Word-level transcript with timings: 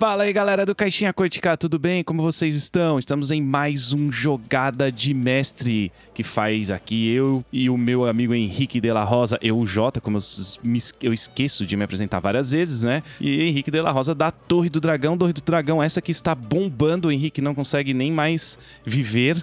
Fala 0.00 0.22
aí, 0.22 0.32
galera 0.32 0.64
do 0.64 0.74
Caixinha 0.74 1.12
Quântica, 1.12 1.58
tudo 1.58 1.78
bem? 1.78 2.02
Como 2.02 2.22
vocês 2.22 2.54
estão? 2.54 2.98
Estamos 2.98 3.30
em 3.30 3.42
mais 3.42 3.92
um 3.92 4.10
Jogada 4.10 4.90
de 4.90 5.12
Mestre 5.12 5.92
que 6.14 6.22
faz 6.22 6.70
aqui 6.70 7.10
eu 7.10 7.44
e 7.52 7.68
o 7.68 7.76
meu 7.76 8.06
amigo 8.06 8.34
Henrique 8.34 8.80
de 8.80 8.90
la 8.90 9.04
Rosa, 9.04 9.38
eu, 9.42 9.58
o 9.58 9.66
Jota, 9.66 10.00
como 10.00 10.16
eu, 10.16 10.22
me, 10.62 10.78
eu 11.02 11.12
esqueço 11.12 11.66
de 11.66 11.76
me 11.76 11.84
apresentar 11.84 12.18
várias 12.18 12.50
vezes, 12.50 12.82
né? 12.82 13.02
E 13.20 13.42
Henrique 13.42 13.70
de 13.70 13.80
la 13.82 13.90
Rosa 13.90 14.14
da 14.14 14.30
Torre 14.30 14.70
do 14.70 14.80
Dragão. 14.80 15.18
Torre 15.18 15.34
do 15.34 15.42
Dragão, 15.42 15.82
essa 15.82 16.00
que 16.00 16.10
está 16.10 16.34
bombando. 16.34 17.08
O 17.08 17.12
Henrique 17.12 17.42
não 17.42 17.54
consegue 17.54 17.92
nem 17.92 18.10
mais 18.10 18.58
viver. 18.84 19.36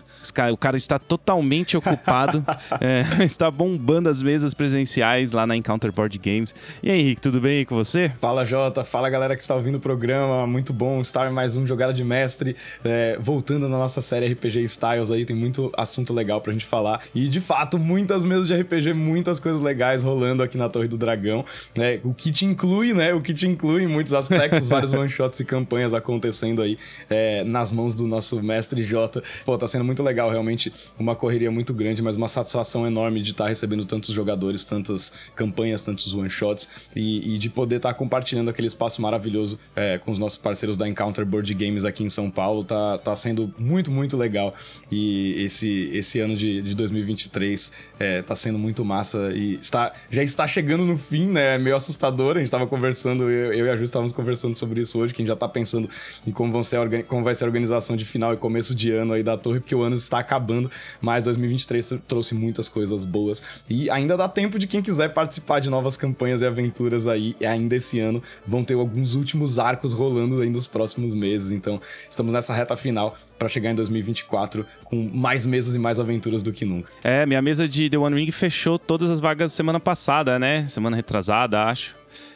O 0.51 0.57
cara 0.57 0.75
está 0.75 0.97
totalmente 0.97 1.77
ocupado. 1.77 2.43
é, 2.81 3.03
está 3.25 3.51
bombando 3.51 4.09
as 4.09 4.23
mesas 4.23 4.55
presenciais 4.55 5.33
lá 5.33 5.45
na 5.45 5.55
Encounter 5.55 5.91
Board 5.91 6.17
Games. 6.17 6.55
E 6.81 6.89
aí, 6.89 6.99
Henrique, 6.99 7.21
tudo 7.21 7.39
bem 7.39 7.63
com 7.63 7.75
você? 7.75 8.11
Fala, 8.19 8.43
Jota. 8.43 8.83
Fala, 8.83 9.07
galera 9.07 9.35
que 9.35 9.41
está 9.43 9.53
ouvindo 9.53 9.75
o 9.75 9.81
programa 9.81 10.46
muito 10.47 10.73
bom 10.73 11.01
estar 11.01 11.29
mais 11.31 11.55
um 11.55 11.67
Jogada 11.67 11.93
de 11.93 12.03
Mestre, 12.03 12.55
é, 12.83 13.17
voltando 13.19 13.67
na 13.67 13.77
nossa 13.77 14.01
série 14.01 14.27
RPG 14.33 14.63
Styles 14.63 15.11
aí, 15.11 15.25
tem 15.25 15.35
muito 15.35 15.71
assunto 15.77 16.13
legal 16.13 16.41
pra 16.41 16.53
gente 16.53 16.65
falar. 16.65 17.03
E 17.13 17.27
de 17.27 17.41
fato, 17.41 17.77
muitas 17.77 18.23
mesas 18.23 18.47
de 18.47 18.55
RPG, 18.55 18.93
muitas 18.93 19.39
coisas 19.39 19.61
legais 19.61 20.03
rolando 20.03 20.41
aqui 20.41 20.57
na 20.57 20.69
Torre 20.69 20.87
do 20.87 20.97
Dragão, 20.97 21.45
né? 21.75 21.99
O 22.03 22.13
que 22.13 22.31
te 22.31 22.45
inclui, 22.45 22.93
né? 22.93 23.13
O 23.13 23.21
que 23.21 23.33
te 23.33 23.47
inclui 23.47 23.83
em 23.83 23.87
muitos 23.87 24.13
aspectos, 24.13 24.67
vários 24.67 24.91
one-shots 24.93 25.39
e 25.39 25.45
campanhas 25.45 25.93
acontecendo 25.93 26.61
aí 26.61 26.77
é, 27.09 27.43
nas 27.43 27.71
mãos 27.71 27.93
do 27.93 28.07
nosso 28.07 28.41
mestre 28.41 28.83
Jota. 28.83 29.23
Pô, 29.45 29.57
tá 29.57 29.67
sendo 29.67 29.83
muito 29.83 30.01
legal, 30.01 30.29
realmente 30.29 30.73
uma 30.97 31.15
correria 31.15 31.51
muito 31.51 31.73
grande, 31.73 32.01
mas 32.01 32.15
uma 32.15 32.27
satisfação 32.27 32.87
enorme 32.87 33.21
de 33.21 33.31
estar 33.31 33.45
tá 33.45 33.49
recebendo 33.49 33.85
tantos 33.85 34.13
jogadores, 34.13 34.63
tantas 34.65 35.11
campanhas, 35.35 35.83
tantos 35.83 36.13
one-shots 36.13 36.69
e, 36.95 37.35
e, 37.35 37.37
de 37.37 37.49
poder 37.49 37.77
estar 37.77 37.89
tá 37.89 37.95
compartilhando 37.95 38.49
aquele 38.49 38.67
espaço 38.67 39.01
maravilhoso 39.01 39.59
é, 39.75 39.97
com 39.97 40.11
os 40.11 40.17
nossos 40.17 40.36
parceiros 40.37 40.77
da 40.77 40.87
Encounter 40.87 41.25
Board 41.25 41.53
Games 41.53 41.85
aqui 41.85 42.03
em 42.03 42.09
São 42.09 42.29
Paulo. 42.29 42.63
Tá, 42.63 42.97
tá 42.97 43.15
sendo 43.15 43.53
muito, 43.59 43.91
muito 43.91 44.15
legal. 44.15 44.53
E 44.91 45.43
esse, 45.43 45.89
esse 45.93 46.19
ano 46.19 46.35
de, 46.35 46.61
de 46.61 46.75
2023 46.75 47.71
é, 47.99 48.21
tá 48.21 48.35
sendo 48.35 48.59
muito 48.59 48.85
massa 48.85 49.31
e 49.33 49.55
está, 49.55 49.93
já 50.09 50.23
está 50.23 50.47
chegando 50.47 50.85
no 50.85 50.97
fim, 50.97 51.27
né? 51.27 51.55
É 51.55 51.57
meio 51.57 51.75
assustador. 51.75 52.37
A 52.37 52.39
gente 52.39 52.51
tava 52.51 52.67
conversando, 52.67 53.29
eu, 53.29 53.53
eu 53.53 53.65
e 53.65 53.69
a 53.69 53.75
Ju 53.75 53.83
estávamos 53.83 54.13
conversando 54.13 54.55
sobre 54.55 54.81
isso 54.81 54.99
hoje, 54.99 55.13
que 55.13 55.21
a 55.21 55.23
gente 55.23 55.29
já 55.29 55.35
tá 55.35 55.47
pensando 55.47 55.89
em 56.25 56.31
como, 56.31 56.51
vão 56.51 56.63
ser 56.63 56.77
como 57.05 57.23
vai 57.23 57.33
ser 57.33 57.45
a 57.45 57.47
organização 57.47 57.95
de 57.95 58.05
final 58.05 58.33
e 58.33 58.37
começo 58.37 58.75
de 58.75 58.91
ano 58.91 59.13
aí 59.13 59.23
da 59.23 59.37
torre, 59.37 59.59
porque 59.59 59.75
o 59.75 59.81
ano 59.81 59.95
está 59.95 60.19
acabando, 60.19 60.69
mas 61.01 61.23
2023 61.23 61.93
trouxe 62.07 62.35
muitas 62.35 62.69
coisas 62.69 63.05
boas. 63.05 63.41
E 63.69 63.89
ainda 63.89 64.15
dá 64.15 64.27
tempo 64.27 64.59
de 64.59 64.67
quem 64.67 64.81
quiser 64.81 65.13
participar 65.13 65.59
de 65.59 65.69
novas 65.69 65.97
campanhas 65.97 66.41
e 66.41 66.45
aventuras 66.45 67.07
aí, 67.07 67.35
ainda 67.41 67.75
esse 67.75 67.99
ano. 67.99 68.21
Vão 68.45 68.63
ter 68.63 68.75
alguns 68.75 69.15
últimos 69.15 69.59
arcos 69.59 69.93
rolando 69.93 70.26
aí 70.41 70.49
nos 70.49 70.67
próximos 70.67 71.13
meses. 71.13 71.51
Então, 71.51 71.81
estamos 72.09 72.33
nessa 72.33 72.53
reta 72.53 72.75
final 72.75 73.17
para 73.37 73.47
chegar 73.47 73.71
em 73.71 73.75
2024 73.75 74.65
com 74.83 75.09
mais 75.13 75.45
mesas 75.45 75.75
e 75.75 75.79
mais 75.79 75.99
aventuras 75.99 76.43
do 76.43 76.51
que 76.51 76.65
nunca. 76.65 76.91
É, 77.03 77.25
minha 77.25 77.41
mesa 77.41 77.67
de 77.67 77.89
The 77.89 77.97
One 77.97 78.15
Ring 78.15 78.31
fechou 78.31 78.77
todas 78.77 79.09
as 79.09 79.19
vagas 79.19 79.51
semana 79.51 79.79
passada, 79.79 80.37
né? 80.39 80.67
Semana 80.67 80.95
retrasada, 80.95 81.63
acho. 81.63 81.95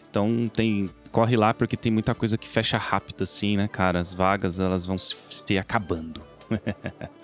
Então 0.09 0.49
tem 0.53 0.89
corre 1.11 1.35
lá 1.35 1.53
porque 1.53 1.75
tem 1.75 1.91
muita 1.91 2.15
coisa 2.15 2.37
que 2.37 2.47
fecha 2.47 2.77
rápido 2.77 3.23
assim, 3.23 3.57
né, 3.57 3.67
cara? 3.67 3.99
As 3.99 4.13
vagas 4.13 4.59
elas 4.59 4.85
vão 4.85 4.97
se 4.97 5.57
acabando. 5.57 6.21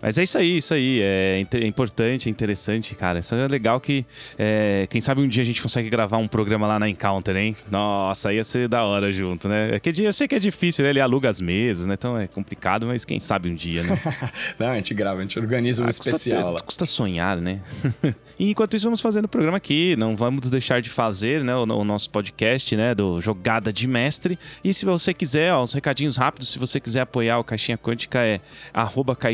Mas 0.00 0.18
é 0.18 0.22
isso 0.22 0.36
aí, 0.36 0.56
isso 0.56 0.74
aí. 0.74 1.00
É, 1.02 1.46
é 1.52 1.66
importante, 1.66 2.28
é 2.28 2.30
interessante, 2.30 2.94
cara. 2.94 3.20
Isso 3.20 3.34
é 3.34 3.48
legal 3.48 3.80
que. 3.80 4.04
É, 4.38 4.86
quem 4.90 5.00
sabe 5.00 5.20
um 5.20 5.28
dia 5.28 5.42
a 5.42 5.46
gente 5.46 5.62
consegue 5.62 5.88
gravar 5.88 6.18
um 6.18 6.28
programa 6.28 6.66
lá 6.66 6.78
na 6.78 6.88
Encounter, 6.88 7.36
hein? 7.36 7.56
Nossa, 7.70 8.32
ia 8.32 8.44
ser 8.44 8.68
da 8.68 8.84
hora 8.84 9.10
junto, 9.10 9.48
né? 9.48 9.74
É 9.74 9.80
que 9.80 10.02
eu 10.02 10.12
sei 10.12 10.28
que 10.28 10.34
é 10.34 10.38
difícil, 10.38 10.84
né? 10.84 10.90
Ele 10.90 11.00
aluga 11.00 11.30
as 11.30 11.40
mesas, 11.40 11.86
né? 11.86 11.94
Então 11.94 12.18
é 12.18 12.26
complicado, 12.26 12.86
mas 12.86 13.04
quem 13.04 13.20
sabe 13.20 13.50
um 13.50 13.54
dia, 13.54 13.82
né? 13.82 13.98
Não, 14.58 14.68
a 14.68 14.74
gente 14.74 14.92
grava, 14.94 15.20
a 15.20 15.22
gente 15.22 15.38
organiza 15.38 15.82
um 15.82 15.86
ah, 15.86 15.90
especial 15.90 16.52
custa. 16.52 16.66
Custa 16.66 16.86
sonhar, 16.86 17.38
né? 17.38 17.60
e 18.38 18.50
enquanto 18.50 18.76
isso, 18.76 18.84
vamos 18.84 19.00
fazendo 19.00 19.24
o 19.24 19.28
programa 19.28 19.56
aqui. 19.56 19.96
Não 19.96 20.16
vamos 20.16 20.50
deixar 20.50 20.82
de 20.82 20.90
fazer, 20.90 21.42
né? 21.42 21.54
O, 21.54 21.62
o 21.62 21.84
nosso 21.84 22.10
podcast, 22.10 22.76
né? 22.76 22.94
Do 22.94 23.20
Jogada 23.20 23.72
de 23.72 23.86
Mestre. 23.86 24.38
E 24.62 24.74
se 24.74 24.84
você 24.84 25.14
quiser, 25.14 25.52
ó, 25.52 25.62
uns 25.62 25.72
recadinhos 25.72 26.16
rápidos. 26.16 26.48
Se 26.48 26.58
você 26.58 26.78
quiser 26.78 27.00
apoiar 27.02 27.38
o 27.38 27.44
Caixinha 27.44 27.78
Quântica, 27.78 28.18
é 28.20 28.40
arroba 28.72 29.16
caixinha 29.16 29.33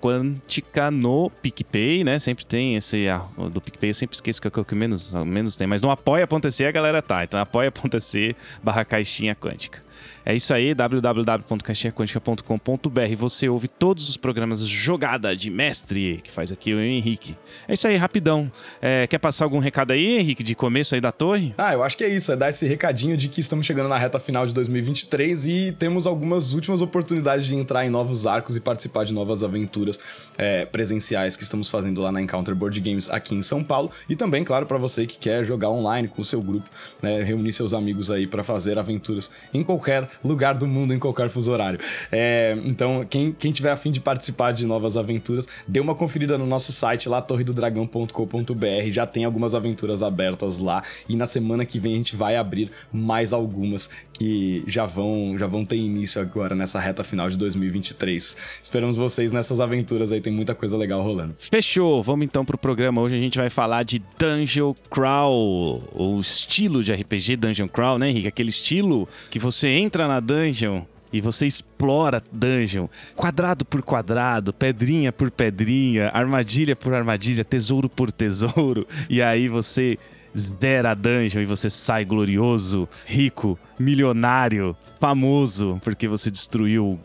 quântica 0.00 0.90
no 0.90 1.30
PicPay, 1.42 2.04
né? 2.04 2.18
Sempre 2.18 2.46
tem 2.46 2.76
esse. 2.76 3.06
do 3.52 3.60
PicPay 3.60 3.90
eu 3.90 3.94
sempre 3.94 4.14
esqueço 4.14 4.40
que 4.40 4.48
é 4.48 4.50
o 4.54 4.64
que 4.64 4.74
menos, 4.74 5.12
menos 5.12 5.56
tem. 5.56 5.66
Mas 5.66 5.82
no 5.82 5.90
apoia.se 5.90 6.64
a 6.64 6.70
galera 6.70 7.02
tá. 7.02 7.24
Então 7.24 7.40
apoia.se 7.40 8.36
barra 8.62 8.84
caixinha 8.84 9.34
quântica. 9.34 9.82
É 10.24 10.34
isso 10.34 10.52
aí, 10.52 10.74
www.caixinhaquântica.com.br. 10.74 13.16
Você 13.16 13.48
ouve 13.48 13.68
todos 13.68 14.06
os 14.08 14.18
programas 14.18 14.60
Jogada 14.66 15.34
de 15.34 15.50
Mestre, 15.50 16.20
que 16.22 16.30
faz 16.30 16.52
aqui 16.52 16.74
o 16.74 16.80
Henrique. 16.80 17.34
É 17.66 17.72
isso 17.72 17.88
aí, 17.88 17.96
rapidão. 17.96 18.52
É, 18.82 19.06
quer 19.06 19.16
passar 19.18 19.44
algum 19.44 19.58
recado 19.58 19.92
aí, 19.92 20.18
Henrique, 20.18 20.44
de 20.44 20.54
começo 20.54 20.94
aí 20.94 21.00
da 21.00 21.10
torre? 21.10 21.54
Ah, 21.56 21.72
eu 21.72 21.82
acho 21.82 21.96
que 21.96 22.04
é 22.04 22.08
isso. 22.08 22.30
É 22.30 22.36
dar 22.36 22.50
esse 22.50 22.66
recadinho 22.66 23.16
de 23.16 23.28
que 23.28 23.40
estamos 23.40 23.64
chegando 23.64 23.88
na 23.88 23.96
reta 23.96 24.20
final 24.20 24.46
de 24.46 24.52
2023 24.52 25.46
e 25.46 25.74
temos 25.78 26.06
algumas 26.06 26.52
últimas 26.52 26.82
oportunidades 26.82 27.46
de 27.46 27.54
entrar 27.54 27.86
em 27.86 27.90
novos 27.90 28.26
arcos 28.26 28.56
e 28.56 28.60
participar 28.60 29.04
de 29.04 29.14
novas 29.14 29.42
aventuras 29.42 29.98
é, 30.36 30.66
presenciais 30.66 31.34
que 31.34 31.44
estamos 31.44 31.66
fazendo 31.68 32.02
lá 32.02 32.12
na 32.12 32.20
Encounter 32.20 32.54
Board 32.54 32.78
Games 32.80 33.08
aqui 33.08 33.34
em 33.34 33.40
São 33.42 33.64
Paulo. 33.64 33.90
E 34.08 34.14
também, 34.14 34.44
claro, 34.44 34.66
para 34.66 34.76
você 34.76 35.06
que 35.06 35.16
quer 35.16 35.44
jogar 35.44 35.70
online 35.70 36.08
com 36.08 36.20
o 36.20 36.24
seu 36.24 36.42
grupo, 36.42 36.68
né, 37.02 37.22
reunir 37.22 37.54
seus 37.54 37.72
amigos 37.72 38.10
aí 38.10 38.26
para 38.26 38.44
fazer 38.44 38.78
aventuras 38.78 39.32
em 39.54 39.64
qualquer 39.64 40.09
lugar 40.24 40.54
do 40.54 40.66
mundo, 40.66 40.94
em 40.94 40.98
qualquer 40.98 41.28
fuso 41.30 41.50
horário. 41.50 41.78
É, 42.10 42.56
então, 42.64 43.04
quem, 43.08 43.32
quem 43.32 43.52
tiver 43.52 43.70
afim 43.70 43.90
de 43.90 44.00
participar 44.00 44.52
de 44.52 44.66
novas 44.66 44.96
aventuras, 44.96 45.46
dê 45.66 45.80
uma 45.80 45.94
conferida 45.94 46.36
no 46.36 46.46
nosso 46.46 46.72
site 46.72 47.08
lá, 47.08 47.20
torredodragão.com.br. 47.20 48.88
Já 48.88 49.06
tem 49.06 49.24
algumas 49.24 49.54
aventuras 49.54 50.02
abertas 50.02 50.58
lá. 50.58 50.82
E 51.08 51.16
na 51.16 51.26
semana 51.26 51.64
que 51.64 51.78
vem 51.78 51.94
a 51.94 51.96
gente 51.96 52.16
vai 52.16 52.36
abrir 52.36 52.70
mais 52.92 53.32
algumas 53.32 53.90
que 54.20 54.62
já 54.66 54.84
vão, 54.84 55.34
já 55.38 55.46
vão 55.46 55.64
ter 55.64 55.76
início 55.76 56.20
agora 56.20 56.54
nessa 56.54 56.78
reta 56.78 57.02
final 57.02 57.30
de 57.30 57.38
2023. 57.38 58.36
Esperamos 58.62 58.98
vocês 58.98 59.32
nessas 59.32 59.60
aventuras 59.60 60.12
aí, 60.12 60.20
tem 60.20 60.30
muita 60.30 60.54
coisa 60.54 60.76
legal 60.76 61.02
rolando. 61.02 61.34
Fechou! 61.50 62.02
Vamos 62.02 62.26
então 62.26 62.44
pro 62.44 62.58
programa. 62.58 63.00
Hoje 63.00 63.16
a 63.16 63.18
gente 63.18 63.38
vai 63.38 63.48
falar 63.48 63.82
de 63.82 64.02
Dungeon 64.18 64.74
Crawl, 64.90 65.82
o 65.94 66.20
estilo 66.20 66.84
de 66.84 66.92
RPG 66.92 67.36
Dungeon 67.36 67.66
Crawl, 67.66 67.98
né, 67.98 68.10
Henrique? 68.10 68.28
Aquele 68.28 68.50
estilo 68.50 69.08
que 69.30 69.38
você 69.38 69.68
entra 69.68 70.06
na 70.06 70.20
dungeon 70.20 70.82
e 71.10 71.22
você 71.22 71.46
explora 71.46 72.22
dungeon, 72.30 72.88
quadrado 73.16 73.64
por 73.64 73.80
quadrado, 73.80 74.52
pedrinha 74.52 75.10
por 75.10 75.30
pedrinha, 75.30 76.10
armadilha 76.12 76.76
por 76.76 76.92
armadilha, 76.92 77.42
tesouro 77.42 77.88
por 77.88 78.12
tesouro, 78.12 78.86
e 79.08 79.22
aí 79.22 79.48
você 79.48 79.98
zera 80.36 80.90
a 80.90 80.94
dungeon 80.94 81.42
e 81.42 81.46
você 81.46 81.68
sai 81.68 82.04
glorioso, 82.04 82.88
rico, 83.06 83.58
milionário, 83.78 84.76
famoso, 85.00 85.80
porque 85.82 86.06
você 86.08 86.30
destruiu 86.30 86.98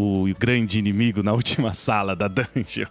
o 0.00 0.34
grande 0.38 0.78
inimigo 0.78 1.22
na 1.22 1.32
última 1.34 1.74
sala 1.74 2.16
da 2.16 2.26
dungeon. 2.26 2.86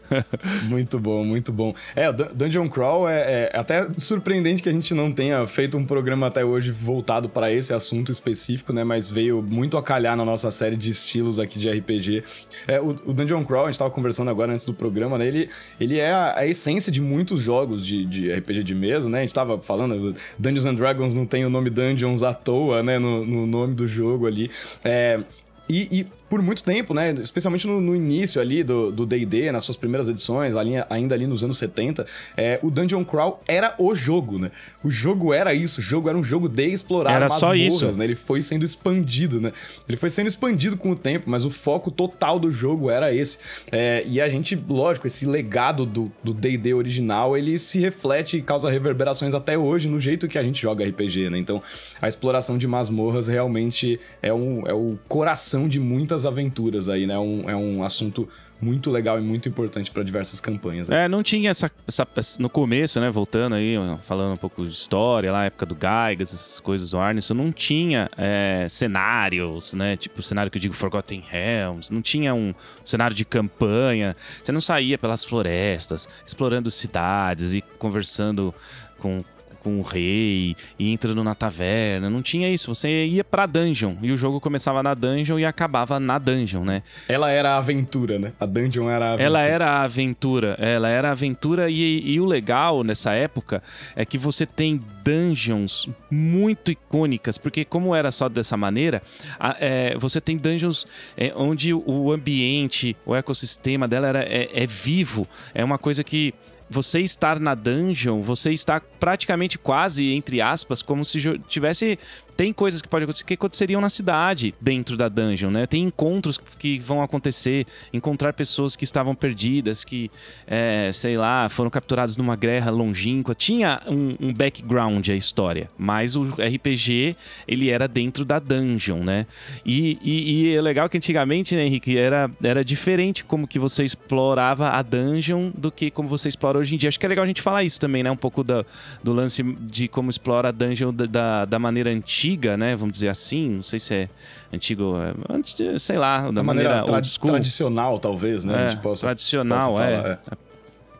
muito 0.68 0.98
bom, 0.98 1.24
muito 1.24 1.52
bom. 1.52 1.74
É, 1.96 2.12
Dungeon 2.12 2.68
Crawl 2.68 3.08
é, 3.08 3.50
é, 3.50 3.50
até 3.54 3.88
surpreendente 3.98 4.62
que 4.62 4.68
a 4.68 4.72
gente 4.72 4.92
não 4.92 5.10
tenha 5.10 5.46
feito 5.46 5.78
um 5.78 5.84
programa 5.84 6.26
até 6.26 6.44
hoje 6.44 6.70
voltado 6.70 7.28
para 7.28 7.50
esse 7.50 7.72
assunto 7.72 8.12
específico, 8.12 8.72
né? 8.72 8.84
Mas 8.84 9.08
veio 9.08 9.42
muito 9.42 9.78
a 9.78 9.82
calhar 9.82 10.16
na 10.16 10.24
nossa 10.24 10.50
série 10.50 10.76
de 10.76 10.90
estilos 10.90 11.38
aqui 11.38 11.58
de 11.58 11.70
RPG. 11.70 12.24
É, 12.68 12.80
o, 12.80 12.90
o 13.06 13.12
Dungeon 13.12 13.44
Crawl, 13.44 13.64
a 13.64 13.68
gente 13.68 13.76
estava 13.76 13.90
conversando 13.90 14.30
agora 14.30 14.52
antes 14.52 14.66
do 14.66 14.74
programa, 14.74 15.16
né? 15.16 15.26
Ele, 15.26 15.48
ele 15.80 15.98
é 15.98 16.10
a, 16.10 16.38
a 16.40 16.46
essência 16.46 16.92
de 16.92 17.00
muitos 17.00 17.42
jogos 17.42 17.86
de, 17.86 18.04
de, 18.04 18.32
RPG 18.32 18.62
de 18.62 18.74
mesa, 18.74 19.08
né? 19.08 19.18
A 19.18 19.20
gente 19.22 19.30
estava 19.30 19.58
falando, 19.58 20.14
Dungeons 20.38 20.66
and 20.66 20.74
Dragons 20.74 21.14
não 21.14 21.24
tem 21.24 21.44
o 21.46 21.50
nome 21.50 21.70
Dungeons 21.70 22.22
à 22.22 22.34
toa, 22.34 22.82
né? 22.82 22.98
No, 22.98 23.24
no 23.24 23.46
nome 23.46 23.74
do 23.74 23.88
jogo 23.88 24.26
ali. 24.26 24.50
É, 24.84 25.20
e, 25.68 25.88
e, 26.00 26.06
por 26.28 26.40
muito 26.40 26.62
tempo, 26.62 26.94
né? 26.94 27.12
Especialmente 27.12 27.66
no, 27.66 27.80
no 27.80 27.94
início 27.94 28.40
ali 28.40 28.62
do 28.64 29.06
D&D, 29.06 29.52
nas 29.52 29.64
suas 29.64 29.76
primeiras 29.76 30.08
edições, 30.08 30.56
ali, 30.56 30.72
ainda 30.88 31.14
ali 31.14 31.26
nos 31.26 31.44
anos 31.44 31.58
70, 31.58 32.06
é, 32.36 32.58
o 32.62 32.70
Dungeon 32.70 33.04
Crawl 33.04 33.40
era 33.46 33.74
o 33.78 33.94
jogo, 33.94 34.38
né? 34.38 34.50
O 34.82 34.90
jogo 34.90 35.32
era 35.32 35.54
isso, 35.54 35.80
o 35.80 35.82
jogo 35.82 36.08
era 36.08 36.16
um 36.16 36.24
jogo 36.24 36.48
de 36.48 36.66
explorar 36.66 37.12
era 37.12 37.28
só 37.28 37.54
isso. 37.54 37.90
né? 37.92 38.04
Ele 38.04 38.14
foi 38.14 38.42
sendo 38.42 38.64
expandido, 38.64 39.40
né? 39.40 39.52
Ele 39.88 39.96
foi 39.96 40.10
sendo 40.10 40.26
expandido 40.26 40.76
com 40.76 40.90
o 40.90 40.96
tempo, 40.96 41.28
mas 41.28 41.44
o 41.44 41.50
foco 41.50 41.90
total 41.90 42.38
do 42.38 42.50
jogo 42.50 42.90
era 42.90 43.12
esse. 43.14 43.38
É, 43.70 44.02
e 44.06 44.20
a 44.20 44.28
gente, 44.28 44.56
lógico, 44.68 45.06
esse 45.06 45.26
legado 45.26 45.86
do 45.86 46.34
D&D 46.34 46.74
original, 46.74 47.36
ele 47.36 47.58
se 47.58 47.78
reflete 47.78 48.36
e 48.38 48.42
causa 48.42 48.70
reverberações 48.70 49.34
até 49.34 49.56
hoje 49.56 49.88
no 49.88 50.00
jeito 50.00 50.26
que 50.28 50.38
a 50.38 50.42
gente 50.42 50.60
joga 50.60 50.84
RPG, 50.84 51.30
né? 51.30 51.38
Então, 51.38 51.62
a 52.00 52.08
exploração 52.08 52.58
de 52.58 52.66
masmorras 52.66 53.28
realmente 53.28 54.00
é, 54.22 54.32
um, 54.32 54.66
é 54.66 54.72
o 54.72 54.98
coração 55.08 55.68
de 55.68 55.78
muita 55.78 56.13
muitas 56.14 56.24
aventuras 56.24 56.88
aí, 56.88 57.06
né? 57.06 57.18
Um, 57.18 57.50
é 57.50 57.56
um 57.56 57.82
assunto 57.82 58.28
muito 58.60 58.90
legal 58.90 59.18
e 59.18 59.22
muito 59.22 59.48
importante 59.48 59.90
para 59.90 60.02
diversas 60.02 60.40
campanhas. 60.40 60.88
Né? 60.88 61.04
É, 61.04 61.08
não 61.08 61.22
tinha 61.22 61.50
essa, 61.50 61.70
essa, 61.86 62.06
No 62.38 62.48
começo, 62.48 63.00
né? 63.00 63.10
Voltando 63.10 63.54
aí, 63.56 63.74
falando 64.00 64.34
um 64.34 64.36
pouco 64.36 64.62
de 64.62 64.68
história, 64.68 65.30
lá, 65.30 65.44
época 65.44 65.66
do 65.66 65.74
Gaigas, 65.74 66.32
essas 66.32 66.60
coisas 66.60 66.90
do 66.90 66.98
Arneson, 66.98 67.34
não 67.34 67.52
tinha 67.52 68.08
é, 68.16 68.66
cenários, 68.68 69.74
né? 69.74 69.96
Tipo 69.96 70.20
o 70.20 70.22
cenário 70.22 70.50
que 70.50 70.58
eu 70.58 70.62
digo 70.62 70.74
Forgotten 70.74 71.22
Realms, 71.28 71.92
não 71.92 72.00
tinha 72.00 72.32
um 72.34 72.54
cenário 72.84 73.14
de 73.14 73.24
campanha. 73.24 74.16
Você 74.42 74.52
não 74.52 74.60
saía 74.60 74.96
pelas 74.96 75.24
florestas, 75.24 76.08
explorando 76.24 76.70
cidades 76.70 77.54
e 77.54 77.60
conversando 77.78 78.54
com, 78.98 79.18
com 79.64 79.80
o 79.80 79.82
rei 79.82 80.54
e 80.78 80.92
entrando 80.92 81.24
na 81.24 81.34
taverna. 81.34 82.10
Não 82.10 82.20
tinha 82.20 82.50
isso. 82.50 82.72
Você 82.74 83.06
ia 83.06 83.24
pra 83.24 83.46
dungeon 83.46 83.94
e 84.02 84.12
o 84.12 84.16
jogo 84.16 84.38
começava 84.38 84.82
na 84.82 84.92
dungeon 84.92 85.38
e 85.38 85.44
acabava 85.46 85.98
na 85.98 86.18
dungeon, 86.18 86.62
né? 86.62 86.82
Ela 87.08 87.30
era 87.30 87.52
a 87.52 87.56
aventura, 87.56 88.18
né? 88.18 88.32
A 88.38 88.44
dungeon 88.44 88.90
era 88.90 89.06
a 89.06 89.08
aventura. 89.14 89.26
Ela 89.26 89.42
era 89.42 89.70
a 89.70 89.82
aventura. 89.82 90.56
Ela 90.60 90.88
era 90.90 91.08
a 91.08 91.12
aventura 91.12 91.70
e, 91.70 92.12
e 92.12 92.20
o 92.20 92.26
legal 92.26 92.84
nessa 92.84 93.12
época 93.12 93.62
é 93.96 94.04
que 94.04 94.18
você 94.18 94.44
tem 94.44 94.78
dungeons 95.02 95.88
muito 96.10 96.70
icônicas, 96.70 97.38
porque 97.38 97.64
como 97.64 97.94
era 97.94 98.12
só 98.12 98.28
dessa 98.28 98.56
maneira, 98.56 99.02
a, 99.38 99.56
é, 99.60 99.96
você 99.98 100.20
tem 100.20 100.36
dungeons 100.36 100.86
é, 101.16 101.32
onde 101.34 101.72
o 101.72 102.12
ambiente, 102.12 102.96
o 103.06 103.14
ecossistema 103.14 103.88
dela 103.88 104.08
era, 104.08 104.22
é, 104.22 104.50
é 104.52 104.66
vivo. 104.66 105.26
É 105.54 105.64
uma 105.64 105.78
coisa 105.78 106.04
que 106.04 106.34
você 106.74 107.00
estar 107.00 107.38
na 107.38 107.54
dungeon, 107.54 108.20
você 108.20 108.52
está 108.52 108.80
praticamente 108.80 109.56
quase, 109.56 110.12
entre 110.12 110.40
aspas, 110.40 110.82
como 110.82 111.04
se 111.04 111.38
tivesse 111.46 111.96
tem 112.36 112.52
coisas 112.52 112.82
que 112.82 112.88
podem 112.88 113.04
acontecer 113.04 113.24
que 113.24 113.34
aconteceriam 113.34 113.80
na 113.80 113.88
cidade, 113.88 114.54
dentro 114.60 114.96
da 114.96 115.08
dungeon, 115.08 115.50
né? 115.50 115.66
Tem 115.66 115.82
encontros 115.82 116.38
que 116.58 116.78
vão 116.78 117.02
acontecer, 117.02 117.66
encontrar 117.92 118.32
pessoas 118.32 118.74
que 118.76 118.84
estavam 118.84 119.14
perdidas, 119.14 119.84
que, 119.84 120.10
é, 120.46 120.90
sei 120.92 121.16
lá, 121.16 121.48
foram 121.48 121.70
capturadas 121.70 122.16
numa 122.16 122.36
guerra 122.36 122.70
longínqua. 122.70 123.34
Tinha 123.34 123.80
um, 123.86 124.16
um, 124.20 124.32
background 124.32 125.08
a 125.08 125.14
história, 125.14 125.70
mas 125.78 126.16
o 126.16 126.22
RPG, 126.22 127.16
ele 127.46 127.70
era 127.70 127.86
dentro 127.86 128.24
da 128.24 128.38
dungeon, 128.38 129.04
né? 129.04 129.26
E, 129.64 129.98
e, 130.02 130.32
e 130.32 130.56
é 130.56 130.60
legal 130.60 130.88
que 130.88 130.96
antigamente, 130.96 131.54
né, 131.54 131.64
Henrique, 131.64 131.96
era, 131.96 132.30
era 132.42 132.64
diferente 132.64 133.24
como 133.24 133.46
que 133.46 133.58
você 133.58 133.84
explorava 133.84 134.70
a 134.70 134.82
dungeon 134.82 135.50
do 135.56 135.70
que 135.70 135.90
como 135.90 136.08
você 136.08 136.28
explora 136.28 136.58
hoje 136.58 136.74
em 136.74 136.78
dia. 136.78 136.88
Acho 136.88 136.98
que 136.98 137.06
é 137.06 137.08
legal 137.08 137.22
a 137.22 137.26
gente 137.26 137.42
falar 137.42 137.62
isso 137.62 137.78
também, 137.78 138.02
né? 138.02 138.10
Um 138.10 138.16
pouco 138.16 138.42
do, 138.42 138.64
lance 139.04 139.42
de 139.42 139.86
como 139.86 140.10
explora 140.10 140.48
a 140.48 140.52
dungeon 140.52 140.92
da, 140.92 141.06
da, 141.06 141.44
da 141.44 141.58
maneira 141.58 141.90
antiga 141.90 142.23
antiga, 142.24 142.56
né? 142.56 142.74
Vamos 142.74 142.92
dizer 142.92 143.08
assim. 143.08 143.50
Não 143.50 143.62
sei 143.62 143.78
se 143.78 143.94
é 143.94 144.08
antigo, 144.52 144.94
é, 144.96 145.78
sei 145.78 145.98
lá, 145.98 146.30
da 146.30 146.42
maneira, 146.42 146.82
maneira 146.82 146.84
tra 146.84 147.00
tradicional, 147.26 147.98
talvez, 147.98 148.44
né? 148.44 148.72
É, 148.72 148.76
possa, 148.76 149.06
tradicional, 149.06 149.72
possa 149.72 149.84
é. 149.84 150.18
é. 150.30 150.44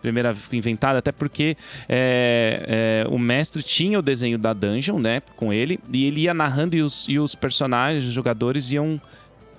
Primeira 0.03 0.37
inventada, 0.53 0.99
até 0.99 1.11
porque 1.11 1.56
é, 1.88 3.05
é, 3.06 3.09
o 3.09 3.19
mestre 3.19 3.62
tinha 3.62 3.99
o 3.99 4.03
desenho 4.03 4.37
da 4.37 4.53
dungeon, 4.53 4.99
né? 4.99 5.23
Com 5.35 5.50
ele, 5.50 5.81
e 5.91 6.05
ele 6.05 6.23
ia 6.23 6.35
narrando 6.35 6.76
e 6.76 6.82
os, 6.82 7.06
e 7.09 7.19
os 7.19 7.35
personagens, 7.35 8.05
os 8.05 8.12
jogadores 8.12 8.71
iam 8.71 9.00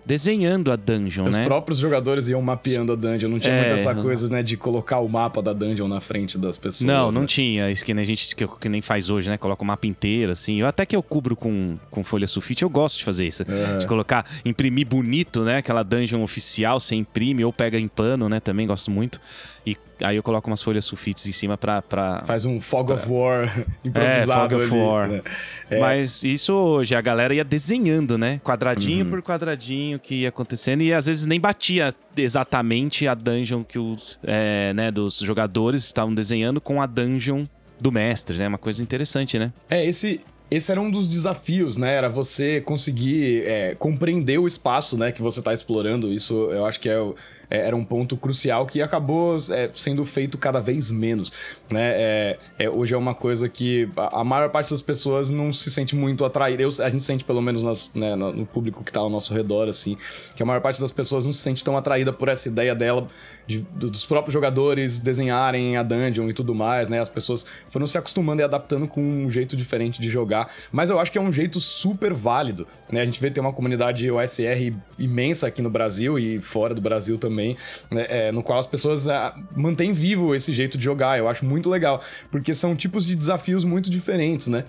desenhando 0.05 0.71
a 0.71 0.75
dungeon, 0.75 1.27
Os 1.27 1.35
né? 1.35 1.41
Os 1.41 1.47
próprios 1.47 1.79
jogadores 1.79 2.29
iam 2.29 2.41
mapeando 2.41 2.93
a 2.93 2.95
dungeon, 2.95 3.29
não 3.29 3.39
tinha 3.39 3.53
é, 3.53 3.59
muita 3.59 3.73
essa 3.73 3.95
coisa, 3.95 4.29
né, 4.29 4.43
de 4.43 4.55
colocar 4.55 4.99
o 4.99 5.09
mapa 5.09 5.41
da 5.41 5.51
dungeon 5.51 5.87
na 5.87 5.99
frente 5.99 6.37
das 6.37 6.57
pessoas. 6.57 6.87
Não, 6.87 7.11
não 7.11 7.21
né? 7.21 7.27
tinha, 7.27 7.71
isso 7.71 7.83
que 7.83 7.93
nem 7.93 8.03
a 8.03 8.05
gente 8.05 8.35
que, 8.35 8.47
que, 8.47 8.69
nem 8.69 8.81
faz 8.81 9.09
hoje, 9.09 9.29
né? 9.29 9.37
Coloca 9.37 9.63
o 9.63 9.65
mapa 9.65 9.87
inteiro, 9.87 10.31
assim. 10.31 10.59
Eu 10.59 10.67
até 10.67 10.85
que 10.85 10.95
eu 10.95 11.01
cubro 11.01 11.35
com, 11.35 11.75
com 11.89 12.03
folha 12.03 12.27
sulfite, 12.27 12.63
eu 12.63 12.69
gosto 12.69 12.99
de 12.99 13.03
fazer 13.03 13.25
isso. 13.25 13.43
De 13.79 13.87
colocar, 13.87 14.25
imprimir 14.43 14.85
bonito, 14.85 15.43
né? 15.43 15.57
Aquela 15.57 15.83
dungeon 15.83 16.21
oficial, 16.21 16.79
você 16.79 16.95
imprime 16.95 17.43
ou 17.43 17.51
pega 17.51 17.79
em 17.79 17.87
pano, 17.87 18.29
né? 18.29 18.39
Também 18.39 18.67
gosto 18.67 18.91
muito. 18.91 19.19
E 19.65 19.75
aí 20.01 20.15
eu 20.15 20.21
coloco 20.21 20.47
umas 20.47 20.61
folhas 20.61 20.85
sulfites 20.85 21.25
em 21.27 21.31
cima 21.31 21.57
pra. 21.57 21.81
pra 21.81 22.23
Faz 22.25 22.45
um 22.45 22.61
Fog 22.61 22.85
pra... 22.85 22.95
of 22.95 23.11
War 23.11 23.65
improvisado. 23.83 24.31
É, 24.31 24.49
Fog 24.49 24.55
of 24.55 24.73
ali, 24.73 24.81
War. 24.83 25.09
Né? 25.09 25.21
É. 25.69 25.79
Mas 25.79 26.23
isso 26.23 26.53
hoje, 26.53 26.93
a 26.95 27.01
galera 27.01 27.33
ia 27.33 27.43
desenhando, 27.43 28.17
né? 28.17 28.39
Quadradinho 28.43 29.05
uhum. 29.05 29.11
por 29.11 29.21
quadradinho 29.23 29.99
que 29.99 30.21
ia 30.21 30.29
acontecendo 30.29 30.81
e 30.81 30.93
às 30.93 31.07
vezes 31.07 31.25
nem 31.25 31.39
batia 31.39 31.95
exatamente 32.15 33.07
a 33.07 33.15
dungeon 33.15 33.61
que 33.63 33.79
os 33.79 34.19
é, 34.23 34.71
né, 34.73 34.91
dos 34.91 35.19
jogadores 35.19 35.83
estavam 35.83 36.13
desenhando 36.13 36.61
com 36.61 36.81
a 36.81 36.85
dungeon 36.85 37.45
do 37.79 37.91
mestre, 37.91 38.37
né? 38.37 38.47
Uma 38.47 38.57
coisa 38.57 38.81
interessante, 38.81 39.39
né? 39.39 39.51
É, 39.69 39.85
esse, 39.85 40.21
esse 40.49 40.71
era 40.71 40.79
um 40.79 40.89
dos 40.89 41.07
desafios, 41.07 41.75
né? 41.75 41.95
Era 41.95 42.09
você 42.09 42.61
conseguir 42.61 43.43
é, 43.45 43.75
compreender 43.75 44.37
o 44.37 44.47
espaço, 44.47 44.97
né, 44.97 45.11
que 45.11 45.21
você 45.21 45.39
está 45.39 45.53
explorando. 45.53 46.13
Isso 46.13 46.33
eu 46.51 46.65
acho 46.65 46.79
que 46.79 46.89
é, 46.89 46.97
é, 47.49 47.67
era 47.67 47.75
um 47.75 47.83
ponto 47.83 48.17
crucial 48.17 48.65
que 48.65 48.81
acabou 48.81 49.37
é, 49.51 49.69
sendo 49.73 50.05
feito 50.05 50.37
cada 50.37 50.59
vez 50.59 50.91
menos, 50.91 51.31
né? 51.71 51.91
É, 51.95 52.39
é, 52.59 52.69
hoje 52.69 52.93
é 52.93 52.97
uma 52.97 53.13
coisa 53.13 53.47
que 53.49 53.89
a, 53.95 54.21
a, 54.21 54.23
maior 54.23 54.49
parte 54.49 54.71
das 54.71 54.81
pessoas 54.81 55.29
não 55.29 55.51
se 55.51 55.71
sente 55.71 55.95
muito 55.95 56.25
atraída. 56.25 56.63
Eu, 56.63 56.69
a 56.79 56.89
gente 56.89 57.03
sente 57.03 57.23
pelo 57.23 57.41
menos 57.41 57.63
nas, 57.63 57.91
né, 57.93 58.15
no 58.15 58.45
público 58.45 58.83
que 58.83 58.89
está 58.89 58.99
ao 58.99 59.09
nosso 59.09 59.33
redor, 59.33 59.67
assim, 59.67 59.97
que 60.35 60.43
a 60.43 60.45
maior 60.45 60.61
parte 60.61 60.79
das 60.79 60.91
pessoas 60.91 61.25
não 61.25 61.33
se 61.33 61.39
sente 61.39 61.63
tão 61.63 61.77
atraída 61.77 62.11
por 62.11 62.27
essa 62.27 62.47
ideia 62.47 62.75
dela 62.75 63.07
de, 63.47 63.61
dos 63.75 64.05
próprios 64.05 64.33
jogadores 64.33 64.99
desenharem 64.99 65.77
a 65.77 65.83
dungeon 65.83 66.29
e 66.29 66.33
tudo 66.33 66.55
mais, 66.55 66.89
né? 66.89 66.99
As 66.99 67.09
pessoas 67.09 67.45
foram 67.69 67.85
se 67.85 67.97
acostumando 67.97 68.41
e 68.41 68.43
adaptando 68.43 68.87
com 68.87 69.01
um 69.01 69.29
jeito 69.29 69.55
diferente 69.55 70.01
de 70.01 70.09
jogar, 70.09 70.51
mas 70.71 70.89
eu 70.89 70.99
acho 70.99 71.11
que 71.11 71.17
é 71.17 71.21
um 71.21 71.31
jeito 71.31 71.59
super 71.59 72.13
válido, 72.13 72.67
né? 72.91 73.01
A 73.01 73.05
gente 73.05 73.21
vê 73.21 73.29
ter 73.29 73.39
uma 73.39 73.53
comunidade 73.53 74.09
OSR 74.09 74.75
imensa 74.97 75.47
aqui 75.47 75.61
no 75.61 75.69
Brasil 75.69 76.17
e 76.17 76.39
fora 76.39 76.73
do 76.73 76.81
Brasil 76.81 77.17
também, 77.17 77.55
né? 77.91 78.05
é, 78.09 78.31
no 78.31 78.43
qual 78.43 78.59
as 78.59 78.67
pessoas 78.67 79.07
é, 79.07 79.33
mantêm 79.55 79.93
vivo 79.93 80.33
esse 80.35 80.53
jeito 80.53 80.77
de 80.77 80.83
jogar. 80.83 81.17
Eu 81.17 81.27
acho 81.27 81.45
muito 81.45 81.69
legal, 81.69 82.01
porque 82.31 82.53
são 82.53 82.75
tipos 82.75 83.05
de 83.05 83.15
desafios 83.15 83.63
muito 83.63 83.89
diferentes, 83.89 84.47
né? 84.47 84.65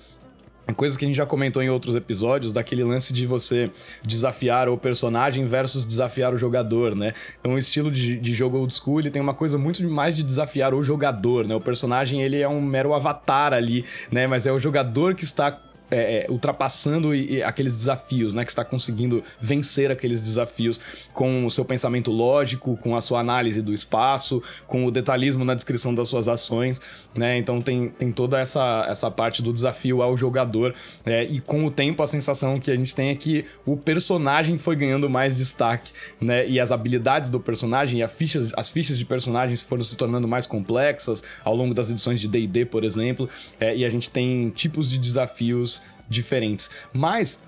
Coisas 0.74 0.98
que 0.98 1.04
a 1.04 1.08
gente 1.08 1.16
já 1.16 1.24
comentou 1.24 1.62
em 1.62 1.70
outros 1.70 1.94
episódios, 1.94 2.52
daquele 2.52 2.82
lance 2.82 3.12
de 3.12 3.26
você 3.26 3.70
desafiar 4.02 4.68
o 4.68 4.76
personagem 4.76 5.46
versus 5.46 5.86
desafiar 5.86 6.34
o 6.34 6.38
jogador, 6.38 6.94
né? 6.94 7.14
Então, 7.40 7.54
o 7.54 7.58
estilo 7.58 7.90
de, 7.90 8.16
de 8.16 8.34
jogo 8.34 8.58
old 8.58 8.74
school, 8.74 9.00
ele 9.00 9.10
tem 9.10 9.22
uma 9.22 9.34
coisa 9.34 9.56
muito 9.56 9.82
mais 9.88 10.16
de 10.16 10.22
desafiar 10.22 10.74
o 10.74 10.82
jogador, 10.82 11.46
né? 11.46 11.54
O 11.54 11.60
personagem, 11.60 12.22
ele 12.22 12.40
é 12.40 12.48
um 12.48 12.60
mero 12.60 12.92
avatar 12.92 13.52
ali, 13.52 13.84
né? 14.10 14.26
Mas 14.26 14.46
é 14.46 14.52
o 14.52 14.58
jogador 14.58 15.14
que 15.14 15.24
está 15.24 15.56
é, 15.90 16.26
é, 16.26 16.30
ultrapassando 16.30 17.14
e, 17.14 17.36
e 17.36 17.42
aqueles 17.42 17.76
desafios, 17.76 18.34
né? 18.34 18.44
Que 18.44 18.50
está 18.50 18.64
conseguindo 18.64 19.22
vencer 19.40 19.90
aqueles 19.90 20.22
desafios 20.22 20.80
com 21.12 21.46
o 21.46 21.50
seu 21.50 21.64
pensamento 21.64 22.10
lógico, 22.10 22.76
com 22.78 22.96
a 22.96 23.00
sua 23.00 23.20
análise 23.20 23.62
do 23.62 23.72
espaço, 23.72 24.42
com 24.66 24.84
o 24.84 24.90
detalhismo 24.90 25.44
na 25.44 25.54
descrição 25.54 25.94
das 25.94 26.08
suas 26.08 26.28
ações, 26.28 26.80
né? 27.14 27.38
Então 27.38 27.60
tem, 27.60 27.88
tem 27.88 28.10
toda 28.10 28.38
essa, 28.40 28.84
essa 28.88 29.10
parte 29.10 29.42
do 29.42 29.52
desafio 29.52 30.02
ao 30.02 30.16
jogador. 30.16 30.74
É, 31.04 31.24
e 31.24 31.40
com 31.40 31.64
o 31.64 31.70
tempo 31.70 32.02
a 32.02 32.06
sensação 32.06 32.58
que 32.58 32.70
a 32.70 32.76
gente 32.76 32.94
tem 32.94 33.10
é 33.10 33.14
que 33.14 33.44
o 33.64 33.76
personagem 33.76 34.58
foi 34.58 34.76
ganhando 34.76 35.08
mais 35.08 35.36
destaque, 35.36 35.92
né? 36.20 36.46
E 36.48 36.58
as 36.58 36.72
habilidades 36.72 37.30
do 37.30 37.38
personagem 37.38 38.00
e 38.00 38.02
a 38.02 38.10
as 38.56 38.70
fichas 38.70 38.98
de 38.98 39.04
personagens 39.04 39.62
foram 39.62 39.84
se 39.84 39.96
tornando 39.96 40.26
mais 40.26 40.46
complexas 40.46 41.22
ao 41.44 41.54
longo 41.54 41.74
das 41.74 41.90
edições 41.90 42.20
de 42.20 42.28
D&D, 42.28 42.64
por 42.64 42.82
exemplo. 42.82 43.28
É, 43.60 43.76
e 43.76 43.84
a 43.84 43.90
gente 43.90 44.10
tem 44.10 44.50
tipos 44.50 44.90
de 44.90 44.98
desafios 44.98 45.75
diferentes. 46.08 46.70
Mas, 46.92 47.42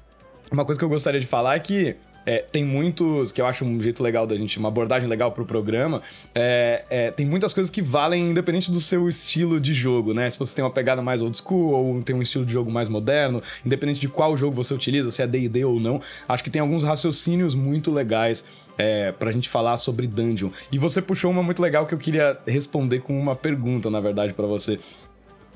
uma 0.50 0.64
coisa 0.64 0.78
que 0.78 0.84
eu 0.84 0.88
gostaria 0.88 1.20
de 1.20 1.26
falar 1.26 1.56
é 1.56 1.60
que 1.60 1.96
é, 2.28 2.44
tem 2.52 2.62
muitos, 2.62 3.32
que 3.32 3.40
eu 3.40 3.46
acho 3.46 3.64
um 3.64 3.80
jeito 3.80 4.02
legal 4.02 4.26
da 4.26 4.36
gente, 4.36 4.58
uma 4.58 4.68
abordagem 4.68 5.08
legal 5.08 5.32
pro 5.32 5.46
programa, 5.46 6.02
é, 6.34 6.84
é, 6.90 7.10
tem 7.10 7.24
muitas 7.24 7.54
coisas 7.54 7.70
que 7.70 7.80
valem 7.80 8.28
independente 8.28 8.70
do 8.70 8.80
seu 8.80 9.08
estilo 9.08 9.58
de 9.58 9.72
jogo, 9.72 10.12
né? 10.12 10.28
Se 10.28 10.38
você 10.38 10.54
tem 10.54 10.62
uma 10.62 10.70
pegada 10.70 11.00
mais 11.00 11.22
old 11.22 11.38
school 11.38 11.72
ou 11.72 12.02
tem 12.02 12.14
um 12.14 12.20
estilo 12.20 12.44
de 12.44 12.52
jogo 12.52 12.70
mais 12.70 12.86
moderno, 12.86 13.42
independente 13.64 13.98
de 13.98 14.10
qual 14.10 14.36
jogo 14.36 14.54
você 14.54 14.74
utiliza, 14.74 15.10
se 15.10 15.22
é 15.22 15.26
D&D 15.26 15.64
ou 15.64 15.80
não, 15.80 16.02
acho 16.28 16.44
que 16.44 16.50
tem 16.50 16.60
alguns 16.60 16.84
raciocínios 16.84 17.54
muito 17.54 17.90
legais 17.90 18.44
é, 18.76 19.10
pra 19.10 19.32
gente 19.32 19.48
falar 19.48 19.78
sobre 19.78 20.06
dungeon. 20.06 20.50
E 20.70 20.78
você 20.78 21.00
puxou 21.00 21.30
uma 21.30 21.42
muito 21.42 21.62
legal 21.62 21.86
que 21.86 21.94
eu 21.94 21.98
queria 21.98 22.38
responder 22.46 23.00
com 23.00 23.18
uma 23.18 23.34
pergunta, 23.34 23.88
na 23.88 24.00
verdade, 24.00 24.34
para 24.34 24.46
você. 24.46 24.78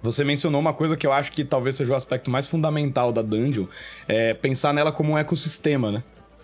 Você 0.02 0.24
mencionou 0.24 0.60
uma 0.60 0.72
coisa 0.72 0.96
que 0.96 1.06
eu 1.06 1.12
acho 1.12 1.30
que 1.30 1.44
talvez 1.44 1.76
seja 1.76 1.92
o 1.92 1.96
aspecto 1.96 2.30
mais 2.30 2.46
fundamental 2.46 3.12
da 3.12 3.22
dungeon, 3.22 3.66
é 4.08 4.34
pensar 4.34 4.74
nela 4.74 4.90
como 4.90 5.12
um 5.12 5.18
ecossistema, 5.18 5.92
né? 5.92 6.02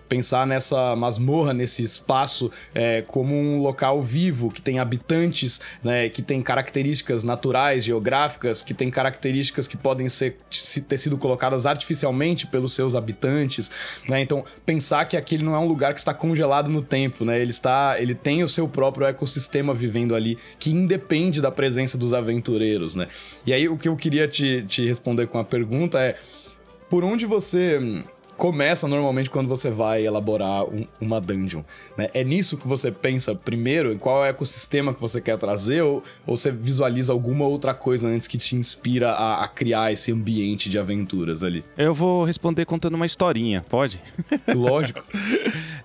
Pensar 0.09 0.47
nessa 0.47 0.97
masmorra, 0.97 1.53
nesse 1.53 1.83
espaço, 1.83 2.51
é, 2.75 3.03
como 3.03 3.35
um 3.35 3.61
local 3.61 4.03
vivo, 4.03 4.51
que 4.51 4.63
tem 4.63 4.79
habitantes, 4.79 5.61
né, 5.83 6.09
que 6.09 6.23
tem 6.23 6.41
características 6.41 7.25
naturais, 7.25 7.85
geográficas, 7.85 8.63
que 8.63 8.73
tem 8.73 8.91
características 8.91 9.69
que 9.69 9.77
podem 9.77 10.09
ser, 10.09 10.37
ter 10.89 10.99
sido 10.99 11.19
colocadas 11.19 11.67
artificialmente 11.67 12.47
pelos 12.47 12.75
seus 12.75 12.95
habitantes. 12.95 13.71
Né? 14.09 14.21
Então, 14.23 14.45
pensar 14.65 15.05
que 15.05 15.17
aquele 15.17 15.45
não 15.45 15.55
é 15.55 15.59
um 15.59 15.67
lugar 15.67 15.93
que 15.93 16.01
está 16.01 16.15
congelado 16.15 16.71
no 16.71 16.83
tempo, 16.83 17.25
né? 17.25 17.41
ele, 17.41 17.51
está, 17.51 17.97
ele 18.01 18.15
tem 18.15 18.43
o 18.43 18.49
seu 18.49 18.69
próprio 18.69 19.07
ecossistema 19.07 19.75
vivendo 19.75 20.15
ali, 20.15 20.39
que 20.59 20.71
independe 20.71 21.41
da 21.41 21.51
presença 21.51 21.99
dos 21.99 22.15
aventureiros. 22.15 22.95
Né? 22.95 23.09
E 23.45 23.53
aí, 23.53 23.69
o 23.69 23.77
que 23.77 23.89
eu 23.89 23.97
queria 23.97 24.27
te, 24.27 24.65
te 24.67 24.87
responder 24.87 25.27
com 25.27 25.39
a 25.39 25.45
pergunta 25.45 26.01
é: 26.01 26.17
por 26.89 27.05
onde 27.05 27.27
você 27.27 28.03
começa 28.39 28.87
normalmente 28.87 29.29
quando 29.29 29.49
você 29.49 29.69
vai 29.69 30.07
elaborar 30.07 30.63
um, 30.65 30.87
uma 31.01 31.21
dungeon. 31.21 31.63
Né? 31.97 32.09
É 32.15 32.23
nisso 32.23 32.57
que 32.57 32.69
você 32.69 32.91
pensa 32.93 33.35
primeiro? 33.35 33.93
Em 33.93 33.99
qual 33.99 34.25
é 34.25 34.29
o 34.29 34.31
ecossistema 34.31 34.95
que 34.95 35.01
você 35.01 35.21
quer 35.21 35.37
trazer? 35.37 35.83
Ou, 35.83 36.05
ou 36.25 36.37
você 36.37 36.53
visualiza 36.53 37.13
alguma 37.13 37.45
outra 37.45 37.75
coisa 37.75 38.07
antes 38.07 38.29
que 38.29 38.39
te 38.39 38.55
inspira 38.55 39.11
a, 39.11 39.43
a 39.43 39.49
criar 39.49 39.93
esse 39.93 40.13
ambiente 40.13 40.71
de 40.71 40.79
aventuras 40.79 41.43
ali? 41.43 41.65
Eu 41.77 41.93
vou 41.93 42.23
responder 42.23 42.65
contando 42.65 42.95
uma 42.95 43.05
historinha, 43.05 43.65
pode? 43.69 44.01
Lógico. 44.55 45.03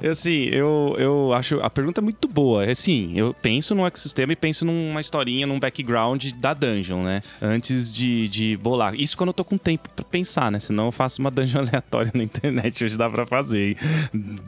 assim, 0.08 0.44
eu, 0.52 0.96
eu 1.00 1.34
acho 1.34 1.60
a 1.60 1.72
pergunta 1.72 2.02
é 2.02 2.04
muito 2.04 2.28
boa. 2.28 2.64
É 2.64 2.76
sim, 2.76 3.14
eu 3.16 3.34
penso 3.34 3.74
no 3.74 3.86
ecossistema 3.88 4.32
e 4.32 4.36
penso 4.36 4.64
numa 4.64 5.02
historinha, 5.02 5.48
num 5.48 5.60
background 5.60 6.32
da 6.34 6.54
dungeon, 6.54 7.02
né? 7.02 7.24
Antes 7.42 7.92
de, 7.92 8.30
de 8.30 8.58
bolar. 8.58 8.94
Isso 8.94 9.18
quando 9.18 9.30
eu 9.30 9.34
tô 9.34 9.44
com 9.44 9.58
tempo 9.58 9.90
pra 9.96 10.06
pensar, 10.06 10.52
né? 10.52 10.60
Senão 10.60 10.86
eu 10.86 10.92
faço 10.92 11.20
uma 11.20 11.32
dungeon 11.32 11.62
aleatória 11.66 12.12
na 12.14 12.24
internet 12.24 12.43
internet 12.44 12.84
hoje 12.84 12.98
dá 12.98 13.10
pra 13.10 13.26
fazer. 13.26 13.78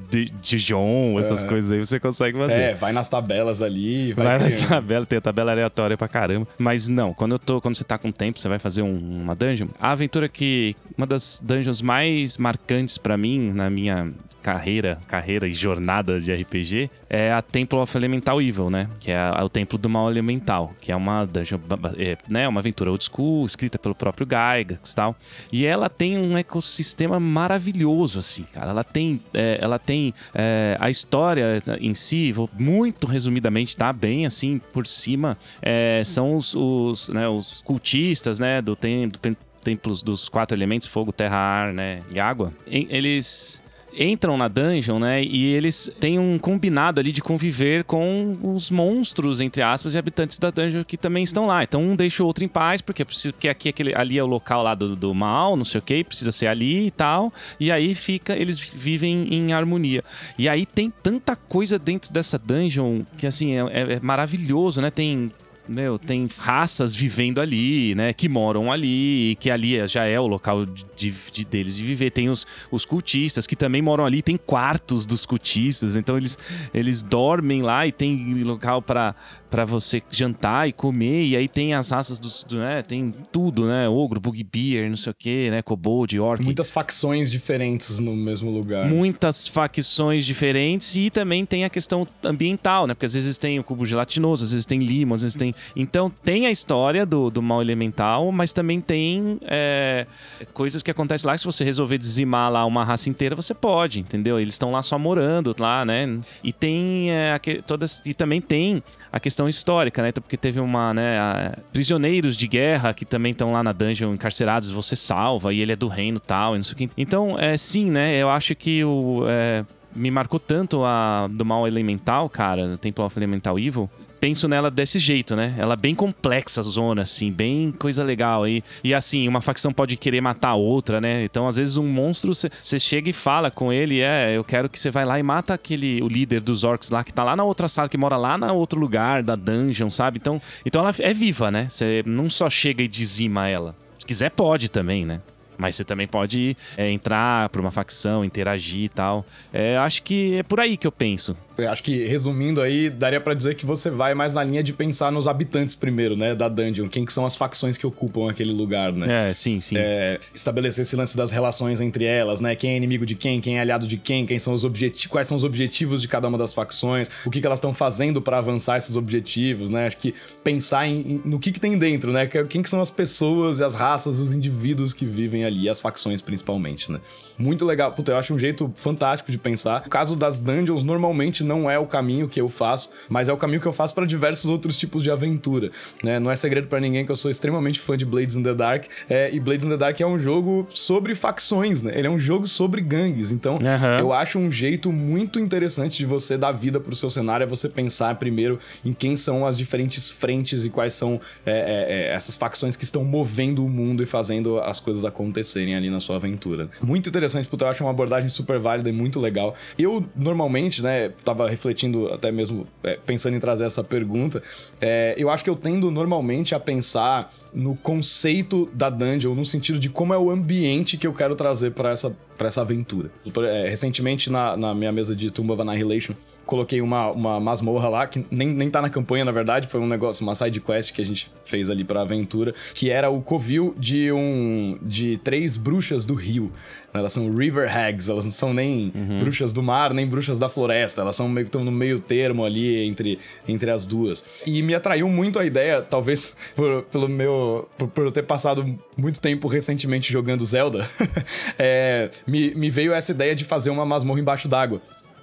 De, 0.10 0.26
Dijon, 0.42 1.18
essas 1.18 1.44
é. 1.44 1.48
coisas 1.48 1.72
aí 1.72 1.80
você 1.80 2.00
consegue 2.00 2.38
fazer. 2.38 2.62
É, 2.62 2.74
vai 2.74 2.92
nas 2.92 3.08
tabelas 3.08 3.62
ali. 3.62 4.12
Vai, 4.14 4.26
vai 4.26 4.40
nas 4.40 4.58
tabelas, 4.58 5.08
tem 5.08 5.18
a 5.18 5.22
tabela 5.22 5.52
aleatória 5.52 5.98
pra 5.98 6.08
caramba. 6.08 6.48
Mas 6.58 6.88
não, 6.88 7.14
quando 7.14 7.34
eu 7.34 7.40
tô, 7.40 7.62
quando 7.62 7.76
você 7.76 7.84
tá 7.84 7.98
com 7.98 8.12
tempo, 8.12 8.40
você 8.40 8.50
vai 8.50 8.60
fazer 8.60 8.82
um, 8.82 9.22
uma 9.22 9.36
dungeon. 9.36 9.68
A 9.80 9.92
aventura 9.92 10.28
que. 10.28 10.76
Uma 10.98 11.08
das 11.08 11.42
dungeons 11.44 11.82
mais 11.82 12.38
marcantes 12.38 12.98
para 12.98 13.18
mim, 13.18 13.52
na 13.52 13.70
minha 13.70 14.12
carreira, 14.46 15.00
carreira 15.08 15.48
e 15.48 15.54
jornada 15.56 16.22
de 16.22 16.32
RPG 16.32 16.92
é 17.10 17.34
a 17.34 17.42
Temple 17.42 17.80
of 17.80 17.98
Elemental 17.98 18.40
Evil, 18.40 18.70
né? 18.70 18.88
Que 19.00 19.10
é 19.10 19.18
a, 19.18 19.44
o 19.44 19.50
Templo 19.50 19.76
do 19.76 19.90
Mal 19.90 20.12
Elemental, 20.12 20.72
que 20.80 20.92
é 20.92 20.96
uma 20.96 21.26
dungeon, 21.26 21.58
é, 21.98 22.16
né? 22.30 22.48
Uma 22.48 22.60
aventura 22.60 22.92
old 22.92 23.04
school, 23.04 23.44
escrita 23.44 23.80
pelo 23.80 23.96
próprio 23.96 24.28
Gygax 24.28 24.92
e 24.92 24.96
tal. 24.96 25.16
E 25.52 25.66
ela 25.66 25.90
tem 25.90 26.20
um 26.20 26.38
ecossistema 26.38 27.20
maravilhoso, 27.20 28.20
assim, 28.20 28.44
cara. 28.44 28.70
Ela 28.70 28.84
tem, 28.84 29.20
é, 29.34 29.58
ela 29.60 29.80
tem 29.80 30.14
é, 30.36 30.78
a 30.80 30.92
história 30.92 31.58
em 31.82 31.96
si, 31.96 32.32
vou 32.32 32.48
muito 32.54 33.08
resumidamente, 33.08 33.76
tá? 33.76 33.92
Bem 33.92 34.28
assim, 34.28 34.62
por 34.72 34.86
cima, 34.86 35.36
é, 35.60 36.04
são 36.06 36.36
os, 36.36 36.54
os, 36.54 37.10
né, 37.10 37.28
os 37.28 37.64
cultistas, 37.64 38.40
né? 38.40 38.62
Do, 38.62 38.76
tem, 38.76 39.10
do 39.10 39.18
templos 39.66 40.04
dos 40.04 40.30
quatro 40.30 40.56
elementos, 40.56 40.88
fogo, 40.88 41.12
terra, 41.12 41.36
ar, 41.36 41.74
né, 41.74 42.02
e 42.14 42.20
água. 42.20 42.54
Eles 42.68 43.64
entram 43.98 44.38
na 44.38 44.48
dungeon, 44.48 45.00
né? 45.00 45.24
E 45.24 45.46
eles 45.46 45.92
têm 46.00 46.20
um 46.20 46.38
combinado 46.38 47.00
ali 47.00 47.12
de 47.12 47.22
conviver 47.22 47.84
com 47.84 48.38
os 48.44 48.70
monstros, 48.70 49.42
entre 49.42 49.62
aspas, 49.62 49.96
e 49.96 49.98
habitantes 49.98 50.38
da 50.40 50.50
dungeon 50.50 50.84
que 50.84 50.98
também 50.98 51.24
estão 51.24 51.46
lá. 51.46 51.64
Então 51.64 51.82
um 51.82 51.96
deixa 51.96 52.24
o 52.24 52.28
outro 52.28 52.44
em 52.44 52.48
paz, 52.48 52.82
porque, 52.82 53.06
porque 53.06 53.48
aqui 53.48 53.70
aquele, 53.70 53.96
ali 53.96 54.18
é 54.18 54.24
o 54.24 54.28
local 54.28 54.64
lá 54.64 54.76
do, 54.76 54.96
do 54.96 55.14
mal, 55.14 55.56
não 55.56 55.66
sei 55.66 55.80
o 55.80 55.82
que, 55.82 56.04
precisa 56.04 56.32
ser 56.32 56.48
ali 56.48 56.88
e 56.88 56.92
tal. 56.92 57.34
E 57.60 57.72
aí 57.72 57.96
fica, 57.96 58.36
eles 58.36 58.60
vivem 58.60 59.34
em 59.34 59.54
harmonia. 59.54 60.04
E 60.38 60.48
aí 60.50 60.66
tem 60.66 60.92
tanta 61.04 61.36
coisa 61.36 61.80
dentro 61.80 62.12
dessa 62.12 62.38
dungeon 62.38 63.02
que 63.18 63.28
assim 63.28 63.54
é, 63.54 63.60
é, 63.60 63.94
é 63.94 64.00
maravilhoso, 64.02 64.82
né? 64.82 64.90
Tem 64.90 65.32
meu, 65.68 65.98
tem 65.98 66.28
raças 66.38 66.96
vivendo 66.96 67.40
ali, 67.40 67.96
né? 67.96 68.14
Que 68.14 68.30
moram 68.30 68.72
ali, 68.72 69.36
que 69.40 69.50
ali 69.50 69.88
já 69.88 70.06
é 70.06 70.20
o 70.20 70.28
local 70.28 70.66
de, 70.66 71.14
de, 71.32 71.46
deles 71.46 71.76
de 71.76 71.84
viver. 71.84 72.12
Tem 72.12 72.30
os, 72.30 72.46
os 72.72 72.86
cultistas 72.86 73.48
que 73.48 73.56
também 73.56 73.82
moram 73.82 74.06
ali, 74.06 74.22
tem 74.22 74.38
quartos 74.38 75.06
dos 75.06 75.26
cultistas, 75.26 75.96
então 75.96 76.18
eles, 76.18 76.38
eles 76.74 77.02
dormem 77.02 77.62
lá 77.62 77.86
e 77.86 77.92
tem 77.92 78.44
local 78.44 78.82
para 78.82 79.16
para 79.56 79.64
você 79.64 80.04
jantar 80.12 80.68
e 80.68 80.74
comer, 80.74 81.28
e 81.28 81.38
aí 81.38 81.48
tem 81.48 81.74
as 81.74 81.90
raças 81.90 82.20
dos, 82.20 82.44
do, 82.44 82.58
né, 82.58 82.82
tem 82.82 83.10
tudo, 83.32 83.66
né, 83.66 83.88
ogro, 83.88 84.20
bugbear, 84.20 84.90
não 84.90 84.98
sei 84.98 85.12
o 85.12 85.16
que, 85.16 85.50
né, 85.50 85.62
kobold, 85.62 86.20
orc. 86.20 86.44
Muitas 86.44 86.70
facções 86.70 87.32
diferentes 87.32 87.98
no 88.00 88.14
mesmo 88.14 88.52
lugar. 88.52 88.86
Muitas 88.86 89.48
facções 89.48 90.26
diferentes 90.26 90.94
e 90.98 91.10
também 91.10 91.46
tem 91.46 91.64
a 91.64 91.70
questão 91.70 92.06
ambiental, 92.22 92.86
né, 92.86 92.94
porque 92.94 93.06
às 93.06 93.14
vezes 93.14 93.38
tem 93.38 93.58
o 93.58 93.64
cubo 93.64 93.86
gelatinoso, 93.86 94.44
às 94.44 94.52
vezes 94.52 94.66
tem 94.66 94.80
lima, 94.80 95.16
às 95.16 95.22
vezes 95.22 95.38
tem... 95.38 95.55
Então 95.76 96.12
tem 96.24 96.48
a 96.48 96.52
história 96.52 97.06
do, 97.06 97.30
do 97.30 97.42
mal 97.42 97.62
elemental, 97.62 98.32
mas 98.32 98.54
também 98.54 98.80
tem 98.80 99.40
é, 99.44 100.06
coisas 100.54 100.82
que 100.82 100.92
acontecem 100.92 101.28
lá 101.28 101.38
se 101.38 101.46
você 101.46 101.64
resolver 101.64 101.98
dizimar 101.98 102.52
lá 102.52 102.66
uma 102.66 102.84
raça 102.84 103.10
inteira, 103.10 103.36
você 103.36 103.54
pode, 103.54 104.00
entendeu? 104.00 104.40
Eles 104.40 104.56
estão 104.56 104.72
lá 104.72 104.82
só 104.82 104.98
morando 104.98 105.56
lá, 105.60 105.86
né, 105.86 106.20
e 106.44 106.52
tem 106.52 107.12
é, 107.12 107.38
todas... 107.66 108.02
E 108.06 108.14
também 108.14 108.42
tem 108.42 108.84
a 109.16 109.20
questão 109.20 109.48
histórica, 109.48 110.02
né? 110.02 110.10
Então, 110.10 110.22
porque 110.22 110.36
teve 110.36 110.60
uma, 110.60 110.94
né? 110.94 111.18
A, 111.18 111.58
prisioneiros 111.72 112.36
de 112.36 112.50
guerra 112.50 112.94
que 112.94 113.06
também 113.06 113.32
estão 113.32 113.54
lá 113.54 113.64
na 113.64 113.72
dungeon 113.72 114.14
encarcerados, 114.14 114.70
você 114.70 114.94
salva 114.94 115.54
e 115.54 115.62
ele 115.62 115.72
é 115.72 115.76
do 115.76 115.88
reino 115.88 116.20
tal, 116.20 116.54
e 116.54 116.58
não 116.58 116.64
sei 116.66 116.74
o 116.74 116.76
que. 116.76 116.90
Então, 116.98 117.40
é, 117.40 117.56
sim, 117.56 117.90
né? 117.90 118.18
Eu 118.18 118.30
acho 118.30 118.54
que 118.56 118.84
o. 118.84 119.24
É, 119.28 119.64
me 119.96 120.12
marcou 120.12 120.40
tanto 120.40 120.84
a 120.84 121.28
do 121.32 121.46
mal 121.46 121.68
elemental, 121.68 122.30
cara, 122.30 122.78
Temple 122.78 123.04
of 123.04 123.18
Elemental 123.18 123.58
Evil, 123.58 123.90
penso 124.20 124.48
nela 124.48 124.72
desse 124.72 124.98
jeito, 124.98 125.36
né? 125.36 125.54
Ela 125.58 125.74
é 125.74 125.78
bem 125.78 125.94
complexa 125.94 126.60
a 126.60 126.64
zona, 126.64 127.04
assim, 127.04 127.32
bem 127.32 127.72
coisa 127.72 128.04
legal. 128.04 128.48
E, 128.48 128.64
e 128.84 128.94
assim, 128.94 129.28
uma 129.28 129.42
facção 129.42 129.72
pode 129.72 129.96
querer 129.98 130.20
matar 130.20 130.50
a 130.50 130.56
outra, 130.56 131.00
né? 131.00 131.24
Então, 131.24 131.48
às 131.48 131.58
vezes, 131.58 131.78
um 131.78 131.88
monstro, 131.88 132.34
você 132.34 132.80
chega 132.80 133.10
e 133.10 133.14
fala 133.14 133.52
com 133.52 133.72
ele, 133.72 134.02
é, 134.02 134.36
eu 134.36 134.44
quero 134.44 134.68
que 134.68 134.80
você 134.80 134.90
vai 134.90 135.06
lá 135.06 135.20
e 135.20 135.24
mata 135.24 135.54
aquele, 135.54 136.02
o 136.02 136.08
líder 136.08 136.42
dos 136.42 136.64
orcs 136.64 136.90
lá, 136.90 137.04
que 137.04 137.14
tá 137.14 137.24
lá 137.24 137.36
na 137.36 137.44
outra 137.44 137.68
sala, 137.68 137.88
que 137.88 137.98
mora 137.98 138.18
lá 138.18 138.38
na 138.38 138.52
outro 138.52 138.80
lugar 138.80 139.22
da 139.22 139.36
dungeon, 139.36 139.90
sabe? 139.90 140.18
Então, 140.20 140.42
então 140.66 140.82
ela 140.82 140.94
é 141.00 141.14
viva, 141.14 141.52
né? 141.52 141.68
Você 141.70 142.04
não 142.06 142.30
só 142.30 142.50
chega 142.50 142.84
e 142.84 142.88
dizima 142.88 143.48
ela. 143.48 143.76
Se 144.00 144.06
quiser, 144.06 144.32
pode 144.32 144.70
também, 144.70 145.06
né? 145.06 145.22
Mas 145.58 145.76
você 145.76 145.84
também 145.84 146.08
pode 146.08 146.56
é, 146.78 146.90
entrar 146.90 147.50
para 147.50 147.62
uma 147.62 147.72
facção, 147.72 148.24
interagir 148.24 148.84
e 148.84 148.90
tal. 148.90 149.26
É, 149.54 149.78
acho 149.78 150.04
que 150.04 150.38
é 150.38 150.44
por 150.44 150.60
aí 150.60 150.78
que 150.78 150.88
eu 150.88 150.92
penso. 150.92 151.36
Eu 151.58 151.70
acho 151.70 151.84
que, 151.84 152.06
resumindo 152.06 152.62
aí, 152.62 152.90
daria 152.90 153.22
para 153.22 153.34
dizer 153.34 153.56
que 153.56 153.66
você 153.66 153.90
vai 153.90 154.14
mais 154.14 154.34
na 154.34 154.44
linha 154.44 154.62
de 154.62 154.74
pensar 154.74 155.12
nos 155.12 155.28
habitantes 155.28 155.74
primeiro, 155.74 156.16
né? 156.16 156.36
Da 156.36 156.50
dungeon. 156.50 156.88
Quem 156.88 157.06
que 157.06 157.14
são 157.14 157.26
as 157.26 157.36
facções 157.36 157.78
que 157.78 157.88
ocupam 157.88 158.30
aquele 158.30 158.52
lugar, 158.52 158.92
né? 158.92 159.30
É, 159.30 159.34
sim, 159.34 159.60
sim. 159.60 159.76
É, 159.78 160.20
estabelecer 160.34 160.82
esse 160.82 160.96
lance 160.96 161.16
das 161.16 161.32
relações 161.32 161.80
entre 161.80 162.04
elas, 162.04 162.42
né? 162.42 162.56
Quem 162.56 162.72
é 162.72 162.78
inimigo 162.78 163.06
de 163.06 163.16
quem, 163.16 163.40
quem 163.40 163.58
é 163.58 163.62
aliado 163.62 163.88
de 163.88 163.98
quem, 163.98 164.26
quem 164.26 164.38
são 164.38 164.54
os 164.54 164.64
objetivos, 164.64 165.08
quais 165.08 165.28
são 165.28 165.38
os 165.38 165.44
objetivos 165.44 166.02
de 166.02 166.08
cada 166.08 166.28
uma 166.28 166.38
das 166.38 166.54
facções, 166.54 167.10
o 167.26 167.30
que, 167.30 167.40
que 167.40 167.48
elas 167.48 167.60
estão 167.60 167.74
fazendo 167.74 168.22
para 168.22 168.38
avançar 168.38 168.78
esses 168.78 168.96
objetivos, 168.96 169.70
né? 169.70 169.88
Acho 169.88 169.98
que 169.98 170.14
pensar 170.44 170.88
em, 170.88 171.00
em, 171.00 171.22
no 171.24 171.40
que, 171.40 171.52
que 171.52 171.60
tem 171.60 171.78
dentro, 171.78 172.12
né? 172.12 172.28
Quem 172.28 172.62
que 172.62 172.70
são 172.70 172.82
as 172.82 172.90
pessoas 172.90 173.60
e 173.60 173.64
as 173.64 173.76
raças, 173.76 174.20
os 174.20 174.34
indivíduos 174.34 174.94
que 174.94 175.06
vivem 175.06 175.46
ali, 175.46 175.70
as 175.70 175.80
facções 175.80 176.22
principalmente, 176.22 176.92
né? 176.92 177.00
Muito 177.38 177.66
legal. 177.66 177.92
Puta, 177.92 178.12
eu 178.12 178.18
acho 178.18 178.34
um 178.34 178.40
jeito 178.40 178.72
fantástico 178.76 179.32
de 179.32 179.38
pensar. 179.38 179.84
O 179.86 179.90
caso 179.90 180.16
das 180.16 180.40
dungeons 180.40 180.84
normalmente 180.84 181.44
não 181.46 181.70
é 181.70 181.78
o 181.78 181.86
caminho 181.86 182.28
que 182.28 182.40
eu 182.40 182.50
faço, 182.50 182.90
mas 183.10 183.30
é 183.30 183.34
o 183.34 183.38
caminho 183.38 183.62
que 183.62 183.68
eu 183.68 183.74
faço 183.74 183.94
para 183.94 184.06
diversos 184.06 184.50
outros 184.50 184.78
tipos 184.78 185.04
de 185.04 185.12
aventura, 185.12 185.70
né? 186.04 186.20
Não 186.20 186.32
é 186.32 186.36
segredo 186.36 186.68
para 186.68 186.80
ninguém 186.80 187.06
que 187.06 187.12
eu 187.12 187.16
sou 187.16 187.30
extremamente 187.30 187.80
fã 187.80 187.98
de 187.98 188.06
Blades 188.06 188.36
in 188.36 188.44
the 188.44 188.54
Dark, 188.54 188.86
é, 189.10 189.34
e 189.34 189.40
Blades 189.40 189.66
in 189.66 189.70
the 189.70 189.78
Dark 189.78 190.00
é 190.00 190.08
um 190.08 190.18
jogo 190.18 190.68
sobre 190.72 191.14
facções, 191.16 191.84
né? 191.84 191.94
Ele 191.96 192.08
é 192.08 192.10
um 192.10 192.20
jogo 192.20 192.48
sobre 192.48 192.82
gangues, 192.82 193.32
então 193.32 193.56
uhum. 193.56 194.00
eu 194.00 194.14
acho 194.14 194.40
um 194.40 194.52
jeito 194.52 194.92
muito 194.92 195.40
interessante 195.40 195.98
de 195.98 196.06
você 196.06 196.38
dar 196.38 196.52
vida 196.52 196.80
pro 196.80 196.96
seu 196.96 197.10
cenário 197.10 197.44
é 197.44 197.48
você 197.48 197.70
pensar 197.70 198.16
primeiro 198.16 198.60
em 198.84 198.94
quem 198.94 199.16
são 199.16 199.46
as 199.46 199.58
diferentes 199.58 200.10
frentes 200.10 200.66
e 200.66 200.70
quais 200.70 200.94
são 200.94 201.20
é, 201.46 201.52
é, 201.52 202.12
é 202.12 202.14
essas 202.14 202.36
facções 202.36 202.76
que 202.76 202.84
estão 202.84 203.04
movendo 203.04 203.66
o 203.66 203.70
mundo 203.70 204.02
e 204.02 204.06
fazendo 204.06 204.60
as 204.60 204.80
coisas 204.80 205.04
acontecerem 205.04 205.76
ali 205.76 205.90
na 205.90 206.00
sua 206.00 206.16
aventura. 206.16 206.70
Muito 206.82 207.10
interessante 207.10 207.26
interessante, 207.26 207.48
porque 207.48 207.64
eu 207.64 207.68
acho 207.68 207.84
uma 207.84 207.90
abordagem 207.90 208.30
super 208.30 208.60
válida 208.60 208.90
e 208.90 208.94
muito 208.94 209.20
legal. 209.20 209.56
Eu, 209.78 210.06
normalmente, 210.16 210.82
né, 210.82 211.12
tava 211.36 211.50
refletindo 211.50 212.08
até 212.14 212.32
mesmo, 212.32 212.66
é, 212.84 212.98
pensando 213.06 213.36
em 213.36 213.40
trazer 213.40 213.66
essa 213.66 213.84
pergunta, 213.84 214.42
é, 214.80 215.14
eu 215.18 215.30
acho 215.30 215.44
que 215.44 215.50
eu 215.50 215.56
tendo 215.56 215.92
normalmente 215.92 216.56
a 216.56 216.60
pensar 216.60 217.34
no 217.54 217.76
conceito 217.76 218.70
da 218.74 218.90
dungeon, 218.90 219.34
no 219.34 219.46
sentido 219.46 219.80
de 219.80 219.90
como 219.90 220.14
é 220.14 220.18
o 220.18 220.30
ambiente 220.30 220.98
que 220.98 221.08
eu 221.08 221.14
quero 221.14 221.36
trazer 221.36 221.72
para 221.72 221.92
essa, 221.92 222.16
essa 222.40 222.62
aventura. 222.62 223.10
É, 223.48 223.68
recentemente, 223.68 224.30
na, 224.30 224.58
na 224.58 224.74
minha 224.74 224.92
mesa 224.92 225.16
de 225.16 225.30
Tomb 225.32 225.52
of 225.52 225.62
Annihilation, 225.62 226.14
coloquei 226.46 226.82
uma, 226.82 227.12
uma 227.12 227.40
masmorra 227.40 227.90
lá, 227.90 228.08
que 228.08 228.26
nem, 228.30 228.48
nem 228.48 228.70
tá 228.70 228.82
na 228.82 228.90
campanha, 228.90 229.26
na 229.26 229.32
verdade, 229.32 229.68
foi 229.68 229.80
um 229.80 229.88
negócio, 229.88 230.24
uma 230.24 230.36
side 230.36 230.60
quest 230.60 230.94
que 230.94 231.02
a 231.02 231.06
gente 231.06 231.32
fez 231.44 231.70
ali 231.70 231.84
pra 231.84 232.02
aventura, 232.02 232.54
que 232.74 232.90
era 232.90 233.10
o 233.10 233.22
covil 233.22 233.76
de 233.78 234.12
um. 234.12 234.78
de 234.82 235.18
três 235.18 235.58
bruxas 235.58 236.06
do 236.06 236.14
rio. 236.14 236.52
Elas 236.94 237.12
são 237.12 237.30
river 237.30 237.70
hags, 237.70 238.08
elas 238.08 238.24
não 238.24 238.32
são 238.32 238.54
nem 238.54 238.90
uhum. 238.96 239.20
bruxas 239.20 239.52
do 239.52 239.62
mar, 239.62 239.94
nem 239.94 240.08
bruxas 240.08 240.40
da 240.40 240.48
floresta, 240.48 241.02
elas 241.02 241.14
são 241.14 241.28
meio 241.28 241.46
que 241.46 241.50
estão 241.50 241.62
no 241.62 241.72
meio 241.72 242.00
termo 242.00 242.46
ali 242.46 242.86
entre, 242.86 243.20
entre 243.46 243.70
as 243.70 243.86
duas. 243.86 244.24
E 244.46 244.62
me 244.62 244.74
atraiu 244.74 245.10
muito 245.10 245.38
a 245.38 245.46
ideia, 245.46 245.82
talvez 245.82 246.38
por, 246.56 246.84
pelo 246.84 247.10
meu. 247.10 247.68
Por, 247.78 247.90
por 247.90 248.06
eu 248.06 248.12
ter 248.12 248.24
passado 248.24 248.64
muito 248.98 249.20
tempo 249.20 249.48
recentemente 249.48 250.12
jogando 250.12 250.46
Zelda, 250.46 250.90
é, 251.60 252.10
me, 252.26 252.56
me 252.56 252.70
veio 252.70 252.94
essa 252.94 253.12
ideia 253.12 253.36
de 253.36 253.44
fazer 253.44 253.72
uma 253.72 253.86
masmorra 253.86 254.22
embaixo 254.22 254.48
d'água 254.48 254.82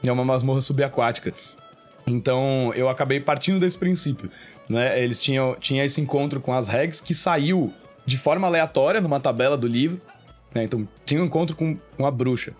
é 0.08 0.12
uma 0.12 0.24
masmorra 0.24 0.60
subaquática. 0.60 1.34
Então 2.06 2.72
eu 2.74 2.88
acabei 2.88 3.20
partindo 3.20 3.60
desse 3.60 3.78
princípio. 3.78 4.30
Né? 4.68 5.02
Eles 5.02 5.22
tinham 5.22 5.56
tinha 5.58 5.84
esse 5.84 6.00
encontro 6.00 6.40
com 6.40 6.52
as 6.52 6.68
regs 6.68 7.00
que 7.00 7.14
saiu 7.14 7.72
de 8.04 8.16
forma 8.16 8.46
aleatória 8.46 9.00
numa 9.00 9.20
tabela 9.20 9.56
do 9.56 9.66
livro. 9.66 10.00
Né? 10.54 10.64
Então 10.64 10.86
tinha 11.04 11.20
um 11.20 11.26
encontro 11.26 11.56
com 11.56 11.76
uma 11.98 12.10
bruxa. 12.10 12.52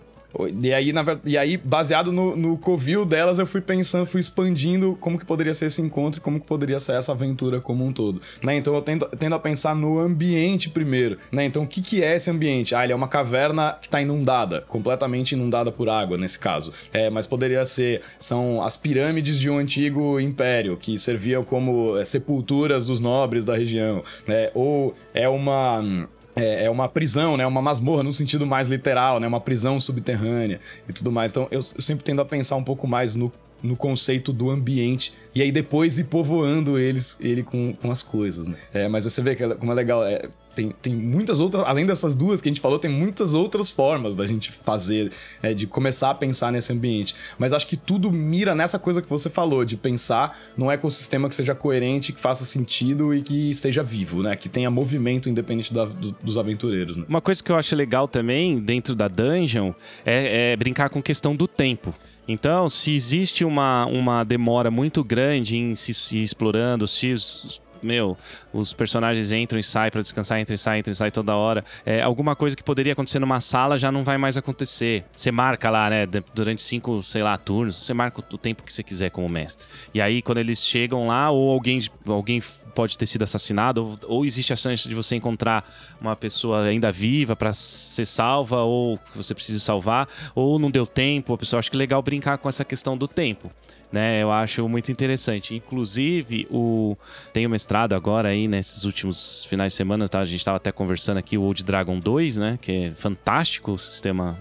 E 0.61 0.73
aí, 0.73 0.91
na, 0.91 1.03
e 1.25 1.37
aí 1.37 1.57
baseado 1.57 2.11
no, 2.11 2.35
no 2.35 2.57
covil 2.57 3.05
delas, 3.05 3.39
eu 3.39 3.45
fui 3.45 3.61
pensando, 3.61 4.05
fui 4.05 4.19
expandindo 4.19 4.97
como 4.99 5.19
que 5.19 5.25
poderia 5.25 5.53
ser 5.53 5.67
esse 5.67 5.81
encontro 5.81 6.21
como 6.21 6.39
que 6.39 6.45
poderia 6.45 6.79
ser 6.79 6.93
essa 6.93 7.11
aventura 7.11 7.59
como 7.59 7.85
um 7.85 7.91
todo. 7.91 8.21
Né? 8.43 8.57
Então 8.57 8.73
eu 8.73 8.81
tendo, 8.81 9.05
tendo 9.17 9.35
a 9.35 9.39
pensar 9.39 9.75
no 9.75 9.99
ambiente 9.99 10.69
primeiro. 10.69 11.17
Né? 11.31 11.45
Então 11.45 11.63
o 11.63 11.67
que, 11.67 11.81
que 11.81 12.03
é 12.03 12.15
esse 12.15 12.31
ambiente? 12.31 12.73
Ah, 12.73 12.83
ele 12.83 12.93
é 12.93 12.95
uma 12.95 13.07
caverna 13.07 13.77
que 13.79 13.87
está 13.87 14.01
inundada, 14.01 14.61
completamente 14.67 15.33
inundada 15.33 15.71
por 15.71 15.89
água 15.89 16.17
nesse 16.17 16.39
caso. 16.39 16.73
É, 16.91 17.09
mas 17.09 17.27
poderia 17.27 17.63
ser, 17.65 18.01
são 18.19 18.61
as 18.63 18.75
pirâmides 18.75 19.39
de 19.39 19.49
um 19.49 19.57
antigo 19.57 20.19
império 20.19 20.77
que 20.77 20.97
serviam 20.97 21.43
como 21.43 21.97
é, 21.97 22.05
sepulturas 22.05 22.87
dos 22.87 22.99
nobres 22.99 23.45
da 23.45 23.55
região. 23.55 24.03
Né? 24.27 24.49
Ou 24.53 24.95
é 25.13 25.27
uma 25.27 26.07
é, 26.35 26.65
é, 26.65 26.69
uma 26.69 26.87
prisão, 26.87 27.37
né? 27.37 27.45
Uma 27.45 27.61
masmorra 27.61 28.03
no 28.03 28.13
sentido 28.13 28.45
mais 28.45 28.67
literal, 28.67 29.19
né? 29.19 29.27
Uma 29.27 29.39
prisão 29.39 29.79
subterrânea 29.79 30.59
e 30.87 30.93
tudo 30.93 31.11
mais. 31.11 31.31
Então 31.31 31.47
eu, 31.51 31.63
eu 31.75 31.81
sempre 31.81 32.03
tendo 32.03 32.21
a 32.21 32.25
pensar 32.25 32.55
um 32.55 32.63
pouco 32.63 32.87
mais 32.87 33.15
no, 33.15 33.31
no 33.61 33.75
conceito 33.75 34.33
do 34.33 34.49
ambiente 34.49 35.13
e 35.33 35.41
aí 35.41 35.51
depois 35.51 35.99
ir 35.99 36.05
povoando 36.05 36.77
eles, 36.77 37.17
ele 37.19 37.43
com, 37.43 37.73
com 37.73 37.91
as 37.91 38.03
coisas, 38.03 38.47
né? 38.47 38.57
É, 38.73 38.87
mas 38.87 39.05
você 39.05 39.21
vê 39.21 39.35
que 39.35 39.43
é, 39.43 39.55
como 39.55 39.71
é 39.71 39.75
legal. 39.75 40.03
É, 40.03 40.29
tem, 40.55 40.69
tem 40.81 40.95
muitas 40.95 41.39
outras, 41.39 41.63
além 41.65 41.85
dessas 41.85 42.15
duas 42.15 42.41
que 42.41 42.49
a 42.49 42.51
gente 42.51 42.61
falou, 42.61 42.79
tem 42.79 42.91
muitas 42.91 43.33
outras 43.33 43.69
formas 43.69 44.15
da 44.15 44.25
gente 44.25 44.51
fazer, 44.51 45.11
né, 45.41 45.53
de 45.53 45.67
começar 45.67 46.11
a 46.11 46.15
pensar 46.15 46.51
nesse 46.51 46.71
ambiente. 46.71 47.15
Mas 47.37 47.53
acho 47.53 47.67
que 47.67 47.77
tudo 47.77 48.11
mira 48.11 48.53
nessa 48.53 48.77
coisa 48.77 49.01
que 49.01 49.09
você 49.09 49.29
falou, 49.29 49.65
de 49.65 49.75
pensar 49.75 50.37
num 50.55 50.71
ecossistema 50.71 51.27
que 51.27 51.35
seja 51.35 51.55
coerente, 51.55 52.13
que 52.13 52.19
faça 52.19 52.45
sentido 52.45 53.13
e 53.13 53.21
que 53.21 53.49
esteja 53.49 53.83
vivo, 53.83 54.21
né? 54.21 54.35
Que 54.35 54.49
tenha 54.49 54.69
movimento 54.69 55.29
independente 55.29 55.73
da, 55.73 55.85
do, 55.85 56.11
dos 56.21 56.37
aventureiros. 56.37 56.97
Né? 56.97 57.05
Uma 57.07 57.21
coisa 57.21 57.43
que 57.43 57.51
eu 57.51 57.55
acho 57.55 57.75
legal 57.75 58.07
também 58.07 58.59
dentro 58.59 58.95
da 58.95 59.07
dungeon 59.07 59.73
é, 60.05 60.51
é 60.51 60.55
brincar 60.55 60.89
com 60.89 61.01
questão 61.01 61.35
do 61.35 61.47
tempo. 61.47 61.93
Então, 62.27 62.69
se 62.69 62.93
existe 62.93 63.43
uma, 63.43 63.85
uma 63.85 64.23
demora 64.23 64.71
muito 64.71 65.03
grande 65.03 65.57
em 65.57 65.75
se, 65.75 65.93
se 65.93 66.21
explorando, 66.21 66.87
se 66.87 67.11
os, 67.11 67.61
meu, 67.85 68.17
os 68.51 68.73
personagens 68.73 69.31
entram 69.31 69.59
e 69.59 69.63
saem 69.63 69.91
para 69.91 70.01
descansar, 70.01 70.39
entram 70.39 70.55
e 70.55 70.57
saem, 70.57 70.79
entram 70.79 70.91
e 70.91 70.95
saem 70.95 71.11
toda 71.11 71.35
hora. 71.35 71.63
É, 71.85 72.01
alguma 72.01 72.35
coisa 72.35 72.55
que 72.55 72.63
poderia 72.63 72.93
acontecer 72.93 73.19
numa 73.19 73.39
sala 73.39 73.77
já 73.77 73.91
não 73.91 74.03
vai 74.03 74.17
mais 74.17 74.37
acontecer. 74.37 75.03
Você 75.15 75.31
marca 75.31 75.69
lá, 75.69 75.89
né, 75.89 76.07
durante 76.33 76.61
cinco, 76.61 77.01
sei 77.01 77.23
lá, 77.23 77.37
turnos, 77.37 77.77
você 77.77 77.93
marca 77.93 78.19
o 78.19 78.37
tempo 78.37 78.63
que 78.63 78.71
você 78.71 78.83
quiser 78.83 79.09
como 79.11 79.29
mestre. 79.29 79.67
E 79.93 80.01
aí, 80.01 80.21
quando 80.21 80.39
eles 80.39 80.59
chegam 80.59 81.07
lá, 81.07 81.29
ou 81.29 81.51
alguém, 81.51 81.79
alguém 82.07 82.41
pode 82.73 82.97
ter 82.97 83.05
sido 83.05 83.23
assassinado, 83.23 83.85
ou, 83.85 84.17
ou 84.17 84.25
existe 84.25 84.51
a 84.51 84.55
chance 84.55 84.87
de 84.87 84.95
você 84.95 85.15
encontrar 85.15 85.67
uma 86.01 86.15
pessoa 86.15 86.63
ainda 86.63 86.91
viva 86.91 87.35
para 87.35 87.53
ser 87.53 88.05
salva, 88.05 88.61
ou 88.61 88.97
que 88.97 89.17
você 89.17 89.33
precisa 89.33 89.59
salvar, 89.59 90.07
ou 90.33 90.59
não 90.59 90.71
deu 90.71 90.85
tempo. 90.85 91.33
A 91.33 91.37
pessoa 91.37 91.59
acho 91.59 91.69
que 91.69 91.77
é 91.77 91.79
legal 91.79 92.01
brincar 92.01 92.37
com 92.37 92.49
essa 92.49 92.65
questão 92.65 92.97
do 92.97 93.07
tempo 93.07 93.51
né? 93.93 94.23
Eu 94.23 94.31
acho 94.31 94.67
muito 94.67 94.91
interessante. 94.91 95.55
Inclusive, 95.55 96.47
o 96.49 96.97
tenho 97.31 97.47
mestrado 97.47 97.93
agora 97.93 98.29
aí 98.29 98.47
nesses 98.47 98.85
últimos 98.85 99.45
finais 99.45 99.71
de 99.73 99.77
semana, 99.77 100.09
tá? 100.09 100.19
A 100.19 100.25
gente 100.25 100.39
estava 100.39 100.57
até 100.57 100.71
conversando 100.71 101.17
aqui 101.19 101.37
o 101.37 101.43
Old 101.43 101.63
Dragon 101.63 101.99
2, 101.99 102.37
né? 102.37 102.57
Que 102.59 102.71
é 102.71 102.91
fantástico 102.95 103.73
o 103.73 103.77
sistema 103.77 104.39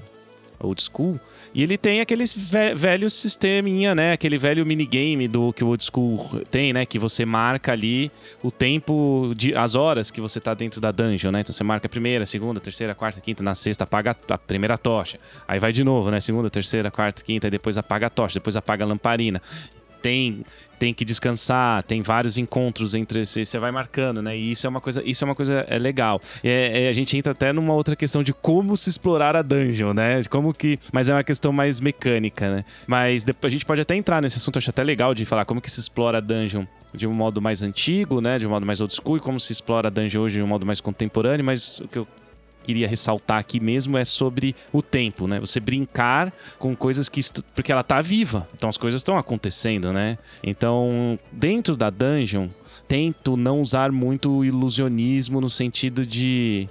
old 0.59 0.83
school. 0.83 1.21
E 1.55 1.63
ele 1.63 1.77
tem 1.77 2.01
aqueles 2.01 2.33
ve 2.33 2.75
velho 2.75 3.11
sisteminha, 3.11 3.95
né? 3.95 4.13
Aquele 4.13 4.39
velho 4.39 4.65
minigame 4.65 5.29
do 5.29 5.53
que 5.53 5.63
o 5.63 5.69
old 5.69 5.85
school 5.85 6.41
tem, 6.51 6.73
né? 6.73 6.87
Que 6.87 6.99
você 6.99 7.25
marca 7.25 7.73
ali 7.73 8.11
o 8.43 8.51
tempo, 8.51 9.33
de, 9.37 9.55
as 9.55 9.75
horas 9.75 10.11
que 10.11 10.21
você 10.21 10.41
tá 10.41 10.55
dentro 10.55 10.81
da 10.81 10.91
dungeon, 10.91 11.31
né? 11.31 11.41
Então 11.41 11.53
você 11.53 11.63
marca 11.63 11.87
a 11.87 11.91
primeira, 11.91 12.25
segunda, 12.25 12.59
terceira, 12.59 12.95
quarta, 12.95 13.21
quinta, 13.21 13.43
na 13.43 13.55
sexta 13.55 13.85
apaga 13.85 14.17
a 14.29 14.39
primeira 14.39 14.79
tocha. 14.79 15.19
Aí 15.47 15.59
vai 15.59 15.73
de 15.73 15.85
novo, 15.85 16.11
né? 16.11 16.21
Segunda, 16.21 16.49
terceira, 16.49 16.91
quarta, 16.91 17.23
quinta, 17.23 17.49
e 17.49 17.51
depois 17.51 17.77
apaga 17.77 18.07
a 18.07 18.11
tocha, 18.11 18.35
depois 18.35 18.57
apaga 18.57 18.85
a 18.85 18.87
lamparina 18.87 19.41
tem 20.03 20.43
tem 20.79 20.93
que 20.93 21.05
descansar, 21.05 21.81
tem 21.85 22.03
vários 22.03 22.37
encontros 22.37 22.93
entre 22.93 23.25
si, 23.25 23.47
você 23.47 23.57
vai 23.57 23.71
marcando, 23.71 24.21
né? 24.21 24.37
E 24.37 24.51
isso 24.51 24.67
é 24.67 24.69
uma 24.69 24.81
coisa, 24.81 25.01
isso 25.07 25.23
é 25.23 25.27
uma 25.27 25.35
coisa 25.35 25.65
é 25.69 25.79
legal. 25.79 26.21
É, 26.43 26.87
é, 26.87 26.88
a 26.88 26.93
gente 26.93 27.17
entra 27.17 27.31
até 27.31 27.53
numa 27.53 27.73
outra 27.73 27.95
questão 27.95 28.21
de 28.21 28.33
como 28.33 28.77
se 28.77 28.91
explorar 28.91 29.37
a 29.37 29.43
dungeon, 29.43 29.95
né? 29.95 30.21
Como 30.25 30.53
que, 30.53 30.81
mas 30.93 31.09
é 31.09 31.15
uma 31.15 31.23
questão 31.23 31.53
mais 31.53 31.81
mecânica, 31.81 32.51
né? 32.53 32.65
Mas 32.85 33.23
depois 33.23 33.53
a 33.53 33.55
gente 33.55 33.65
pode 33.65 33.81
até 33.81 33.95
entrar 33.95 34.21
nesse 34.21 34.38
assunto, 34.38 34.59
acho 34.59 34.71
até 34.71 34.83
legal 34.83 35.15
de 35.15 35.25
falar 35.25 35.45
como 35.45 35.61
que 35.61 35.71
se 35.71 35.79
explora 35.79 36.19
a 36.19 36.21
dungeon 36.21 36.65
de 36.93 37.07
um 37.07 37.15
modo 37.15 37.41
mais 37.41 37.62
antigo, 37.62 38.21
né, 38.21 38.37
de 38.37 38.47
um 38.47 38.51
modo 38.51 38.67
mais 38.67 38.81
old 38.81 38.95
school, 38.95 39.17
e 39.17 39.21
como 39.21 39.41
se 39.41 39.53
explora 39.53 39.88
a 39.88 39.91
dungeon 39.91 40.23
hoje 40.23 40.37
de 40.37 40.43
um 40.43 40.47
modo 40.47 40.67
mais 40.67 40.81
contemporâneo, 40.81 41.45
mas 41.45 41.81
o 41.81 41.88
que 41.88 41.99
eu 41.99 42.07
queria 42.62 42.88
ressaltar 42.88 43.38
aqui 43.38 43.61
mesmo 43.61 43.98
é 43.98 44.05
sobre 44.05 44.55
o 44.72 44.81
tempo, 44.81 45.27
né? 45.27 45.40
Você 45.40 45.61
brincar 45.61 46.33
com 46.59 46.75
coisas 46.75 47.09
que. 47.09 47.20
Porque 47.55 47.72
ela 47.72 47.83
tá 47.83 48.01
viva. 48.01 48.46
Então 48.55 48.68
as 48.68 48.77
coisas 48.77 49.01
estão 49.01 49.18
acontecendo, 49.18 49.92
né? 49.92 50.18
Então, 50.42 51.18
dentro 51.31 51.77
da 51.77 51.90
dungeon, 51.90 52.48
tento 52.88 53.37
não 53.37 53.61
usar 53.61 53.92
muito 53.92 54.44
ilusionismo 54.44 55.40
no 55.40 55.51
sentido 55.51 56.07
de 56.07 56.68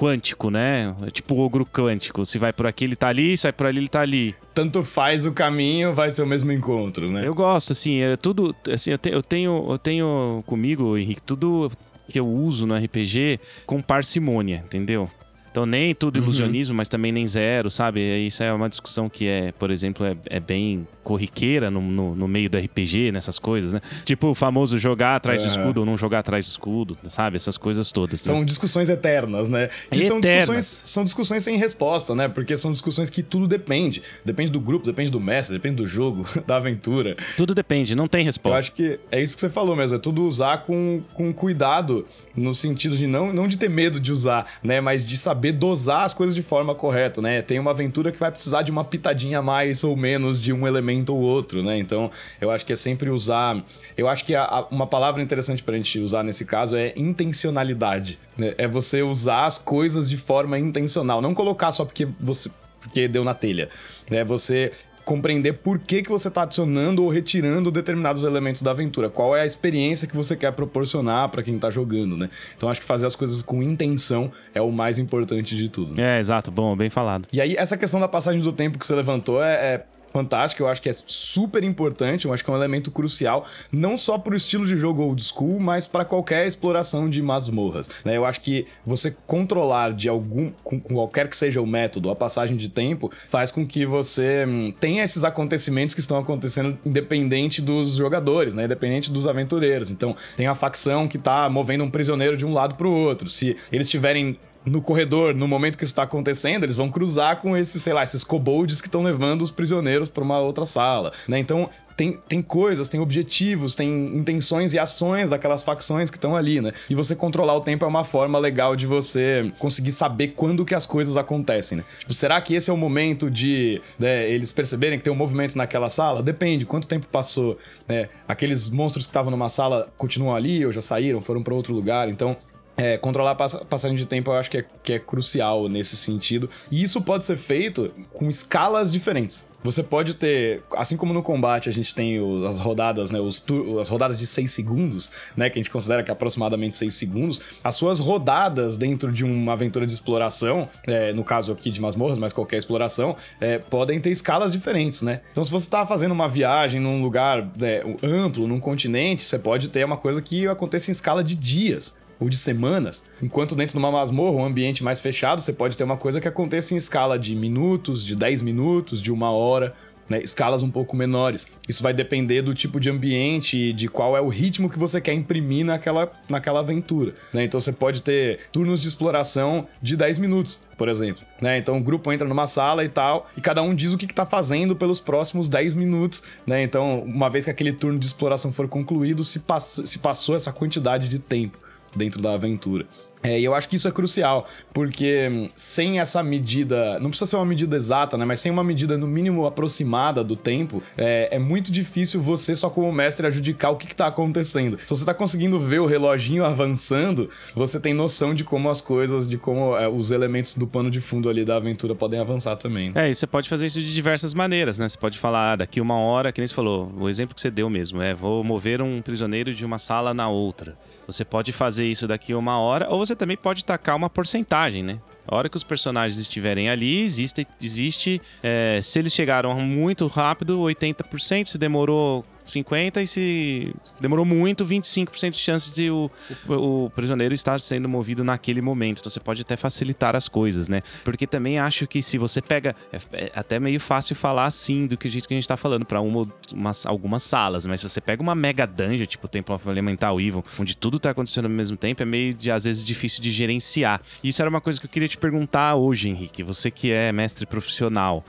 quântico, 0.00 0.50
né? 0.50 0.94
Tipo 1.12 1.34
o 1.34 1.40
ogro 1.40 1.66
quântico. 1.66 2.24
Se 2.24 2.38
vai 2.38 2.54
por 2.54 2.66
aqui, 2.66 2.84
ele 2.84 2.96
tá 2.96 3.08
ali, 3.08 3.36
se 3.36 3.42
vai 3.42 3.52
por 3.52 3.66
ali, 3.66 3.78
ele 3.78 3.88
tá 3.88 4.00
ali. 4.00 4.34
Tanto 4.54 4.82
faz 4.82 5.26
o 5.26 5.32
caminho, 5.32 5.92
vai 5.92 6.10
ser 6.10 6.22
o 6.22 6.26
mesmo 6.26 6.50
encontro, 6.50 7.10
né? 7.10 7.26
Eu 7.26 7.34
gosto, 7.34 7.72
assim, 7.72 8.00
é 8.00 8.16
tudo. 8.16 8.56
Assim, 8.72 8.92
eu, 8.92 8.98
te, 8.98 9.10
eu 9.10 9.22
tenho, 9.22 9.66
eu 9.68 9.78
tenho 9.78 10.42
comigo, 10.46 10.96
Henrique, 10.96 11.20
tudo 11.20 11.70
que 12.08 12.18
eu 12.18 12.26
uso 12.26 12.66
no 12.66 12.74
RPG 12.74 13.38
com 13.66 13.80
parcimônia, 13.82 14.64
entendeu? 14.64 15.08
Então, 15.50 15.66
nem 15.66 15.94
tudo 15.94 16.16
uhum. 16.16 16.24
ilusionismo, 16.24 16.72
uhum. 16.72 16.76
mas 16.76 16.88
também 16.88 17.10
nem 17.10 17.26
zero, 17.26 17.70
sabe? 17.70 18.00
Isso 18.24 18.42
é 18.42 18.52
uma 18.52 18.68
discussão 18.68 19.08
que 19.08 19.26
é, 19.26 19.52
por 19.52 19.70
exemplo, 19.70 20.06
é, 20.06 20.16
é 20.26 20.40
bem 20.40 20.86
corriqueira 21.02 21.70
no, 21.70 21.80
no, 21.80 22.14
no, 22.14 22.28
meio 22.28 22.48
do 22.48 22.56
RPG, 22.56 23.10
nessas 23.10 23.38
coisas, 23.38 23.72
né? 23.72 23.80
Tipo 24.04 24.28
o 24.28 24.34
famoso 24.34 24.78
jogar 24.78 25.16
atrás 25.16 25.42
uhum. 25.42 25.48
do 25.48 25.50
escudo 25.50 25.80
ou 25.80 25.86
não 25.86 25.96
jogar 25.96 26.20
atrás 26.20 26.46
do 26.46 26.50
escudo, 26.50 26.96
sabe? 27.08 27.36
Essas 27.36 27.56
coisas 27.56 27.90
todas. 27.90 28.20
São 28.20 28.40
né? 28.40 28.44
discussões 28.44 28.88
eternas, 28.88 29.48
né? 29.48 29.70
E 29.90 30.02
são 30.02 30.20
discussões, 30.20 30.82
são 30.86 31.04
discussões 31.04 31.42
sem 31.42 31.56
resposta, 31.56 32.14
né? 32.14 32.28
Porque 32.28 32.56
são 32.56 32.70
discussões 32.70 33.10
que 33.10 33.22
tudo 33.22 33.48
depende. 33.48 34.02
Depende 34.24 34.52
do 34.52 34.60
grupo, 34.60 34.86
depende 34.86 35.10
do 35.10 35.18
mestre, 35.18 35.56
depende 35.56 35.76
do 35.76 35.86
jogo, 35.86 36.24
da 36.46 36.56
aventura. 36.56 37.16
Tudo 37.36 37.54
depende, 37.54 37.96
não 37.96 38.06
tem 38.06 38.24
resposta. 38.24 38.54
Eu 38.54 38.58
acho 38.58 38.72
que 38.72 39.00
é 39.10 39.20
isso 39.20 39.34
que 39.34 39.40
você 39.40 39.50
falou 39.50 39.74
mesmo, 39.74 39.96
é 39.96 39.98
tudo 39.98 40.24
usar 40.24 40.58
com, 40.58 41.02
com 41.14 41.32
cuidado, 41.32 42.06
no 42.36 42.54
sentido 42.54 42.96
de 42.96 43.06
não, 43.06 43.32
não 43.32 43.48
de 43.48 43.56
ter 43.56 43.68
medo 43.68 43.98
de 43.98 44.12
usar, 44.12 44.46
né? 44.62 44.80
Mas 44.80 45.04
de 45.04 45.16
saber 45.16 45.39
dosar 45.52 46.04
as 46.04 46.12
coisas 46.12 46.34
de 46.34 46.42
forma 46.42 46.74
correta, 46.74 47.22
né? 47.22 47.42
Tem 47.42 47.58
uma 47.58 47.70
aventura 47.70 48.12
que 48.12 48.18
vai 48.18 48.30
precisar 48.30 48.62
de 48.62 48.70
uma 48.70 48.84
pitadinha 48.84 49.40
mais 49.40 49.82
ou 49.82 49.96
menos 49.96 50.40
de 50.40 50.52
um 50.52 50.66
elemento 50.66 50.80
elemento 50.80 51.14
ou 51.14 51.20
outro, 51.20 51.62
né? 51.62 51.78
Então, 51.78 52.10
eu 52.40 52.50
acho 52.50 52.64
que 52.64 52.72
é 52.72 52.76
sempre 52.76 53.10
usar. 53.10 53.62
Eu 53.96 54.08
acho 54.08 54.24
que 54.24 54.34
a, 54.34 54.44
a, 54.44 54.66
uma 54.70 54.86
palavra 54.86 55.22
interessante 55.22 55.62
pra 55.62 55.76
gente 55.76 55.98
usar 55.98 56.22
nesse 56.22 56.44
caso 56.44 56.76
é 56.76 56.92
intencionalidade. 56.96 58.18
Né? 58.36 58.54
É 58.58 58.66
você 58.66 59.02
usar 59.02 59.46
as 59.46 59.58
coisas 59.58 60.08
de 60.08 60.16
forma 60.16 60.58
intencional. 60.58 61.20
Não 61.20 61.34
colocar 61.34 61.72
só 61.72 61.84
porque 61.84 62.06
você. 62.18 62.50
Porque 62.80 63.06
deu 63.06 63.22
na 63.22 63.34
telha. 63.34 63.68
Né? 64.10 64.24
Você 64.24 64.72
compreender 65.10 65.54
por 65.54 65.80
que, 65.80 66.02
que 66.02 66.08
você 66.08 66.28
está 66.28 66.42
adicionando 66.42 67.02
ou 67.02 67.08
retirando 67.08 67.68
determinados 67.72 68.22
elementos 68.22 68.62
da 68.62 68.70
aventura. 68.70 69.10
Qual 69.10 69.36
é 69.36 69.40
a 69.40 69.46
experiência 69.46 70.06
que 70.06 70.16
você 70.16 70.36
quer 70.36 70.52
proporcionar 70.52 71.28
para 71.30 71.42
quem 71.42 71.56
está 71.56 71.68
jogando, 71.68 72.16
né? 72.16 72.30
Então 72.56 72.68
acho 72.68 72.80
que 72.80 72.86
fazer 72.86 73.08
as 73.08 73.16
coisas 73.16 73.42
com 73.42 73.60
intenção 73.60 74.30
é 74.54 74.62
o 74.62 74.70
mais 74.70 75.00
importante 75.00 75.56
de 75.56 75.68
tudo. 75.68 75.96
Né? 75.96 76.16
É, 76.16 76.20
exato. 76.20 76.52
Bom, 76.52 76.76
bem 76.76 76.88
falado. 76.88 77.26
E 77.32 77.40
aí, 77.40 77.56
essa 77.56 77.76
questão 77.76 77.98
da 77.98 78.06
passagem 78.06 78.40
do 78.40 78.52
tempo 78.52 78.78
que 78.78 78.86
você 78.86 78.94
levantou 78.94 79.42
é, 79.42 79.52
é 79.52 79.84
fantástico, 80.12 80.62
eu 80.62 80.68
acho 80.68 80.82
que 80.82 80.88
é 80.88 80.92
super 81.06 81.62
importante, 81.64 82.26
eu 82.26 82.32
acho 82.32 82.44
que 82.44 82.50
é 82.50 82.52
um 82.52 82.56
elemento 82.56 82.90
crucial, 82.90 83.46
não 83.72 83.96
só 83.96 84.18
para 84.18 84.32
o 84.32 84.36
estilo 84.36 84.66
de 84.66 84.76
jogo 84.76 85.02
old 85.02 85.22
school, 85.22 85.60
mas 85.60 85.86
para 85.86 86.04
qualquer 86.04 86.46
exploração 86.46 87.08
de 87.08 87.22
masmorras. 87.22 87.88
Né? 88.04 88.16
Eu 88.16 88.24
acho 88.24 88.40
que 88.40 88.66
você 88.84 89.14
controlar 89.26 89.92
de 89.92 90.08
algum, 90.08 90.50
com, 90.62 90.80
com, 90.80 90.94
qualquer 90.94 91.28
que 91.28 91.36
seja 91.36 91.60
o 91.60 91.66
método, 91.66 92.10
a 92.10 92.16
passagem 92.16 92.56
de 92.56 92.68
tempo, 92.68 93.10
faz 93.28 93.50
com 93.50 93.66
que 93.66 93.86
você 93.86 94.44
hum, 94.46 94.72
tenha 94.78 95.02
esses 95.02 95.24
acontecimentos 95.24 95.94
que 95.94 96.00
estão 96.00 96.18
acontecendo 96.18 96.78
independente 96.84 97.62
dos 97.62 97.94
jogadores, 97.94 98.54
né? 98.54 98.64
independente 98.64 99.10
dos 99.10 99.26
aventureiros. 99.26 99.90
Então, 99.90 100.16
tem 100.36 100.46
a 100.46 100.54
facção 100.54 101.06
que 101.06 101.16
está 101.16 101.48
movendo 101.48 101.84
um 101.84 101.90
prisioneiro 101.90 102.36
de 102.36 102.44
um 102.44 102.52
lado 102.52 102.74
para 102.74 102.86
o 102.86 102.92
outro. 102.92 103.28
Se 103.28 103.56
eles 103.72 103.88
tiverem 103.88 104.38
no 104.64 104.82
corredor, 104.82 105.34
no 105.34 105.48
momento 105.48 105.78
que 105.78 105.84
isso 105.84 105.92
está 105.92 106.02
acontecendo, 106.02 106.64
eles 106.64 106.76
vão 106.76 106.90
cruzar 106.90 107.38
com 107.40 107.56
esses, 107.56 107.82
sei 107.82 107.92
lá, 107.92 108.02
esses 108.02 108.22
kobolds 108.22 108.80
que 108.80 108.88
estão 108.88 109.02
levando 109.02 109.42
os 109.42 109.50
prisioneiros 109.50 110.08
para 110.08 110.22
uma 110.22 110.38
outra 110.38 110.66
sala, 110.66 111.12
né? 111.26 111.38
Então, 111.38 111.68
tem, 111.96 112.18
tem 112.28 112.40
coisas, 112.40 112.88
tem 112.88 112.98
objetivos, 112.98 113.74
tem 113.74 114.16
intenções 114.16 114.72
e 114.72 114.78
ações 114.78 115.28
daquelas 115.28 115.62
facções 115.62 116.08
que 116.10 116.16
estão 116.16 116.34
ali, 116.34 116.58
né? 116.58 116.72
E 116.88 116.94
você 116.94 117.14
controlar 117.14 117.54
o 117.54 117.60
tempo 117.60 117.84
é 117.84 117.88
uma 117.88 118.04
forma 118.04 118.38
legal 118.38 118.74
de 118.74 118.86
você 118.86 119.52
conseguir 119.58 119.92
saber 119.92 120.28
quando 120.28 120.64
que 120.64 120.74
as 120.74 120.86
coisas 120.86 121.18
acontecem, 121.18 121.76
né? 121.76 121.84
Tipo, 121.98 122.14
será 122.14 122.40
que 122.40 122.54
esse 122.54 122.70
é 122.70 122.72
o 122.72 122.76
momento 122.76 123.30
de 123.30 123.82
né, 123.98 124.30
eles 124.30 124.50
perceberem 124.50 124.98
que 124.98 125.04
tem 125.04 125.12
um 125.12 125.16
movimento 125.16 125.58
naquela 125.58 125.90
sala? 125.90 126.22
Depende, 126.22 126.64
quanto 126.64 126.88
tempo 126.88 127.06
passou, 127.06 127.58
né? 127.86 128.08
Aqueles 128.26 128.70
monstros 128.70 129.04
que 129.04 129.10
estavam 129.10 129.30
numa 129.30 129.50
sala 129.50 129.92
continuam 129.98 130.34
ali 130.34 130.64
ou 130.64 130.72
já 130.72 130.80
saíram, 130.80 131.20
foram 131.20 131.42
para 131.42 131.54
outro 131.54 131.74
lugar, 131.74 132.08
então 132.08 132.34
é, 132.80 132.96
controlar 132.96 133.32
a 133.32 133.34
passagem 133.34 133.94
de 133.94 134.06
tempo 134.06 134.30
eu 134.30 134.34
acho 134.36 134.50
que 134.50 134.58
é, 134.58 134.64
que 134.82 134.92
é 134.94 134.98
crucial 134.98 135.68
nesse 135.68 135.98
sentido. 135.98 136.48
E 136.70 136.82
isso 136.82 137.02
pode 137.02 137.26
ser 137.26 137.36
feito 137.36 137.92
com 138.14 138.26
escalas 138.30 138.90
diferentes. 138.90 139.44
Você 139.62 139.82
pode 139.82 140.14
ter, 140.14 140.62
assim 140.74 140.96
como 140.96 141.12
no 141.12 141.22
combate 141.22 141.68
a 141.68 141.72
gente 141.72 141.94
tem 141.94 142.18
as 142.48 142.58
rodadas, 142.58 143.10
né, 143.10 143.20
os 143.20 143.44
as 143.78 143.90
rodadas 143.90 144.18
de 144.18 144.26
6 144.26 144.50
segundos, 144.50 145.12
né, 145.36 145.50
que 145.50 145.58
a 145.58 145.62
gente 145.62 145.70
considera 145.70 146.02
que 146.02 146.10
é 146.10 146.12
aproximadamente 146.12 146.74
6 146.74 146.94
segundos, 146.94 147.42
as 147.62 147.74
suas 147.74 147.98
rodadas 147.98 148.78
dentro 148.78 149.12
de 149.12 149.22
uma 149.22 149.52
aventura 149.52 149.86
de 149.86 149.92
exploração, 149.92 150.66
é, 150.86 151.12
no 151.12 151.22
caso 151.22 151.52
aqui 151.52 151.70
de 151.70 151.78
masmorras, 151.78 152.18
mas 152.18 152.32
qualquer 152.32 152.56
exploração, 152.56 153.14
é, 153.38 153.58
podem 153.58 154.00
ter 154.00 154.08
escalas 154.10 154.50
diferentes, 154.50 155.02
né? 155.02 155.20
Então 155.30 155.44
se 155.44 155.50
você 155.50 155.66
está 155.66 155.86
fazendo 155.86 156.12
uma 156.12 156.26
viagem 156.26 156.80
num 156.80 157.02
lugar 157.02 157.46
é, 157.60 157.84
amplo, 158.02 158.48
num 158.48 158.58
continente, 158.58 159.22
você 159.22 159.38
pode 159.38 159.68
ter 159.68 159.84
uma 159.84 159.98
coisa 159.98 160.22
que 160.22 160.48
aconteça 160.48 160.90
em 160.90 160.92
escala 160.92 161.22
de 161.22 161.34
dias 161.34 161.99
ou 162.20 162.28
de 162.28 162.36
semanas. 162.36 163.02
Enquanto 163.22 163.56
dentro 163.56 163.72
de 163.72 163.78
uma 163.78 163.90
masmorra, 163.90 164.36
um 164.36 164.44
ambiente 164.44 164.84
mais 164.84 165.00
fechado, 165.00 165.40
você 165.40 165.52
pode 165.52 165.76
ter 165.76 165.82
uma 165.82 165.96
coisa 165.96 166.20
que 166.20 166.28
aconteça 166.28 166.74
em 166.74 166.76
escala 166.76 167.18
de 167.18 167.34
minutos, 167.34 168.04
de 168.04 168.14
10 168.14 168.42
minutos, 168.42 169.00
de 169.00 169.10
uma 169.10 169.30
hora. 169.30 169.74
Né, 170.08 170.20
escalas 170.24 170.64
um 170.64 170.70
pouco 170.72 170.96
menores. 170.96 171.46
Isso 171.68 171.84
vai 171.84 171.94
depender 171.94 172.42
do 172.42 172.52
tipo 172.52 172.80
de 172.80 172.90
ambiente 172.90 173.56
e 173.56 173.72
de 173.72 173.86
qual 173.86 174.16
é 174.16 174.20
o 174.20 174.26
ritmo 174.26 174.68
que 174.68 174.76
você 174.76 175.00
quer 175.00 175.14
imprimir 175.14 175.64
naquela, 175.64 176.10
naquela 176.28 176.58
aventura. 176.58 177.14
Né? 177.32 177.44
Então 177.44 177.60
você 177.60 177.70
pode 177.70 178.02
ter 178.02 178.40
turnos 178.50 178.82
de 178.82 178.88
exploração 178.88 179.68
de 179.80 179.96
10 179.96 180.18
minutos, 180.18 180.58
por 180.76 180.88
exemplo. 180.88 181.22
Né? 181.40 181.58
Então 181.58 181.78
o 181.78 181.80
grupo 181.80 182.12
entra 182.12 182.26
numa 182.26 182.48
sala 182.48 182.84
e 182.84 182.88
tal, 182.88 183.30
e 183.36 183.40
cada 183.40 183.62
um 183.62 183.72
diz 183.72 183.92
o 183.92 183.96
que 183.96 184.04
está 184.04 184.26
fazendo 184.26 184.74
pelos 184.74 184.98
próximos 184.98 185.48
10 185.48 185.74
minutos. 185.74 186.24
Né? 186.44 186.64
Então, 186.64 186.98
uma 187.04 187.30
vez 187.30 187.44
que 187.44 187.52
aquele 187.52 187.72
turno 187.72 187.96
de 187.96 188.06
exploração 188.06 188.52
for 188.52 188.66
concluído, 188.66 189.22
se, 189.22 189.38
pass 189.38 189.80
se 189.84 190.00
passou 190.00 190.34
essa 190.34 190.52
quantidade 190.52 191.08
de 191.08 191.20
tempo 191.20 191.69
dentro 191.96 192.20
da 192.20 192.32
aventura. 192.34 192.86
É, 193.22 193.38
e 193.38 193.44
eu 193.44 193.54
acho 193.54 193.68
que 193.68 193.76
isso 193.76 193.86
é 193.86 193.90
crucial, 193.90 194.46
porque 194.72 195.28
hum, 195.30 195.48
sem 195.54 196.00
essa 196.00 196.22
medida, 196.22 196.98
não 197.00 197.10
precisa 197.10 197.30
ser 197.30 197.36
uma 197.36 197.44
medida 197.44 197.76
exata, 197.76 198.16
né? 198.16 198.24
Mas 198.24 198.40
sem 198.40 198.50
uma 198.50 198.64
medida 198.64 198.96
no 198.96 199.06
mínimo 199.06 199.46
aproximada 199.46 200.24
do 200.24 200.34
tempo, 200.34 200.82
é, 200.96 201.28
é 201.32 201.38
muito 201.38 201.70
difícil 201.70 202.22
você, 202.22 202.56
só 202.56 202.70
como 202.70 202.90
mestre, 202.90 203.26
adjudicar 203.26 203.70
o 203.70 203.76
que, 203.76 203.90
está 203.90 204.06
acontecendo. 204.06 204.78
Se 204.84 204.88
você 204.88 205.02
está 205.02 205.12
conseguindo 205.12 205.58
ver 205.58 205.80
o 205.80 205.86
reloginho 205.86 206.44
avançando, 206.44 207.28
você 207.54 207.78
tem 207.78 207.92
noção 207.92 208.32
de 208.32 208.44
como 208.44 208.70
as 208.70 208.80
coisas, 208.80 209.28
de 209.28 209.36
como 209.36 209.76
é, 209.76 209.86
os 209.88 210.10
elementos 210.10 210.54
do 210.54 210.66
pano 210.66 210.90
de 210.90 211.00
fundo 211.00 211.28
ali 211.28 211.44
da 211.44 211.56
aventura 211.56 211.94
podem 211.94 212.20
avançar 212.20 212.56
também. 212.56 212.92
É, 212.94 213.10
e 213.10 213.14
você 213.14 213.26
pode 213.26 213.48
fazer 213.48 213.66
isso 213.66 213.80
de 213.80 213.92
diversas 213.92 214.32
maneiras, 214.32 214.78
né? 214.78 214.88
Você 214.88 214.96
pode 214.96 215.18
falar 215.18 215.52
ah, 215.52 215.56
daqui 215.56 215.80
uma 215.80 215.98
hora, 215.98 216.32
que 216.32 216.40
nem 216.40 216.48
você 216.48 216.54
falou, 216.54 216.92
o 216.98 217.08
exemplo 217.08 217.34
que 217.34 217.40
você 217.40 217.50
deu 217.50 217.68
mesmo, 217.68 218.00
é 218.00 218.14
vou 218.14 218.42
mover 218.44 218.80
um 218.80 219.02
prisioneiro 219.02 219.52
de 219.52 219.64
uma 219.64 219.78
sala 219.78 220.14
na 220.14 220.28
outra. 220.28 220.76
Você 221.06 221.24
pode 221.24 221.50
fazer 221.52 221.86
isso 221.86 222.06
daqui 222.06 222.34
uma 222.34 222.58
hora, 222.60 222.88
ou 222.88 223.04
você 223.04 223.09
também 223.16 223.36
pode 223.36 223.64
tacar 223.64 223.96
uma 223.96 224.10
porcentagem, 224.10 224.82
né? 224.82 224.98
A 225.26 225.36
hora 225.36 225.48
que 225.48 225.56
os 225.56 225.62
personagens 225.62 226.18
estiverem 226.18 226.68
ali, 226.68 227.02
existe, 227.02 227.46
existe 227.62 228.20
é, 228.42 228.80
se 228.82 228.98
eles 228.98 229.12
chegaram 229.12 229.54
muito 229.60 230.06
rápido, 230.06 230.58
80%, 230.60 231.46
se 231.46 231.58
demorou 231.58 232.24
50 232.44 233.02
e 233.02 233.06
se 233.06 233.74
demorou 234.00 234.24
muito, 234.24 234.64
25% 234.64 235.30
de 235.30 235.38
chance 235.38 235.72
de 235.72 235.90
o, 235.90 236.10
o, 236.48 236.84
o, 236.84 236.90
prisioneiro 236.90 237.34
estar 237.34 237.60
sendo 237.60 237.88
movido 237.88 238.24
naquele 238.24 238.60
momento. 238.60 239.00
Então 239.00 239.10
você 239.10 239.20
pode 239.20 239.42
até 239.42 239.56
facilitar 239.56 240.16
as 240.16 240.28
coisas, 240.28 240.68
né? 240.68 240.82
Porque 241.04 241.26
também 241.26 241.58
acho 241.58 241.86
que 241.86 242.02
se 242.02 242.18
você 242.18 242.40
pega. 242.40 242.74
É, 242.92 242.98
é 243.12 243.32
até 243.34 243.58
meio 243.58 243.80
fácil 243.80 244.16
falar 244.16 244.46
assim 244.46 244.86
do 244.86 244.96
que 244.96 245.08
jeito 245.08 245.28
que 245.28 245.34
a 245.34 245.36
gente 245.36 245.48
tá 245.48 245.56
falando 245.56 245.84
para 245.84 245.98
algumas 245.98 247.22
salas, 247.22 247.66
mas 247.66 247.80
se 247.80 247.88
você 247.88 248.00
pega 248.00 248.22
uma 248.22 248.34
mega 248.34 248.66
dungeon, 248.66 249.06
tipo 249.06 249.26
o 249.26 249.28
Temple 249.28 249.54
of 249.54 249.68
Elemental 249.68 250.20
Evil, 250.20 250.44
onde 250.58 250.76
tudo 250.76 250.98
tá 250.98 251.10
acontecendo 251.10 251.44
ao 251.44 251.50
mesmo 251.50 251.76
tempo, 251.76 252.02
é 252.02 252.06
meio 252.06 252.34
de, 252.34 252.50
às 252.50 252.64
vezes 252.64 252.84
difícil 252.84 253.22
de 253.22 253.30
gerenciar. 253.30 254.00
E 254.22 254.28
isso 254.28 254.40
era 254.42 254.48
uma 254.48 254.60
coisa 254.60 254.80
que 254.80 254.86
eu 254.86 254.90
queria 254.90 255.08
te 255.08 255.18
perguntar 255.18 255.74
hoje, 255.74 256.08
Henrique. 256.08 256.42
Você 256.42 256.70
que 256.70 256.90
é 256.90 257.12
mestre 257.12 257.46
profissional. 257.46 258.24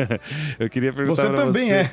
eu 0.58 0.68
queria 0.68 0.92
perguntar 0.92 1.22
você. 1.22 1.34
também 1.34 1.68
você. 1.68 1.74
é. 1.74 1.90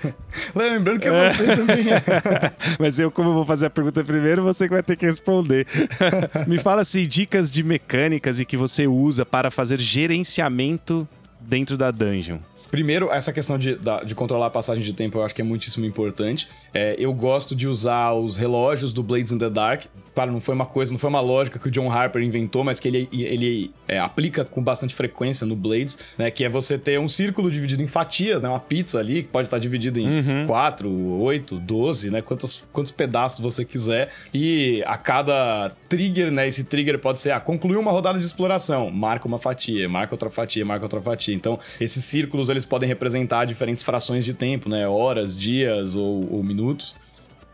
Lembrando 0.55 0.99
que 0.99 1.07
é 1.07 1.29
você 1.29 1.55
também. 1.55 1.64
Mas 2.79 2.99
eu, 2.99 3.11
como 3.11 3.33
vou 3.33 3.45
fazer 3.45 3.67
a 3.67 3.69
pergunta 3.69 4.03
primeiro, 4.03 4.43
você 4.43 4.67
que 4.67 4.73
vai 4.73 4.83
ter 4.83 4.95
que 4.95 5.05
responder. 5.05 5.67
Me 6.47 6.57
fala 6.57 6.81
assim, 6.81 7.03
dicas 7.07 7.51
de 7.51 7.63
mecânicas 7.63 8.39
e 8.39 8.45
que 8.45 8.57
você 8.57 8.87
usa 8.87 9.25
para 9.25 9.49
fazer 9.51 9.79
gerenciamento 9.79 11.07
dentro 11.39 11.77
da 11.77 11.91
dungeon. 11.91 12.37
Primeiro, 12.71 13.11
essa 13.11 13.31
questão 13.31 13.57
de, 13.57 13.77
de 14.05 14.15
controlar 14.15 14.47
a 14.47 14.49
passagem 14.49 14.83
de 14.83 14.91
tempo 14.93 15.17
eu 15.17 15.23
acho 15.23 15.33
que 15.33 15.41
é 15.41 15.45
muitíssimo 15.45 15.85
importante. 15.85 16.47
É, 16.73 16.95
eu 16.99 17.13
gosto 17.13 17.55
de 17.55 17.67
usar 17.67 18.13
os 18.13 18.35
relógios 18.35 18.91
do 18.91 19.01
Blades 19.01 19.31
in 19.31 19.37
the 19.37 19.49
Dark. 19.49 19.83
Claro, 20.15 20.31
não 20.31 20.39
foi 20.39 20.55
uma 20.55 20.65
coisa, 20.65 20.93
não 20.93 20.97
foi 20.97 21.09
uma 21.09 21.19
lógica 21.19 21.59
que 21.59 21.67
o 21.67 21.71
John 21.71 21.91
Harper 21.91 22.23
inventou, 22.23 22.63
mas 22.63 22.79
que 22.79 22.87
ele, 22.87 23.09
ele 23.11 23.69
é, 23.85 23.99
aplica 23.99 24.45
com 24.45 24.63
bastante 24.63 24.95
frequência 24.95 25.45
no 25.45 25.57
Blades, 25.57 25.99
né? 26.17 26.31
Que 26.31 26.45
é 26.45 26.49
você 26.49 26.77
ter 26.77 26.97
um 26.97 27.09
círculo 27.09 27.51
dividido 27.51 27.83
em 27.83 27.87
fatias, 27.87 28.41
né? 28.41 28.47
Uma 28.47 28.59
pizza 28.59 28.97
ali, 28.97 29.23
que 29.23 29.29
pode 29.29 29.47
estar 29.47 29.59
dividido 29.59 29.99
em 29.99 30.07
uhum. 30.07 30.47
4, 30.47 31.19
8, 31.19 31.59
12, 31.59 32.11
né? 32.11 32.21
Quantos, 32.21 32.65
quantos 32.71 32.93
pedaços 32.93 33.41
você 33.41 33.65
quiser. 33.65 34.09
E 34.33 34.81
a 34.87 34.95
cada 34.95 35.73
trigger, 35.89 36.31
né? 36.31 36.47
Esse 36.47 36.63
trigger 36.63 36.97
pode 36.97 37.19
ser, 37.19 37.31
ah, 37.31 37.39
concluiu 37.41 37.81
uma 37.81 37.91
rodada 37.91 38.17
de 38.17 38.25
exploração, 38.25 38.89
marca 38.89 39.27
uma 39.27 39.37
fatia, 39.37 39.89
marca 39.89 40.13
outra 40.13 40.29
fatia, 40.29 40.63
marca 40.63 40.85
outra 40.85 41.01
fatia. 41.01 41.35
Então, 41.35 41.59
esses 41.81 42.05
círculos, 42.05 42.47
eles 42.47 42.65
podem 42.65 42.87
representar 42.87 43.43
diferentes 43.43 43.83
frações 43.83 44.23
de 44.23 44.33
tempo, 44.33 44.69
né? 44.69 44.87
Horas, 44.87 45.37
dias 45.37 45.93
ou, 45.97 46.25
ou 46.31 46.41
minutos. 46.41 46.95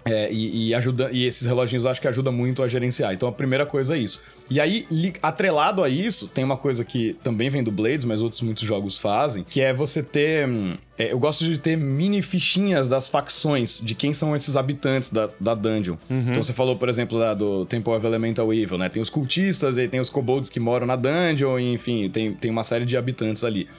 É, 0.03 0.31
e, 0.31 0.69
e, 0.69 0.73
ajuda, 0.73 1.09
e 1.11 1.25
esses 1.25 1.45
reloginhos 1.45 1.85
eu 1.85 1.91
acho 1.91 2.01
que 2.01 2.07
ajuda 2.07 2.31
muito 2.31 2.63
a 2.63 2.67
gerenciar. 2.67 3.13
Então 3.13 3.29
a 3.29 3.31
primeira 3.31 3.65
coisa 3.65 3.95
é 3.95 3.99
isso. 3.99 4.23
E 4.49 4.59
aí, 4.59 4.85
atrelado 5.21 5.83
a 5.83 5.87
isso, 5.87 6.27
tem 6.27 6.43
uma 6.43 6.57
coisa 6.57 6.83
que 6.83 7.15
também 7.23 7.49
vem 7.49 7.63
do 7.63 7.71
Blades, 7.71 8.03
mas 8.03 8.19
outros 8.19 8.41
muitos 8.41 8.67
jogos 8.67 8.97
fazem, 8.97 9.43
que 9.43 9.61
é 9.61 9.73
você 9.73 10.03
ter. 10.03 10.47
Hum, 10.47 10.75
é, 10.97 11.13
eu 11.13 11.19
gosto 11.19 11.45
de 11.45 11.57
ter 11.57 11.77
mini 11.77 12.21
fichinhas 12.21 12.89
das 12.89 13.07
facções, 13.07 13.79
de 13.81 13.95
quem 13.95 14.11
são 14.11 14.35
esses 14.35 14.57
habitantes 14.57 15.09
da, 15.09 15.29
da 15.39 15.53
dungeon. 15.53 15.95
Uhum. 16.09 16.19
Então 16.19 16.43
você 16.43 16.51
falou, 16.51 16.75
por 16.75 16.89
exemplo, 16.89 17.17
da, 17.17 17.33
do 17.33 17.65
Temple 17.65 17.93
of 17.93 18.05
Elemental 18.05 18.53
Evil, 18.53 18.77
né? 18.77 18.89
Tem 18.89 19.01
os 19.01 19.09
cultistas, 19.09 19.77
e 19.77 19.87
tem 19.87 19.99
os 19.99 20.09
kobolds 20.09 20.49
que 20.49 20.59
moram 20.59 20.85
na 20.85 20.95
dungeon, 20.95 21.57
e, 21.59 21.73
enfim, 21.73 22.09
tem, 22.09 22.33
tem 22.33 22.51
uma 22.51 22.63
série 22.63 22.85
de 22.85 22.97
habitantes 22.97 23.43
ali 23.43 23.69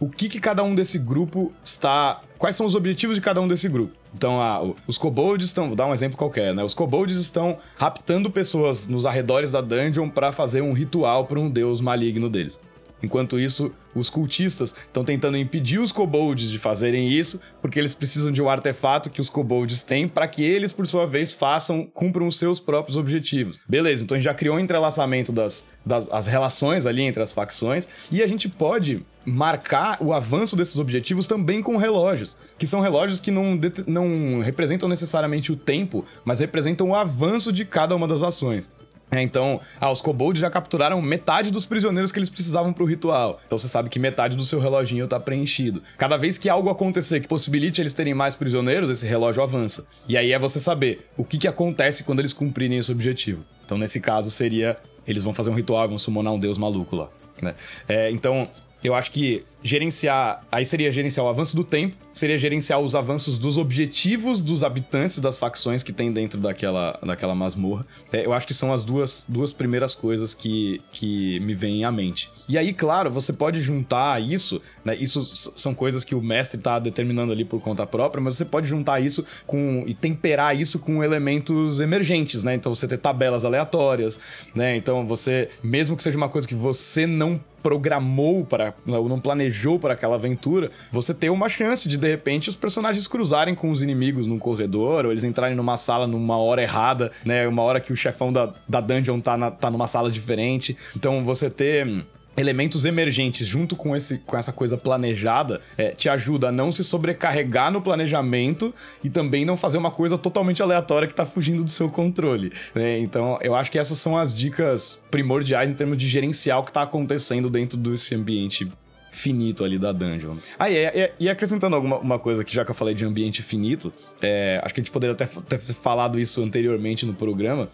o 0.00 0.08
que, 0.08 0.28
que 0.28 0.38
cada 0.38 0.62
um 0.62 0.74
desse 0.74 0.98
grupo 0.98 1.52
está. 1.64 2.20
Quais 2.38 2.54
são 2.54 2.64
os 2.66 2.74
objetivos 2.74 3.16
de 3.16 3.20
cada 3.20 3.40
um 3.40 3.48
desse 3.48 3.68
grupo? 3.68 3.92
Então, 4.14 4.74
os 4.86 4.96
kobolds 4.96 5.46
estão. 5.46 5.68
Vou 5.68 5.76
dar 5.76 5.86
um 5.86 5.92
exemplo 5.92 6.16
qualquer, 6.16 6.54
né? 6.54 6.62
Os 6.62 6.74
kobolds 6.74 7.16
estão 7.16 7.56
raptando 7.76 8.30
pessoas 8.30 8.88
nos 8.88 9.04
arredores 9.04 9.52
da 9.52 9.60
dungeon 9.60 10.08
para 10.08 10.32
fazer 10.32 10.62
um 10.62 10.72
ritual 10.72 11.26
para 11.26 11.38
um 11.38 11.50
deus 11.50 11.80
maligno 11.80 12.28
deles. 12.28 12.60
Enquanto 13.02 13.38
isso, 13.38 13.72
os 13.94 14.10
cultistas 14.10 14.74
estão 14.86 15.04
tentando 15.04 15.36
impedir 15.36 15.78
os 15.78 15.92
kobolds 15.92 16.50
de 16.50 16.58
fazerem 16.58 17.08
isso, 17.08 17.40
porque 17.62 17.78
eles 17.78 17.94
precisam 17.94 18.32
de 18.32 18.42
um 18.42 18.48
artefato 18.48 19.08
que 19.08 19.20
os 19.20 19.28
kobolds 19.28 19.84
têm 19.84 20.08
para 20.08 20.26
que 20.26 20.42
eles, 20.42 20.72
por 20.72 20.86
sua 20.86 21.06
vez, 21.06 21.32
façam, 21.32 21.84
cumpram 21.86 22.26
os 22.26 22.38
seus 22.38 22.58
próprios 22.58 22.96
objetivos. 22.96 23.60
Beleza, 23.68 24.02
então 24.02 24.16
a 24.16 24.18
gente 24.18 24.24
já 24.24 24.34
criou 24.34 24.56
um 24.56 24.60
entrelaçamento 24.60 25.32
das, 25.32 25.66
das 25.84 26.08
as 26.10 26.26
relações 26.26 26.86
ali 26.86 27.02
entre 27.02 27.22
as 27.22 27.32
facções 27.32 27.88
e 28.10 28.22
a 28.22 28.26
gente 28.26 28.48
pode 28.48 29.04
marcar 29.28 29.98
o 30.00 30.12
avanço 30.12 30.56
desses 30.56 30.78
objetivos 30.78 31.26
também 31.26 31.62
com 31.62 31.76
relógios, 31.76 32.36
que 32.56 32.66
são 32.66 32.80
relógios 32.80 33.20
que 33.20 33.30
não, 33.30 33.58
não 33.86 34.40
representam 34.40 34.88
necessariamente 34.88 35.52
o 35.52 35.56
tempo, 35.56 36.04
mas 36.24 36.40
representam 36.40 36.88
o 36.88 36.94
avanço 36.94 37.52
de 37.52 37.64
cada 37.64 37.94
uma 37.94 38.08
das 38.08 38.22
ações. 38.22 38.70
É, 39.10 39.22
então, 39.22 39.58
ah, 39.80 39.90
os 39.90 40.02
kobolds 40.02 40.40
já 40.40 40.50
capturaram 40.50 41.00
metade 41.00 41.50
dos 41.50 41.64
prisioneiros 41.64 42.12
que 42.12 42.18
eles 42.18 42.28
precisavam 42.28 42.72
pro 42.72 42.84
ritual. 42.84 43.40
Então 43.46 43.58
você 43.58 43.68
sabe 43.68 43.88
que 43.88 43.98
metade 43.98 44.36
do 44.36 44.44
seu 44.44 44.60
reloginho 44.60 45.08
tá 45.08 45.18
preenchido. 45.18 45.82
Cada 45.96 46.16
vez 46.16 46.36
que 46.36 46.48
algo 46.48 46.68
acontecer 46.68 47.20
que 47.20 47.28
possibilite 47.28 47.80
eles 47.80 47.94
terem 47.94 48.12
mais 48.12 48.34
prisioneiros, 48.34 48.90
esse 48.90 49.06
relógio 49.06 49.42
avança. 49.42 49.86
E 50.06 50.16
aí 50.16 50.32
é 50.32 50.38
você 50.38 50.60
saber 50.60 51.06
o 51.16 51.24
que, 51.24 51.38
que 51.38 51.48
acontece 51.48 52.04
quando 52.04 52.18
eles 52.18 52.34
cumprirem 52.34 52.78
esse 52.78 52.92
objetivo. 52.92 53.42
Então, 53.64 53.78
nesse 53.78 54.00
caso, 54.00 54.30
seria. 54.30 54.76
Eles 55.06 55.24
vão 55.24 55.32
fazer 55.32 55.48
um 55.48 55.54
ritual, 55.54 55.88
vão 55.88 55.96
summonar 55.96 56.34
um 56.34 56.38
deus 56.38 56.58
maluco 56.58 56.94
lá. 56.94 57.08
Né? 57.40 57.54
É, 57.88 58.10
então, 58.10 58.46
eu 58.82 58.94
acho 58.94 59.10
que 59.10 59.44
gerenciar. 59.62 60.42
Aí 60.50 60.64
seria 60.64 60.90
gerenciar 60.90 61.26
o 61.26 61.28
avanço 61.28 61.54
do 61.56 61.64
tempo, 61.64 61.96
seria 62.12 62.38
gerenciar 62.38 62.80
os 62.80 62.94
avanços 62.94 63.38
dos 63.38 63.56
objetivos 63.58 64.42
dos 64.42 64.62
habitantes 64.62 65.18
das 65.18 65.38
facções 65.38 65.82
que 65.82 65.92
tem 65.92 66.12
dentro 66.12 66.40
daquela, 66.40 66.98
daquela 67.04 67.34
masmorra. 67.34 67.84
É, 68.12 68.24
eu 68.24 68.32
acho 68.32 68.46
que 68.46 68.54
são 68.54 68.72
as 68.72 68.84
duas, 68.84 69.24
duas 69.28 69.52
primeiras 69.52 69.94
coisas 69.94 70.34
que, 70.34 70.80
que 70.92 71.40
me 71.40 71.54
vêm 71.54 71.84
à 71.84 71.92
mente. 71.92 72.30
E 72.48 72.56
aí, 72.56 72.72
claro, 72.72 73.10
você 73.10 73.32
pode 73.32 73.60
juntar 73.60 74.22
isso, 74.22 74.62
né? 74.82 74.96
Isso 74.98 75.22
são 75.56 75.74
coisas 75.74 76.02
que 76.02 76.14
o 76.14 76.22
mestre 76.22 76.58
está 76.58 76.78
determinando 76.78 77.30
ali 77.30 77.44
por 77.44 77.60
conta 77.60 77.86
própria, 77.86 78.22
mas 78.22 78.36
você 78.36 78.44
pode 78.44 78.66
juntar 78.66 79.00
isso 79.00 79.24
com 79.46 79.84
e 79.86 79.92
temperar 79.92 80.58
isso 80.58 80.78
com 80.78 81.04
elementos 81.04 81.78
emergentes, 81.78 82.44
né? 82.44 82.54
Então 82.54 82.74
você 82.74 82.88
ter 82.88 82.96
tabelas 82.96 83.44
aleatórias, 83.44 84.18
né? 84.54 84.76
Então 84.76 85.04
você, 85.04 85.50
mesmo 85.62 85.94
que 85.94 86.02
seja 86.02 86.16
uma 86.16 86.28
coisa 86.28 86.48
que 86.48 86.54
você 86.54 87.06
não 87.06 87.38
programou 87.62 88.46
para, 88.46 88.72
não 88.86 89.20
planejou 89.20 89.47
planejou 89.48 89.78
para 89.78 89.94
aquela 89.94 90.14
aventura, 90.14 90.70
você 90.92 91.14
ter 91.14 91.30
uma 91.30 91.48
chance 91.48 91.88
de 91.88 91.96
de 91.96 92.08
repente 92.08 92.48
os 92.48 92.56
personagens 92.56 93.06
cruzarem 93.08 93.54
com 93.54 93.70
os 93.70 93.82
inimigos 93.82 94.26
num 94.26 94.38
corredor, 94.38 95.06
ou 95.06 95.10
eles 95.10 95.24
entrarem 95.24 95.56
numa 95.56 95.76
sala 95.76 96.06
numa 96.06 96.36
hora 96.38 96.62
errada, 96.62 97.10
né? 97.24 97.46
Uma 97.48 97.62
hora 97.62 97.80
que 97.80 97.92
o 97.92 97.96
chefão 97.96 98.32
da, 98.32 98.52
da 98.68 98.80
dungeon 98.80 99.20
tá, 99.20 99.36
na, 99.36 99.50
tá 99.50 99.70
numa 99.70 99.88
sala 99.88 100.10
diferente. 100.10 100.76
Então 100.94 101.24
você 101.24 101.50
ter 101.50 102.04
elementos 102.36 102.84
emergentes 102.84 103.48
junto 103.48 103.74
com, 103.74 103.96
esse, 103.96 104.18
com 104.18 104.36
essa 104.36 104.52
coisa 104.52 104.76
planejada 104.76 105.60
é, 105.76 105.90
te 105.90 106.08
ajuda 106.08 106.48
a 106.48 106.52
não 106.52 106.70
se 106.70 106.84
sobrecarregar 106.84 107.72
no 107.72 107.82
planejamento 107.82 108.72
e 109.02 109.10
também 109.10 109.44
não 109.44 109.56
fazer 109.56 109.76
uma 109.76 109.90
coisa 109.90 110.16
totalmente 110.16 110.62
aleatória 110.62 111.08
que 111.08 111.14
tá 111.14 111.26
fugindo 111.26 111.64
do 111.64 111.70
seu 111.70 111.90
controle. 111.90 112.52
Né? 112.74 112.98
Então, 113.00 113.38
eu 113.42 113.56
acho 113.56 113.72
que 113.72 113.78
essas 113.78 113.98
são 113.98 114.16
as 114.16 114.36
dicas 114.36 115.00
primordiais 115.10 115.68
em 115.68 115.74
termos 115.74 115.98
de 115.98 116.06
gerenciar 116.06 116.60
o 116.60 116.62
que 116.62 116.72
tá 116.72 116.82
acontecendo 116.82 117.50
dentro 117.50 117.76
desse 117.76 118.14
ambiente 118.14 118.68
finito 119.10 119.64
ali 119.64 119.78
da 119.78 119.92
dungeon. 119.92 120.36
Ah, 120.58 120.70
e, 120.70 121.12
e, 121.18 121.28
acrescentando 121.28 121.74
alguma 121.76 121.98
uma 121.98 122.18
coisa 122.18 122.44
que 122.44 122.54
já 122.54 122.64
que 122.64 122.70
eu 122.70 122.74
falei 122.74 122.94
de 122.94 123.04
ambiente 123.04 123.42
finito, 123.42 123.92
é, 124.22 124.60
acho 124.62 124.74
que 124.74 124.80
a 124.80 124.82
gente 124.82 124.92
poderia 124.92 125.12
até 125.12 125.26
ter 125.26 125.58
falado 125.58 126.18
isso 126.18 126.42
anteriormente 126.42 127.04
no 127.06 127.14
programa, 127.14 127.68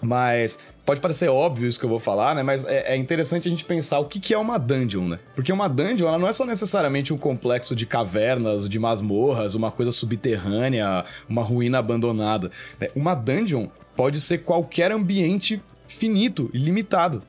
mas 0.00 0.58
pode 0.84 1.00
parecer 1.00 1.28
óbvio 1.28 1.68
isso 1.68 1.78
que 1.78 1.84
eu 1.84 1.90
vou 1.90 1.98
falar, 1.98 2.34
né? 2.34 2.42
Mas 2.42 2.64
é, 2.64 2.94
é, 2.94 2.96
interessante 2.96 3.46
a 3.46 3.50
gente 3.50 3.64
pensar 3.64 3.98
o 3.98 4.06
que, 4.06 4.18
que 4.18 4.32
é 4.32 4.38
uma 4.38 4.58
dungeon, 4.58 5.06
né? 5.06 5.18
Porque 5.34 5.52
uma 5.52 5.68
dungeon, 5.68 6.08
ela 6.08 6.18
não 6.18 6.28
é 6.28 6.32
só 6.32 6.46
necessariamente 6.46 7.12
um 7.12 7.18
complexo 7.18 7.76
de 7.76 7.84
cavernas, 7.84 8.68
de 8.68 8.78
masmorras, 8.78 9.54
uma 9.54 9.70
coisa 9.70 9.92
subterrânea, 9.92 11.04
uma 11.28 11.42
ruína 11.42 11.78
abandonada. 11.78 12.50
Né? 12.80 12.88
Uma 12.94 13.14
dungeon 13.14 13.68
pode 13.94 14.20
ser 14.20 14.38
qualquer 14.38 14.90
ambiente 14.90 15.60
finito, 15.86 16.50
ilimitado. 16.54 17.22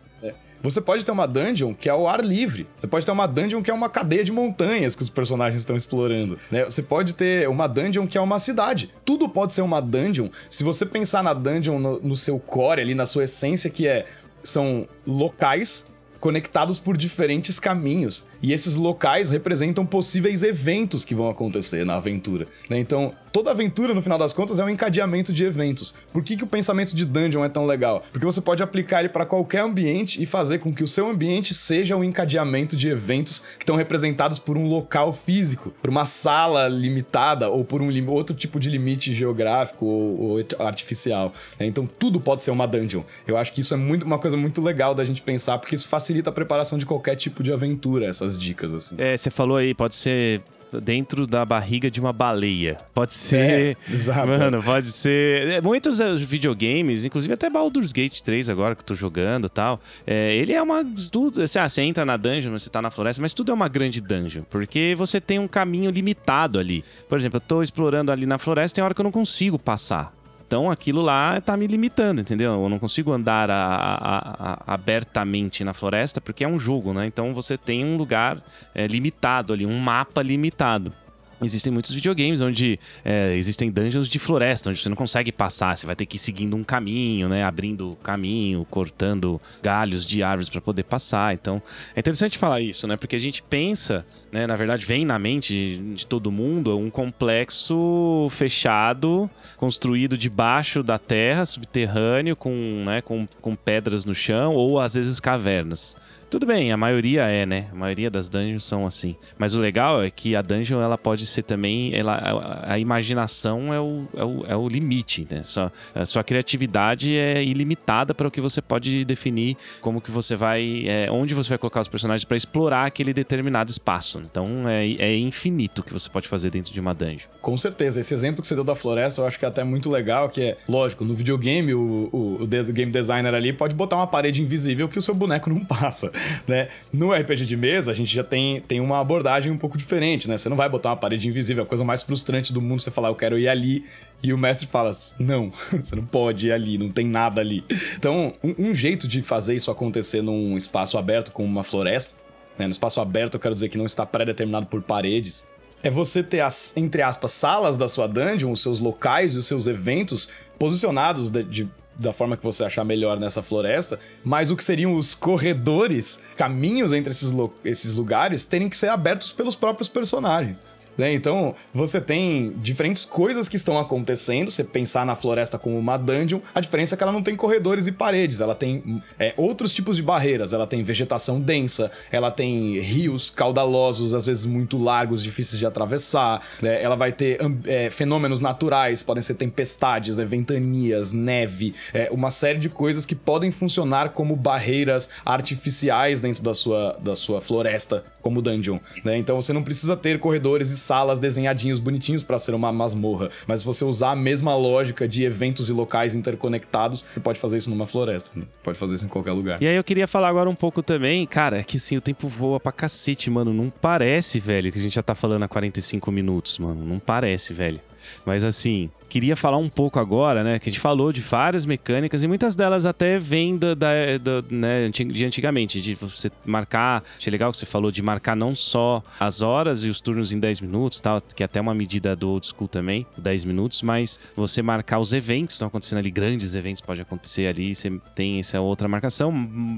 Você 0.62 0.82
pode 0.82 1.06
ter 1.06 1.12
uma 1.12 1.28
dungeon 1.28 1.74
que 1.74 1.88
é 1.88 1.92
ao 1.92 2.08
ar 2.08 2.24
livre. 2.24 2.68
Você 2.78 2.88
pode 2.88 3.06
ter 3.06 3.12
uma 3.12 3.28
dungeon 3.28 3.62
que 3.62 3.72
é 3.72 3.74
uma 3.74 3.90
cadeia 3.90 4.24
de 4.24 4.32
montanhas 4.32 4.96
que 4.96 5.04
os 5.04 5.10
personagens 5.10 5.62
estão 5.62 5.76
explorando. 5.76 6.38
Né? 6.52 6.66
Você 6.66 6.84
pode 6.84 7.14
ter 7.14 7.48
uma 7.48 7.68
dungeon 7.68 8.06
que 8.06 8.18
é 8.18 8.22
uma 8.22 8.40
cidade. 8.40 8.92
Tudo 9.06 9.30
pode 9.30 9.54
ser 9.54 9.62
uma 9.62 9.82
dungeon 9.82 10.30
se 10.50 10.64
você 10.64 10.86
pensar 10.86 11.24
na 11.24 11.34
dungeon 11.34 11.80
no, 11.80 12.00
no 12.00 12.16
seu 12.16 12.40
core, 12.40 12.82
ali 12.82 12.96
na 12.96 13.06
sua 13.06 13.24
essência, 13.24 13.70
que 13.70 13.88
é 13.88 14.06
são 14.44 14.88
locais 15.06 15.88
conectados 16.20 16.80
por 16.80 16.98
diferentes 16.98 17.60
caminhos. 17.60 18.28
E 18.42 18.52
esses 18.52 18.76
locais 18.76 19.30
representam 19.30 19.86
possíveis 19.86 20.44
eventos 20.44 21.06
que 21.06 21.16
vão 21.16 21.30
acontecer 21.30 21.86
na 21.86 21.96
aventura. 21.96 22.48
Né? 22.70 22.78
Então, 22.78 23.14
toda 23.32 23.52
aventura, 23.52 23.94
no 23.94 24.02
final 24.02 24.18
das 24.18 24.34
contas, 24.34 24.60
é 24.60 24.64
um 24.64 24.70
encadeamento 24.70 25.32
de 25.32 25.44
eventos. 25.44 25.94
Por 26.12 26.24
que, 26.24 26.36
que 26.36 26.44
o 26.44 26.48
pensamento 26.48 26.96
de 26.96 27.06
dungeon 27.06 27.44
é 27.44 27.50
tão 27.50 27.66
legal? 27.66 28.04
Porque 28.12 28.26
você 28.26 28.42
pode 28.42 28.62
aplicar 28.62 29.00
ele 29.00 29.10
para 29.10 29.26
qualquer 29.26 29.62
ambiente 29.62 30.22
e 30.22 30.26
fazer 30.26 30.60
com 30.60 30.74
que 30.74 30.84
o 30.84 30.88
seu 30.88 31.10
ambiente 31.10 31.54
seja 31.54 31.96
um 31.96 32.04
encadeamento 32.04 32.76
de 32.76 32.90
eventos 32.90 33.42
que 33.58 33.64
estão 33.64 33.76
representados 33.76 34.40
por 34.40 34.58
um 34.58 34.68
local 34.68 35.14
físico, 35.14 35.74
por 35.82 35.90
uma 35.90 36.06
sala 36.06 36.68
limitada 36.68 37.50
ou 37.50 37.64
por 37.64 37.82
um 37.82 37.90
outro 38.10 38.36
tipo 38.36 38.60
de 38.60 38.70
limite 38.70 39.14
geográfico 39.14 39.86
ou, 39.86 40.20
ou 40.20 40.46
artificial. 40.60 41.34
Né? 41.60 41.66
Então, 41.66 41.86
tudo 41.86 42.20
pode 42.20 42.44
ser 42.44 42.52
uma 42.52 42.68
dungeon. 42.68 43.04
Eu 43.28 43.38
acho 43.38 43.54
que 43.54 43.62
isso 43.62 43.74
é 43.74 43.78
muito, 43.78 44.06
uma 44.06 44.20
coisa 44.20 44.38
muito 44.38 44.62
legal 44.62 44.96
da 44.96 45.04
gente 45.04 45.22
pensar, 45.22 45.58
porque 45.58 45.76
isso 45.76 45.88
facilita 45.88 46.30
a 46.30 46.34
preparação 46.34 46.78
de 46.78 46.86
qualquer 46.86 47.16
tipo 47.16 47.44
de 47.44 47.52
aventura, 47.52 48.06
essas 48.06 48.40
dicas, 48.40 48.74
assim. 48.74 48.96
É, 48.98 49.18
você 49.18 49.30
falou 49.30 49.58
aí, 49.58 49.74
pode 49.74 49.96
ser 49.96 50.42
dentro 50.82 51.26
da 51.26 51.46
barriga 51.46 51.90
de 51.90 52.00
uma 52.00 52.14
baleia. 52.14 52.78
Pode 52.94 53.14
ser. 53.14 53.78
É, 53.90 53.94
exato. 53.94 54.28
Mano, 54.28 54.62
pode 54.64 54.92
ser. 54.92 55.48
É, 55.48 55.62
muitos 55.62 56.00
é, 56.00 56.16
videogames, 56.16 57.06
inclusive 57.06 57.34
até 57.34 57.50
Baldur's 57.50 57.92
Gate 57.92 58.22
3 58.22 58.50
agora 58.50 58.76
que 58.76 58.82
eu 58.82 58.86
tô 58.86 58.94
jogando 58.94 59.48
e 59.48 59.50
tal. 59.50 59.80
É, 60.06 60.36
ele 60.36 60.54
é 60.54 60.62
uma. 60.62 60.86
Tudo, 61.12 61.42
assim, 61.42 61.60
ah, 61.60 61.68
você 61.68 61.82
entra 61.82 62.06
na 62.06 62.18
dungeon, 62.18 62.52
você 62.52 62.70
tá 62.70 62.82
na 62.82 62.92
floresta, 62.92 63.22
mas 63.22 63.34
tudo 63.34 63.52
é 63.52 63.54
uma 63.54 63.68
grande 63.68 64.02
dungeon. 64.02 64.44
Porque 64.50 64.94
você 64.98 65.20
tem 65.20 65.40
um 65.40 65.48
caminho 65.48 65.90
limitado 65.90 66.60
ali. 66.60 66.84
Por 67.08 67.18
exemplo, 67.18 67.38
eu 67.38 67.42
tô 67.42 67.64
explorando 67.64 68.12
ali 68.12 68.26
na 68.26 68.38
floresta, 68.38 68.76
tem 68.76 68.84
hora 68.84 68.94
que 68.94 69.02
eu 69.02 69.06
não 69.06 69.12
consigo 69.12 69.58
passar. 69.58 70.19
Então 70.50 70.72
aquilo 70.72 71.04
lá 71.04 71.40
tá 71.40 71.56
me 71.56 71.68
limitando, 71.68 72.22
entendeu? 72.22 72.54
Eu 72.54 72.70
não 72.70 72.80
consigo 72.80 73.14
andar 73.14 73.52
a, 73.52 73.56
a, 73.56 74.18
a, 74.54 74.74
abertamente 74.74 75.64
na 75.64 75.74
floresta 75.74 76.20
porque 76.20 76.44
é 76.44 76.48
um 76.48 76.58
jogo, 76.58 76.92
né? 76.92 77.06
Então 77.06 77.36
você 77.36 77.56
tem 77.56 77.86
um 77.86 77.96
lugar 77.96 78.42
é, 78.74 78.88
limitado 78.88 79.54
ali, 79.54 79.64
um 79.64 79.78
mapa 79.78 80.24
limitado. 80.24 80.92
Existem 81.42 81.72
muitos 81.72 81.92
videogames 81.92 82.42
onde 82.42 82.80
é, 83.04 83.34
existem 83.36 83.72
dungeons 83.72 84.08
de 84.08 84.20
floresta, 84.20 84.70
onde 84.70 84.82
você 84.82 84.90
não 84.90 84.96
consegue 84.96 85.32
passar, 85.32 85.78
você 85.78 85.86
vai 85.86 85.96
ter 85.96 86.06
que 86.06 86.18
ir 86.18 86.20
seguindo 86.20 86.56
um 86.56 86.64
caminho, 86.64 87.30
né? 87.30 87.44
Abrindo 87.44 87.98
caminho, 88.04 88.66
cortando 88.70 89.40
galhos 89.62 90.06
de 90.06 90.22
árvores 90.22 90.50
para 90.50 90.60
poder 90.60 90.84
passar. 90.84 91.34
Então, 91.34 91.62
é 91.96 92.00
interessante 92.00 92.38
falar 92.38 92.62
isso, 92.62 92.88
né? 92.88 92.98
Porque 92.98 93.16
a 93.16 93.20
gente 93.20 93.42
pensa, 93.42 94.06
né? 94.32 94.46
Na 94.46 94.56
verdade, 94.56 94.86
vem 94.86 95.06
na 95.06 95.18
mente 95.18 95.54
de, 95.54 95.96
de 95.96 96.06
todo 96.06 96.32
mundo 96.32 96.78
um 96.78 96.90
complexo 96.90 98.28
fechado, 98.32 99.30
construído 99.58 100.18
debaixo 100.18 100.84
da 100.84 100.98
terra, 100.98 101.46
subterrâneo, 101.46 102.36
com, 102.36 102.84
né, 102.86 103.02
com, 103.02 103.28
com 103.42 103.56
pedras 103.56 104.06
no 104.06 104.14
chão 104.14 104.56
ou 104.56 104.80
às 104.80 104.94
vezes 104.94 105.20
cavernas. 105.20 105.96
Tudo 106.30 106.46
bem, 106.46 106.72
a 106.72 106.78
maioria 106.78 107.24
é, 107.24 107.44
né? 107.44 107.66
A 107.72 107.76
maioria 107.76 108.08
das 108.08 108.30
dungeons 108.30 108.64
são 108.64 108.86
assim. 108.86 109.16
Mas 109.36 109.56
o 109.56 109.60
legal 109.60 110.04
é 110.04 110.12
que 110.12 110.36
a 110.36 110.44
dungeon 110.44 110.80
ela 110.80 110.96
pode 110.96 111.26
ser 111.26 111.42
também. 111.42 111.92
Ela, 111.92 112.62
a, 112.68 112.78
imaginação 112.78 113.74
é 113.74 113.80
o, 113.80 114.08
é 114.16 114.24
o, 114.24 114.46
é 114.50 114.56
o 114.56 114.68
limite, 114.68 115.28
né? 115.28 115.42
Sua, 115.42 115.74
a 115.96 116.06
sua 116.06 116.24
criatividade 116.24 117.16
é 117.16 117.44
ilimitada 117.44 118.14
para 118.14 118.28
o 118.28 118.32
que 118.32 118.40
você 118.40 118.62
pode 118.62 119.04
definir 119.06 119.58
como 119.82 120.00
que 120.00 120.12
você 120.12 120.36
vai. 120.36 120.84
É, 120.86 121.10
onde 121.12 121.34
você 121.34 121.50
vai 121.50 121.58
colocar 121.58 121.82
os 121.82 121.88
personagens 121.88 122.24
para 122.24 122.38
explorar 122.38 122.86
aquele 122.86 123.12
determinado 123.12 123.72
espaço. 123.72 124.22
Então 124.24 124.70
é, 124.70 124.86
é 125.00 125.18
infinito 125.18 125.82
o 125.82 125.84
que 125.84 125.92
você 125.92 126.10
pode 126.10 126.28
fazer 126.28 126.52
dentro 126.52 126.72
de 126.72 126.80
uma 126.80 126.94
dungeon. 126.94 127.28
Com 127.42 127.58
certeza. 127.58 128.00
Esse 128.00 128.14
exemplo 128.14 128.44
que 128.44 128.48
você 128.48 128.54
deu 128.54 128.64
da 128.64 128.76
floresta 128.76 129.22
eu 129.22 129.26
acho 129.26 129.40
que 129.40 129.46
é 129.46 129.48
até 129.48 129.64
muito 129.64 129.90
legal, 129.90 130.30
que 130.30 130.42
é, 130.42 130.58
lógico, 130.68 131.04
no 131.04 131.16
videogame 131.16 131.74
o, 131.74 132.10
o, 132.12 132.44
o 132.44 132.48
game 132.48 132.92
designer 132.92 133.34
ali 133.34 133.52
pode 133.52 133.74
botar 133.74 133.96
uma 133.96 134.08
parede 134.08 134.44
invisível 134.44 134.88
que 134.88 135.00
o 135.00 135.02
seu 135.02 135.16
boneco 135.16 135.50
não 135.50 135.66
passa 135.66 136.12
né? 136.48 136.70
No 136.92 137.14
RPG 137.14 137.46
de 137.46 137.58
mesa, 137.58 137.92
a 137.92 137.94
gente 137.94 138.14
já 138.14 138.24
tem, 138.24 138.62
tem 138.62 138.80
uma 138.80 139.00
abordagem 139.00 139.52
um 139.52 139.58
pouco 139.58 139.78
diferente, 139.78 140.28
né? 140.28 140.38
Você 140.38 140.50
não 140.50 140.58
vai 140.58 140.70
botar 140.70 140.90
uma 140.90 140.98
parede 140.98 141.28
invisível, 141.28 141.64
a 141.64 141.66
coisa 141.66 141.84
mais 141.84 142.04
frustrante 142.04 142.54
do 142.54 142.62
mundo 142.62 142.82
você 142.82 142.92
falar, 142.92 143.10
eu 143.10 143.16
quero 143.16 143.38
ir 143.38 143.48
ali, 143.48 143.86
e 144.22 144.34
o 144.34 144.38
mestre 144.38 144.68
fala, 144.68 144.92
não, 145.20 145.52
você 145.84 145.96
não 145.96 146.06
pode 146.06 146.48
ir 146.48 146.52
ali, 146.52 146.78
não 146.78 146.90
tem 146.90 147.08
nada 147.08 147.42
ali. 147.42 147.64
Então, 147.96 148.32
um, 148.44 148.70
um 148.70 148.76
jeito 148.76 149.08
de 149.08 149.22
fazer 149.22 149.56
isso 149.56 149.72
acontecer 149.72 150.22
num 150.22 150.56
espaço 150.58 150.98
aberto 150.98 151.32
como 151.32 151.48
uma 151.48 151.64
floresta, 151.64 152.16
né? 152.58 152.66
No 152.66 152.72
espaço 152.72 153.00
aberto 153.00 153.36
eu 153.36 153.40
quero 153.40 153.54
dizer 153.54 153.70
que 153.70 153.78
não 153.78 153.86
está 153.86 154.06
pré-determinado 154.06 154.68
por 154.68 154.82
paredes, 154.82 155.46
é 155.82 155.90
você 155.90 156.22
ter 156.22 156.42
as, 156.42 156.76
entre 156.76 157.02
aspas, 157.02 157.32
salas 157.32 157.78
da 157.78 157.88
sua 157.88 158.08
dungeon, 158.08 158.52
os 158.52 158.62
seus 158.62 158.80
locais 158.80 159.34
e 159.34 159.38
os 159.38 159.48
seus 159.48 159.66
eventos 159.68 160.30
posicionados 160.58 161.30
de, 161.30 161.44
de 161.44 161.70
da 162.00 162.14
forma 162.14 162.38
que 162.38 162.44
você 162.44 162.64
achar 162.64 162.86
melhor 162.86 163.20
nessa 163.20 163.44
floresta, 163.44 164.00
mas 164.24 164.50
o 164.50 164.56
que 164.56 164.64
seriam 164.64 164.96
os 164.96 165.14
corredores, 165.14 166.22
caminhos 166.38 166.94
entre 166.94 167.12
esses, 167.12 167.34
esses 167.64 167.94
lugares, 167.94 168.46
terem 168.46 168.70
que 168.70 168.78
ser 168.78 168.88
abertos 168.88 169.34
pelos 169.34 169.56
próprios 169.56 169.90
personagens. 169.90 170.64
Né? 171.00 171.14
Então, 171.14 171.56
você 171.74 172.02
tem 172.02 172.52
diferentes 172.58 173.06
coisas 173.06 173.48
que 173.48 173.56
estão 173.56 173.80
acontecendo. 173.80 174.52
Você 174.52 174.66
pensar 174.66 175.06
na 175.06 175.16
floresta 175.16 175.58
como 175.58 175.80
uma 175.80 175.96
dungeon, 175.96 176.42
a 176.54 176.60
diferença 176.60 176.94
é 176.94 176.98
que 176.98 177.04
ela 177.04 177.14
não 177.14 177.24
tem 177.24 177.38
corredores 177.38 177.88
e 177.88 177.92
paredes, 177.94 178.42
ela 178.42 178.54
tem 178.54 179.02
é, 179.18 179.34
outros 179.38 179.74
tipos 179.74 179.96
de 179.96 180.04
barreiras. 180.04 180.52
Ela 180.52 180.68
tem 180.68 180.84
vegetação 180.84 181.40
densa, 181.40 181.90
ela 182.12 182.30
tem 182.30 182.82
rios 182.82 183.30
caudalosos, 183.30 184.14
às 184.14 184.26
vezes 184.26 184.46
muito 184.46 184.78
largos, 184.78 185.24
difíceis 185.24 185.58
de 185.58 185.66
atravessar. 185.66 186.42
Né? 186.62 186.84
Ela 186.84 186.98
vai 186.98 187.14
ter 187.14 187.40
é, 187.66 187.90
fenômenos 187.90 188.42
naturais, 188.42 189.02
podem 189.02 189.22
ser 189.24 189.36
tempestades, 189.36 190.18
né? 190.18 190.26
ventanias, 190.26 191.14
neve, 191.14 191.74
é, 191.94 192.10
uma 192.12 192.30
série 192.30 192.60
de 192.60 192.68
coisas 192.68 193.06
que 193.06 193.16
podem 193.16 193.52
funcionar 193.52 194.10
como 194.10 194.36
barreiras 194.36 195.10
artificiais 195.26 196.20
dentro 196.20 196.44
da 196.44 196.54
sua, 196.54 197.00
da 197.02 197.16
sua 197.16 197.40
floresta, 197.40 198.04
como 198.22 198.42
dungeon. 198.42 198.80
Né? 199.06 199.18
Então, 199.18 199.42
você 199.42 199.54
não 199.54 199.64
precisa 199.64 199.96
ter 199.96 200.20
corredores 200.20 200.70
e 200.72 200.89
salas 200.90 201.20
desenhadinhos 201.20 201.80
bonitinhos 201.80 202.24
para 202.24 202.40
ser 202.40 202.56
uma 202.56 202.72
masmorra. 202.72 203.30
Mas 203.46 203.60
se 203.60 203.66
você 203.68 203.86
usar 203.86 204.14
a 204.14 204.16
mesma 204.16 204.56
lógica 204.56 205.08
de 205.08 205.24
eventos 205.24 205.70
e 205.70 205.74
locais 205.74 206.16
interconectados, 206.16 207.06
você 207.08 207.20
pode 207.20 207.40
fazer 207.40 207.58
isso 207.58 207.70
numa 207.70 207.86
floresta. 207.86 208.40
Né? 208.40 208.46
Você 208.48 208.58
pode 208.64 208.80
fazer 208.80 208.96
isso 208.96 209.06
em 209.06 209.08
qualquer 209.08 209.34
lugar. 209.34 209.62
E 209.62 209.68
aí 209.68 209.76
eu 209.76 209.84
queria 209.84 210.08
falar 210.08 210.30
agora 210.30 210.50
um 210.50 210.56
pouco 210.56 210.82
também, 210.82 211.28
cara, 211.28 211.60
é 211.60 211.64
que 211.64 211.78
sim, 211.78 211.96
o 211.96 212.02
tempo 212.02 212.28
voa 212.28 212.60
pra 212.60 212.72
cacete, 212.72 213.30
mano. 213.30 213.54
Não 213.54 213.70
parece, 213.70 214.40
velho, 214.40 214.72
que 214.72 214.80
a 214.80 214.82
gente 214.82 214.96
já 214.96 215.04
tá 215.04 215.14
falando 215.14 215.44
há 215.44 215.48
45 215.48 216.12
minutos, 216.12 216.58
mano. 216.58 216.84
Não 216.84 216.98
parece, 216.98 217.54
velho. 217.54 217.80
Mas 218.26 218.44
assim, 218.44 218.90
queria 219.10 219.36
falar 219.36 219.58
um 219.58 219.68
pouco 219.68 220.00
agora, 220.00 220.44
né? 220.44 220.60
Que 220.60 220.70
a 220.70 220.72
gente 220.72 220.80
falou 220.80 221.12
de 221.12 221.22
várias 221.22 221.66
mecânicas 221.66 222.24
e 222.24 222.28
muitas 222.28 222.56
delas 222.56 222.86
até 222.86 223.18
vêm 223.18 223.58
da, 223.58 223.74
da, 223.74 224.18
da 224.22 224.44
né, 224.50 224.90
de 224.90 225.26
antigamente, 225.26 225.82
de 225.82 225.96
você 225.96 226.32
marcar. 226.46 227.04
Achei 227.18 227.32
legal 227.32 227.52
que 227.52 227.58
você 227.58 227.66
falou 227.66 227.92
de 227.92 228.02
marcar 228.02 228.36
não 228.36 228.54
só 228.54 229.02
as 229.20 229.42
horas 229.42 229.84
e 229.84 229.90
os 229.90 230.00
turnos 230.00 230.32
em 230.32 230.40
10 230.40 230.62
minutos, 230.62 231.00
tal, 231.00 231.22
que 231.22 231.44
é 231.44 231.46
até 231.46 231.60
uma 231.60 231.74
medida 231.74 232.16
do 232.16 232.30
old 232.30 232.46
school 232.48 232.68
também, 232.68 233.06
10 233.18 233.46
minutos, 233.46 233.82
mas 233.82 234.20
você 234.36 234.62
marcar 234.62 235.00
os 235.00 235.12
eventos, 235.12 235.56
estão 235.56 235.68
acontecendo 235.68 235.98
ali, 235.98 236.12
grandes 236.12 236.54
eventos 236.54 236.82
pode 236.82 237.02
acontecer 237.02 237.48
ali, 237.48 237.74
você 237.74 237.92
tem 238.14 238.40
essa 238.40 238.62
outra 238.62 238.88
marcação. 238.88 239.34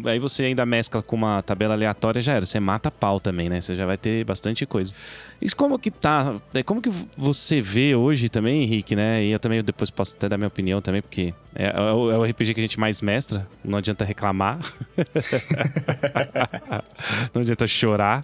Aí 0.06 0.20
você 0.20 0.44
ainda 0.44 0.66
mescla 0.66 1.02
com 1.02 1.16
uma 1.16 1.42
tabela 1.42 1.74
aleatória, 1.74 2.22
já 2.22 2.34
era. 2.34 2.46
Você 2.46 2.60
mata 2.60 2.92
pau 2.92 3.20
também, 3.20 3.50
né? 3.50 3.62
Você 3.62 3.76
já 3.76 3.86
vai 3.86 3.98
ter 3.98 4.26
bastante 4.26 4.66
coisa. 4.66 4.94
Isso 5.42 5.56
como 5.56 5.80
que 5.80 5.90
tá? 5.90 6.36
É, 6.54 6.62
como 6.62 6.82
que 6.82 6.92
você 7.18 7.62
vê 7.62 7.96
hoje 7.96 8.30
também, 8.30 8.64
Henrique, 8.64 8.96
né? 8.96 9.21
E 9.24 9.32
eu 9.32 9.40
também 9.40 9.64
depois 9.64 9.90
posso 9.90 10.16
até 10.16 10.30
dar 10.30 10.38
minha 10.38 10.48
opinião 10.48 10.82
também, 10.82 11.02
porque 11.02 11.34
é, 11.56 11.68
é, 11.68 11.94
o, 11.94 12.12
é 12.12 12.18
o 12.18 12.24
RPG 12.24 12.54
que 12.54 12.60
a 12.60 12.64
gente 12.64 12.80
mais 12.80 13.02
mestra, 13.02 13.48
não 13.64 13.78
adianta 13.78 14.06
reclamar. 14.06 14.60
não 17.34 17.42
adianta 17.42 17.68
chorar. 17.68 18.24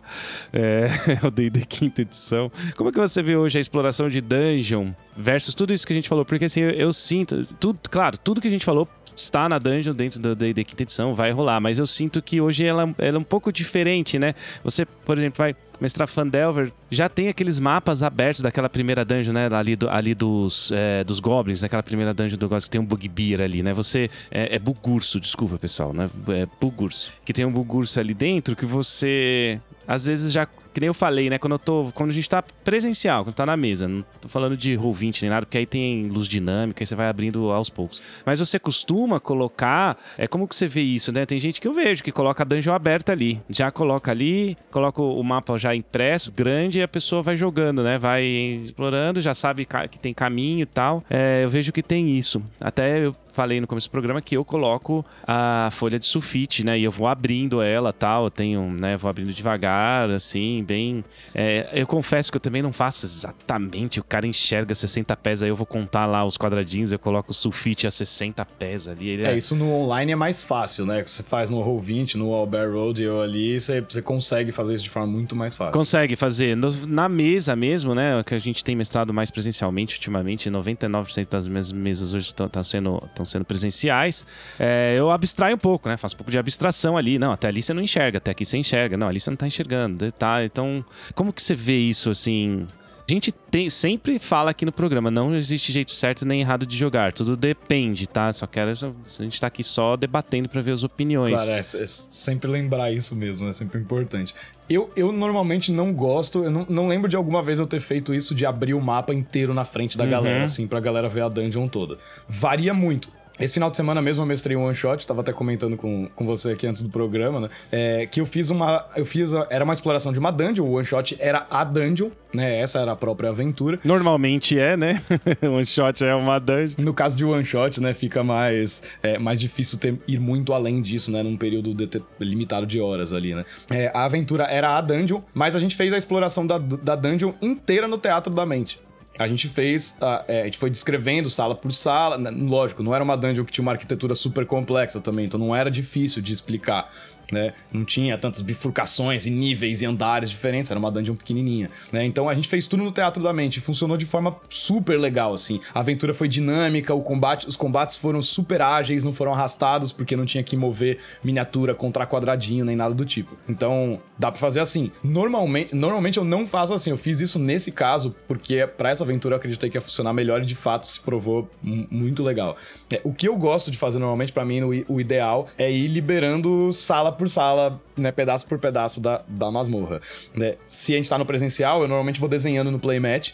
É, 0.53 0.87
o 1.25 1.31
D&D 1.31 1.65
quinta 1.65 2.01
edição. 2.01 2.51
Como 2.75 2.89
é 2.89 2.93
que 2.93 2.99
você 2.99 3.21
vê 3.21 3.35
hoje 3.35 3.57
a 3.57 3.61
exploração 3.61 4.09
de 4.09 4.21
dungeon 4.21 4.91
versus 5.15 5.53
tudo 5.53 5.73
isso 5.73 5.85
que 5.85 5.93
a 5.93 5.95
gente 5.95 6.09
falou? 6.09 6.25
Porque 6.25 6.45
assim, 6.45 6.61
eu, 6.61 6.71
eu 6.71 6.93
sinto, 6.93 7.43
tudo, 7.55 7.79
claro, 7.89 8.17
tudo 8.17 8.41
que 8.41 8.47
a 8.47 8.51
gente 8.51 8.65
falou 8.65 8.87
está 9.17 9.49
na 9.49 9.57
dungeon 9.57 9.93
dentro 9.93 10.19
da, 10.19 10.33
da 10.33 10.63
quinta 10.63 10.83
edição, 10.83 11.13
vai 11.13 11.31
rolar. 11.31 11.59
Mas 11.59 11.79
eu 11.79 11.85
sinto 11.85 12.21
que 12.21 12.39
hoje 12.39 12.63
ela, 12.63 12.93
ela 12.97 13.17
é 13.17 13.19
um 13.19 13.23
pouco 13.23 13.51
diferente, 13.51 14.17
né? 14.19 14.33
Você, 14.63 14.85
por 14.85 15.17
exemplo, 15.17 15.37
vai 15.37 15.55
mestrar 15.79 16.07
Fandelver, 16.07 16.71
já 16.89 17.07
tem 17.07 17.29
aqueles 17.29 17.59
mapas 17.59 18.01
abertos 18.01 18.41
daquela 18.41 18.67
primeira 18.69 19.05
dungeon, 19.05 19.33
né? 19.33 19.47
Ali, 19.51 19.75
do, 19.75 19.89
ali 19.89 20.15
dos, 20.15 20.71
é, 20.71 21.03
dos 21.03 21.19
Goblins, 21.19 21.61
daquela 21.61 21.83
primeira 21.83 22.13
dungeon 22.13 22.37
do 22.37 22.47
Goblins, 22.47 22.65
que 22.65 22.71
tem 22.71 22.81
um 22.81 22.85
Bugbear 22.85 23.41
ali, 23.41 23.61
né? 23.61 23.73
Você. 23.73 24.09
É, 24.31 24.55
é 24.55 24.59
Bugurso, 24.59 25.19
desculpa, 25.19 25.57
pessoal, 25.57 25.93
né? 25.93 26.09
É 26.29 26.47
Bugurso. 26.59 27.11
Que 27.25 27.33
tem 27.33 27.45
um 27.45 27.51
Bugurso 27.51 27.99
ali 27.99 28.13
dentro 28.13 28.55
que 28.55 28.65
você. 28.65 29.59
Às 29.87 30.05
vezes 30.05 30.31
já 30.31 30.47
que 30.77 30.81
nem 30.81 30.87
eu 30.89 30.93
falei, 30.93 31.27
né? 31.27 31.39
Quando 31.39 31.53
eu 31.53 31.59
tô. 31.59 31.91
Quando 31.95 32.11
a 32.11 32.13
gente 32.13 32.29
tá 32.29 32.43
presencial, 32.63 33.23
quando 33.23 33.33
tá 33.33 33.47
na 33.47 33.57
mesa. 33.57 33.87
Não 33.87 34.05
tô 34.21 34.27
falando 34.27 34.55
de 34.55 34.73
roll20 34.73 35.23
nem 35.23 35.31
nada, 35.31 35.43
porque 35.43 35.57
aí 35.57 35.65
tem 35.65 36.07
luz 36.07 36.27
dinâmica 36.27 36.83
e 36.83 36.85
você 36.85 36.93
vai 36.93 37.09
abrindo 37.09 37.51
aos 37.51 37.67
poucos. 37.67 37.99
Mas 38.23 38.39
você 38.39 38.59
costuma 38.59 39.19
colocar. 39.19 39.97
É 40.19 40.27
como 40.27 40.47
que 40.47 40.55
você 40.55 40.67
vê 40.67 40.81
isso, 40.81 41.11
né? 41.11 41.25
Tem 41.25 41.39
gente 41.39 41.59
que 41.59 41.67
eu 41.67 41.73
vejo 41.73 42.03
que 42.03 42.11
coloca 42.11 42.43
a 42.43 42.45
dungeon 42.45 42.75
aberta 42.75 43.11
ali. 43.11 43.41
Já 43.49 43.71
coloca 43.71 44.11
ali, 44.11 44.55
coloca 44.69 45.01
o 45.01 45.23
mapa 45.23 45.57
já 45.57 45.73
impresso, 45.73 46.31
grande, 46.31 46.77
e 46.77 46.83
a 46.83 46.87
pessoa 46.87 47.23
vai 47.23 47.35
jogando, 47.35 47.81
né? 47.81 47.97
Vai 47.97 48.23
explorando, 48.61 49.19
já 49.19 49.33
sabe 49.33 49.67
que 49.89 49.97
tem 49.97 50.13
caminho 50.13 50.61
e 50.61 50.67
tal. 50.67 51.03
É, 51.09 51.43
eu 51.43 51.49
vejo 51.49 51.71
que 51.71 51.81
tem 51.81 52.15
isso. 52.15 52.39
Até 52.61 53.03
eu 53.03 53.15
falei 53.37 53.61
no 53.61 53.67
começo 53.67 53.87
do 53.87 53.91
programa 53.91 54.19
que 54.19 54.35
eu 54.35 54.43
coloco 54.43 55.05
a 55.27 55.69
folha 55.71 55.99
de 55.99 56.07
sulfite, 56.07 56.63
né? 56.63 56.79
E 56.79 56.83
eu 56.83 56.91
vou 56.91 57.07
abrindo 57.07 57.61
ela 57.61 57.93
tal. 57.93 58.23
Eu 58.23 58.31
tenho, 58.31 58.67
né? 58.67 58.97
Vou 58.97 59.07
abrindo 59.07 59.31
devagar, 59.31 60.09
assim, 60.09 60.63
bem. 60.63 61.05
É, 61.35 61.69
eu 61.71 61.85
confesso 61.85 62.31
que 62.31 62.37
eu 62.37 62.41
também 62.41 62.63
não 62.63 62.73
faço 62.73 63.05
exatamente. 63.05 63.99
O 63.99 64.03
cara 64.03 64.25
enxerga 64.25 64.73
60 64.73 65.15
pés, 65.17 65.43
aí 65.43 65.49
eu 65.49 65.55
vou 65.55 65.67
contar 65.67 66.07
lá 66.07 66.25
os 66.25 66.35
quadradinhos, 66.35 66.91
eu 66.91 66.97
coloco 66.97 67.29
o 67.29 67.33
sulfite 67.33 67.85
a 67.85 67.91
60 67.91 68.43
pés 68.57 68.87
ali. 68.87 69.21
É, 69.21 69.33
é, 69.33 69.37
isso 69.37 69.55
no 69.55 69.71
online 69.71 70.13
é 70.13 70.15
mais 70.15 70.43
fácil, 70.43 70.87
né? 70.87 71.03
Você 71.05 71.21
faz 71.21 71.51
no 71.51 71.61
Roll20, 71.61 72.15
no 72.15 72.33
Albert 72.33 72.71
Road 72.71 73.07
ou 73.07 73.21
ali, 73.21 73.59
você, 73.59 73.81
você 73.81 74.01
consegue 74.01 74.51
fazer 74.51 74.73
isso 74.73 74.83
de 74.85 74.89
forma 74.89 75.09
muito 75.09 75.35
mais 75.35 75.55
fácil. 75.55 75.73
Consegue 75.73 76.15
fazer. 76.15 76.57
Na 76.87 77.07
mesa 77.07 77.55
mesmo, 77.55 77.93
né? 77.93 78.23
Que 78.25 78.33
a 78.33 78.39
gente 78.39 78.63
tem 78.63 78.75
mestrado 78.75 79.13
mais 79.13 79.29
presencialmente 79.29 79.95
ultimamente, 79.95 80.49
99% 80.49 81.27
das 81.29 81.47
mesas 81.47 82.15
hoje 82.15 82.27
estão 82.27 82.63
sendo, 82.63 82.99
sendo 83.27 83.45
presenciais, 83.45 84.25
é, 84.59 84.95
eu 84.97 85.11
abstraio 85.11 85.55
um 85.55 85.59
pouco, 85.59 85.87
né? 85.87 85.97
Faço 85.97 86.15
um 86.15 86.17
pouco 86.17 86.31
de 86.31 86.39
abstração 86.39 86.97
ali. 86.97 87.19
Não, 87.19 87.31
até 87.31 87.47
ali 87.47 87.61
você 87.61 87.73
não 87.73 87.81
enxerga, 87.81 88.17
até 88.17 88.31
aqui 88.31 88.45
você 88.45 88.57
enxerga. 88.57 88.97
Não, 88.97 89.07
ali 89.07 89.19
você 89.19 89.29
não 89.29 89.37
tá 89.37 89.45
enxergando. 89.45 90.11
Tá? 90.11 90.43
Então, 90.43 90.83
como 91.13 91.31
que 91.31 91.41
você 91.41 91.53
vê 91.53 91.77
isso 91.77 92.09
assim? 92.09 92.67
A 93.09 93.13
gente 93.13 93.31
tem, 93.31 93.69
sempre 93.69 94.19
fala 94.19 94.51
aqui 94.51 94.65
no 94.65 94.71
programa, 94.71 95.09
não 95.09 95.33
existe 95.33 95.71
jeito 95.71 95.93
certo 95.93 96.25
nem 96.25 96.41
errado 96.41 96.65
de 96.65 96.75
jogar, 96.75 97.13
tudo 97.13 97.37
depende, 97.37 98.05
tá? 98.05 98.33
Só 98.33 98.45
quero 98.45 98.71
a 98.71 99.23
gente 99.23 99.39
tá 99.39 99.47
aqui 99.47 99.63
só 99.63 99.95
debatendo 99.95 100.49
para 100.49 100.61
ver 100.61 100.73
as 100.73 100.83
opiniões. 100.83 101.31
Claro, 101.31 101.53
é, 101.53 101.59
é, 101.59 101.63
sempre 101.63 102.51
lembrar 102.51 102.91
isso 102.91 103.15
mesmo, 103.15 103.47
é 103.47 103.53
sempre 103.53 103.79
importante. 103.79 104.35
Eu, 104.69 104.91
eu 104.93 105.13
normalmente 105.13 105.71
não 105.71 105.93
gosto, 105.93 106.43
eu 106.43 106.51
não, 106.51 106.65
não 106.67 106.87
lembro 106.89 107.09
de 107.09 107.15
alguma 107.15 107.41
vez 107.41 107.59
eu 107.59 107.65
ter 107.65 107.79
feito 107.79 108.13
isso 108.13 108.35
de 108.35 108.45
abrir 108.45 108.73
o 108.73 108.81
mapa 108.81 109.13
inteiro 109.13 109.53
na 109.53 109.63
frente 109.63 109.97
da 109.97 110.03
uhum. 110.03 110.09
galera, 110.09 110.43
assim, 110.43 110.67
pra 110.67 110.81
galera 110.81 111.07
ver 111.07 111.21
a 111.21 111.29
dungeon 111.29 111.65
toda. 111.69 111.97
Varia 112.27 112.73
muito. 112.73 113.09
Esse 113.39 113.53
final 113.53 113.69
de 113.69 113.77
semana 113.77 114.01
mesmo 114.01 114.23
eu 114.23 114.25
mestrei 114.25 114.57
um 114.57 114.65
one 114.65 114.75
shot, 114.75 115.05
tava 115.05 115.21
até 115.21 115.31
comentando 115.31 115.77
com, 115.77 116.07
com 116.15 116.25
você 116.25 116.51
aqui 116.51 116.65
antes 116.65 116.81
do 116.81 116.89
programa, 116.89 117.41
né? 117.41 117.49
É, 117.71 118.05
que 118.07 118.19
eu 118.19 118.25
fiz 118.25 118.49
uma. 118.49 118.85
Eu 118.95 119.05
fiz. 119.05 119.33
A, 119.33 119.47
era 119.49 119.63
uma 119.63 119.73
exploração 119.73 120.11
de 120.11 120.19
uma 120.19 120.31
dungeon, 120.31 120.65
o 120.65 120.73
one 120.73 120.85
shot 120.85 121.15
era 121.19 121.45
a 121.49 121.63
dungeon, 121.63 122.09
né? 122.33 122.59
Essa 122.59 122.79
era 122.79 122.93
a 122.93 122.95
própria 122.95 123.29
aventura. 123.29 123.79
Normalmente 123.83 124.57
é, 124.57 124.75
né? 124.75 125.01
one 125.43 125.65
shot 125.65 126.03
é 126.03 126.15
uma 126.15 126.39
dungeon. 126.39 126.75
No 126.79 126.93
caso 126.93 127.15
de 127.15 127.23
one 127.23 127.45
shot, 127.45 127.79
né? 127.79 127.93
Fica 127.93 128.23
mais, 128.23 128.81
é, 129.03 129.19
mais 129.19 129.39
difícil 129.39 129.77
ter, 129.77 129.99
ir 130.07 130.19
muito 130.19 130.51
além 130.53 130.81
disso, 130.81 131.11
né? 131.11 131.21
Num 131.21 131.37
período 131.37 131.75
de, 131.75 132.01
limitado 132.19 132.65
de 132.65 132.79
horas 132.79 133.13
ali, 133.13 133.35
né? 133.35 133.45
É, 133.69 133.91
a 133.93 134.05
aventura 134.05 134.45
era 134.45 134.77
a 134.77 134.81
dungeon, 134.81 135.21
mas 135.33 135.55
a 135.55 135.59
gente 135.59 135.75
fez 135.75 135.93
a 135.93 135.97
exploração 135.97 136.47
da, 136.47 136.57
da 136.57 136.95
dungeon 136.95 137.33
inteira 137.39 137.87
no 137.87 137.99
Teatro 137.99 138.33
da 138.33 138.45
Mente 138.45 138.79
a 139.17 139.27
gente 139.27 139.47
fez, 139.47 139.95
a, 139.99 140.23
é, 140.27 140.41
a, 140.41 140.45
gente 140.45 140.57
foi 140.57 140.69
descrevendo 140.69 141.29
sala 141.29 141.55
por 141.55 141.73
sala. 141.73 142.17
Né, 142.17 142.29
lógico, 142.31 142.83
não 142.83 142.93
era 142.93 143.03
uma 143.03 143.17
dungeon 143.17 143.43
que 143.45 143.51
tinha 143.51 143.63
uma 143.63 143.71
arquitetura 143.71 144.15
super 144.15 144.45
complexa 144.45 144.99
também, 144.99 145.25
então 145.25 145.39
não 145.39 145.55
era 145.55 145.71
difícil 145.71 146.21
de 146.21 146.33
explicar 146.33 146.91
né? 147.31 147.53
Não 147.71 147.83
tinha 147.83 148.17
tantas 148.17 148.41
bifurcações 148.41 149.25
e 149.25 149.29
níveis 149.29 149.81
e 149.81 149.85
andares 149.85 150.29
diferentes, 150.29 150.71
era 150.71 150.79
uma 150.79 150.91
dungeon 150.91 151.15
pequenininha, 151.15 151.69
né? 151.91 152.05
Então 152.05 152.29
a 152.29 152.33
gente 152.33 152.47
fez 152.47 152.67
tudo 152.67 152.83
no 152.83 152.91
Teatro 152.91 153.21
da 153.21 153.33
Mente, 153.33 153.59
funcionou 153.59 153.97
de 153.97 154.05
forma 154.05 154.35
super 154.49 154.99
legal, 154.99 155.33
assim. 155.33 155.59
A 155.73 155.79
aventura 155.79 156.13
foi 156.13 156.27
dinâmica, 156.27 156.93
o 156.93 157.01
combate, 157.01 157.47
os 157.47 157.55
combates 157.55 157.97
foram 157.97 158.21
super 158.21 158.61
ágeis, 158.61 159.03
não 159.03 159.13
foram 159.13 159.33
arrastados 159.33 159.91
porque 159.91 160.15
não 160.15 160.25
tinha 160.25 160.43
que 160.43 160.55
mover 160.55 160.99
miniatura 161.23 161.73
contra 161.75 162.05
quadradinho 162.05 162.65
nem 162.65 162.75
nada 162.75 162.93
do 162.93 163.05
tipo. 163.05 163.37
Então, 163.47 163.99
dá 164.17 164.31
para 164.31 164.39
fazer 164.39 164.59
assim. 164.59 164.91
Normalmente, 165.03 165.75
normalmente 165.75 166.17
eu 166.17 166.23
não 166.23 166.47
faço 166.47 166.73
assim, 166.73 166.89
eu 166.89 166.97
fiz 166.97 167.19
isso 167.19 167.39
nesse 167.39 167.71
caso 167.71 168.15
porque 168.27 168.65
para 168.65 168.89
essa 168.89 169.03
aventura 169.03 169.35
eu 169.35 169.37
acreditei 169.37 169.69
que 169.69 169.77
ia 169.77 169.81
funcionar 169.81 170.13
melhor 170.13 170.41
e 170.41 170.45
de 170.45 170.55
fato 170.55 170.87
se 170.87 170.99
provou 170.99 171.49
muito 171.63 172.23
legal. 172.23 172.55
É, 172.91 173.01
o 173.03 173.13
que 173.13 173.27
eu 173.27 173.35
gosto 173.35 173.69
de 173.69 173.77
fazer 173.77 173.99
normalmente 173.99 174.31
para 174.31 174.45
mim 174.45 174.61
o, 174.61 174.93
o 174.95 175.01
ideal 175.01 175.47
é 175.57 175.71
ir 175.71 175.87
liberando 175.87 176.71
sala 176.71 177.11
por 177.17 177.27
sala, 177.29 177.81
né, 177.97 178.11
pedaço 178.11 178.45
por 178.47 178.59
pedaço 178.59 179.01
da, 179.01 179.23
da 179.27 179.51
masmorra. 179.51 180.01
Né? 180.33 180.55
Se 180.67 180.93
a 180.93 180.95
gente 180.97 181.09
tá 181.09 181.17
no 181.17 181.25
presencial, 181.25 181.81
eu 181.81 181.87
normalmente 181.87 182.19
vou 182.19 182.29
desenhando 182.29 182.71
no 182.71 182.79
playmat 182.79 183.33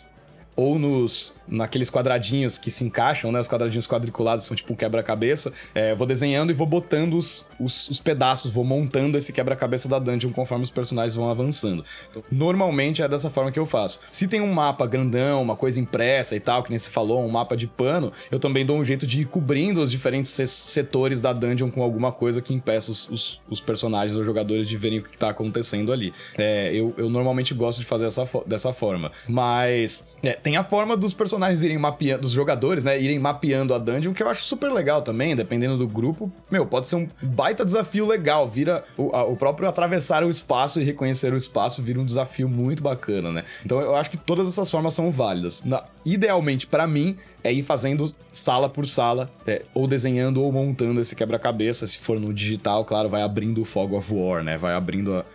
ou 0.55 0.77
nos 0.77 1.35
naqueles 1.47 1.89
quadradinhos 1.89 2.57
que 2.57 2.71
se 2.71 2.83
encaixam, 2.83 3.31
né? 3.31 3.39
Os 3.39 3.47
quadradinhos 3.47 3.87
quadriculados 3.87 4.45
são 4.45 4.55
tipo 4.55 4.73
um 4.73 4.75
quebra-cabeça. 4.75 5.53
É, 5.73 5.93
vou 5.95 6.07
desenhando 6.07 6.51
e 6.51 6.53
vou 6.53 6.67
botando 6.67 7.15
os, 7.15 7.45
os, 7.59 7.89
os 7.89 7.99
pedaços, 7.99 8.51
vou 8.51 8.63
montando 8.63 9.17
esse 9.17 9.33
quebra-cabeça 9.33 9.87
da 9.87 9.99
dungeon 9.99 10.31
conforme 10.31 10.63
os 10.63 10.69
personagens 10.69 11.15
vão 11.15 11.29
avançando. 11.29 11.83
Então, 12.09 12.23
normalmente 12.31 13.01
é 13.01 13.07
dessa 13.07 13.29
forma 13.29 13.51
que 13.51 13.59
eu 13.59 13.65
faço. 13.65 13.99
Se 14.11 14.27
tem 14.27 14.41
um 14.41 14.51
mapa 14.51 14.85
grandão, 14.85 15.41
uma 15.41 15.55
coisa 15.55 15.79
impressa 15.79 16.35
e 16.35 16.39
tal, 16.39 16.63
que 16.63 16.69
nem 16.69 16.79
se 16.79 16.89
falou, 16.89 17.23
um 17.23 17.29
mapa 17.29 17.55
de 17.55 17.67
pano, 17.67 18.11
eu 18.31 18.39
também 18.39 18.65
dou 18.65 18.77
um 18.77 18.85
jeito 18.85 19.05
de 19.05 19.21
ir 19.21 19.25
cobrindo 19.25 19.81
os 19.81 19.91
diferentes 19.91 20.29
setores 20.29 21.21
da 21.21 21.33
dungeon 21.33 21.69
com 21.69 21.83
alguma 21.83 22.11
coisa 22.11 22.41
que 22.41 22.53
impeça 22.53 22.91
os, 22.91 23.09
os, 23.09 23.41
os 23.49 23.59
personagens 23.59 24.15
ou 24.15 24.23
jogadores 24.23 24.67
de 24.67 24.77
verem 24.77 24.99
o 24.99 25.03
que 25.03 25.17
tá 25.17 25.29
acontecendo 25.29 25.91
ali. 25.91 26.13
É, 26.37 26.73
eu, 26.73 26.93
eu 26.97 27.09
normalmente 27.09 27.53
gosto 27.53 27.79
de 27.79 27.85
fazer 27.85 28.05
essa, 28.05 28.27
dessa 28.45 28.73
forma. 28.73 29.11
Mas 29.27 30.07
é, 30.21 30.37
tem 30.43 30.57
a 30.57 30.63
forma 30.63 30.97
dos 30.97 31.13
personagens 31.13 31.63
irem 31.63 31.77
mapeando, 31.77 32.23
dos 32.23 32.31
jogadores, 32.31 32.83
né, 32.83 33.01
irem 33.01 33.17
mapeando 33.17 33.73
a 33.73 33.77
dungeon, 33.77 34.13
que 34.13 34.21
eu 34.21 34.27
acho 34.27 34.43
super 34.43 34.71
legal 34.71 35.01
também, 35.01 35.35
dependendo 35.35 35.77
do 35.77 35.87
grupo. 35.87 36.29
Meu, 36.51 36.65
pode 36.65 36.87
ser 36.87 36.97
um 36.97 37.07
baita 37.21 37.63
desafio 37.63 38.05
legal, 38.05 38.47
vira 38.49 38.83
o, 38.97 39.15
a, 39.15 39.23
o 39.23 39.37
próprio 39.37 39.69
atravessar 39.69 40.23
o 40.23 40.29
espaço 40.29 40.81
e 40.81 40.83
reconhecer 40.83 41.33
o 41.33 41.37
espaço 41.37 41.81
vira 41.81 41.99
um 41.99 42.05
desafio 42.05 42.49
muito 42.49 42.83
bacana, 42.83 43.31
né? 43.31 43.45
Então 43.65 43.79
eu 43.79 43.95
acho 43.95 44.09
que 44.11 44.17
todas 44.17 44.47
essas 44.49 44.69
formas 44.69 44.93
são 44.93 45.09
válidas. 45.09 45.63
Na, 45.63 45.85
idealmente, 46.05 46.67
para 46.67 46.85
mim, 46.85 47.15
é 47.41 47.53
ir 47.53 47.63
fazendo 47.63 48.13
sala 48.31 48.69
por 48.69 48.85
sala, 48.85 49.29
é, 49.47 49.63
ou 49.73 49.87
desenhando 49.87 50.41
ou 50.41 50.51
montando 50.51 50.99
esse 50.99 51.15
quebra-cabeça. 51.15 51.87
Se 51.87 51.97
for 51.97 52.19
no 52.19 52.33
digital, 52.33 52.83
claro, 52.83 53.07
vai 53.07 53.21
abrindo 53.21 53.61
o 53.61 53.65
Fog 53.65 53.95
of 53.95 54.13
War, 54.13 54.43
né? 54.43 54.57
Vai 54.57 54.73
abrindo 54.73 55.15
a, 55.15 55.25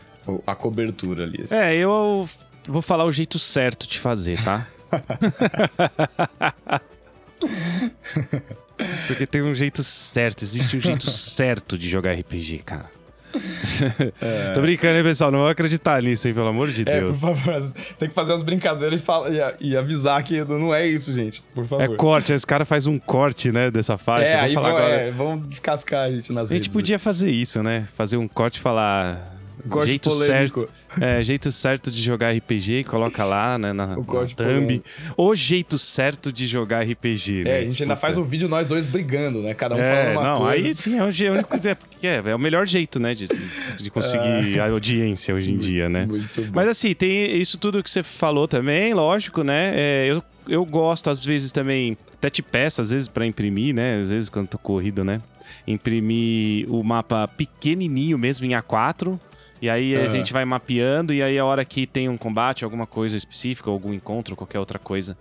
a 0.47 0.55
cobertura 0.55 1.25
ali. 1.25 1.47
É, 1.51 1.75
eu 1.75 2.29
vou 2.67 2.83
falar 2.83 3.05
o 3.05 3.13
jeito 3.13 3.39
certo 3.39 3.89
de 3.89 3.99
fazer, 3.99 4.43
tá? 4.45 4.67
Porque 9.07 9.27
tem 9.27 9.43
um 9.43 9.55
jeito 9.55 9.83
certo, 9.83 10.43
existe 10.43 10.77
um 10.77 10.81
jeito 10.81 11.11
certo 11.11 11.77
de 11.77 11.89
jogar 11.89 12.13
RPG, 12.13 12.59
cara. 12.65 12.99
É. 14.21 14.53
Tô 14.53 14.63
brincando, 14.63 14.97
hein, 14.97 15.05
pessoal? 15.05 15.31
Não 15.31 15.41
vou 15.41 15.49
acreditar 15.49 16.03
nisso, 16.03 16.29
hein? 16.29 16.35
Pelo 16.35 16.49
amor 16.49 16.69
de 16.69 16.83
é, 16.83 17.01
Deus. 17.01 17.21
por 17.21 17.37
favor, 17.37 17.73
tem 17.99 18.09
que 18.09 18.15
fazer 18.15 18.33
as 18.33 18.43
brincadeiras 18.43 19.01
e, 19.01 19.03
fala, 19.03 19.29
e, 19.31 19.69
e, 19.69 19.77
avisar 19.77 20.23
que 20.23 20.43
não 20.45 20.75
é 20.75 20.87
isso, 20.87 21.15
gente. 21.15 21.43
Por 21.55 21.67
favor. 21.67 21.85
É 21.85 21.97
corte, 21.97 22.33
esse 22.33 22.47
cara 22.47 22.65
faz 22.65 22.87
um 22.87 22.99
corte, 22.99 23.53
né, 23.53 23.71
dessa 23.71 23.99
faixa. 23.99 24.29
É, 24.29 24.41
aí 24.41 24.55
vão, 24.55 24.67
agora... 24.67 24.85
é, 24.85 25.11
vão 25.11 25.39
descascar 25.39 26.07
a 26.07 26.11
gente 26.11 26.33
nas 26.33 26.51
A 26.51 26.55
gente 26.55 26.65
redes. 26.65 26.69
podia 26.69 26.99
fazer 26.99 27.31
isso, 27.31 27.63
né? 27.63 27.87
Fazer 27.97 28.17
um 28.17 28.27
corte 28.27 28.57
e 28.57 28.61
falar 28.61 29.38
Corte 29.69 29.87
jeito 29.91 30.11
polêmico. 30.11 30.61
certo, 30.61 30.73
é, 31.01 31.23
jeito 31.23 31.53
certo 31.53 31.91
de 31.91 32.03
jogar 32.03 32.33
RPG, 32.35 32.85
coloca 32.85 33.25
lá, 33.25 33.59
né, 33.59 33.73
na, 33.73 33.97
O 33.99 34.01
na 34.03 34.27
thumb. 34.27 34.83
O 35.17 35.35
jeito 35.35 35.79
certo 35.79 36.33
de 36.33 36.47
jogar 36.47 36.83
RPG, 36.83 37.45
né? 37.45 37.51
É, 37.51 37.59
a 37.61 37.65
gente 37.65 37.83
ainda 37.83 37.95
Puta. 37.95 38.07
faz 38.07 38.17
um 38.17 38.23
vídeo 38.25 38.49
nós 38.49 38.67
dois 38.69 38.87
brigando, 38.87 39.43
né? 39.43 39.55
Cada 39.55 39.75
um 39.77 39.79
É, 39.79 39.91
falando 39.91 40.13
uma 40.13 40.23
não, 40.33 40.39
coisa. 40.39 40.53
aí 40.67 40.75
sim 40.75 40.99
é 40.99 41.03
o, 41.05 41.09
é 41.09 41.31
único 41.31 41.57
é, 41.57 42.07
é, 42.07 42.31
é 42.31 42.35
o 42.35 42.39
melhor 42.39 42.67
jeito, 42.67 42.99
né, 42.99 43.15
de, 43.15 43.29
de 43.79 43.91
conseguir 43.91 44.59
a 44.61 44.69
audiência 44.69 45.35
hoje 45.35 45.53
em 45.53 45.59
dia, 45.59 45.89
né? 45.89 46.03
É. 46.03 46.07
Muito 46.07 46.43
bom. 46.43 46.51
Mas 46.55 46.69
assim, 46.69 46.95
tem 46.95 47.37
isso 47.37 47.59
tudo 47.59 47.83
que 47.83 47.91
você 47.91 48.03
falou 48.03 48.49
também, 48.49 48.95
lógico, 48.95 49.43
né? 49.43 49.73
É, 49.75 50.07
eu, 50.11 50.23
eu 50.49 50.65
gosto, 50.65 51.11
às 51.11 51.25
vezes, 51.25 51.53
também, 51.53 51.97
até 52.15 52.31
te 52.31 52.41
peço, 52.43 52.81
às 52.81 52.91
vezes, 52.91 53.07
pra 53.09 53.27
imprimir, 53.27 53.75
né? 53.75 53.99
Às 54.01 54.11
vezes, 54.11 54.29
quando 54.29 54.49
tô 54.49 54.59
corrido, 54.59 55.05
né? 55.05 55.21
Imprimir 55.67 56.67
o 56.73 56.83
mapa 56.83 57.29
pequenininho 57.29 58.19
mesmo 58.19 58.47
em 58.47 58.51
A4. 58.51 59.19
E 59.61 59.69
aí 59.69 59.97
a 59.97 60.07
gente 60.07 60.33
vai 60.33 60.45
mapeando, 60.45 61.13
e 61.13 61.23
aí 61.23 61.39
a 61.39 61.45
hora 61.45 61.65
que 61.65 61.87
tem 61.87 62.09
um 62.09 62.17
combate, 62.17 62.65
alguma 62.65 62.87
coisa 62.87 63.17
específica, 63.17 63.71
algum 63.71 63.93
encontro, 63.93 64.37
qualquer 64.37 64.59
outra 64.59 64.79
coisa, 64.79 65.17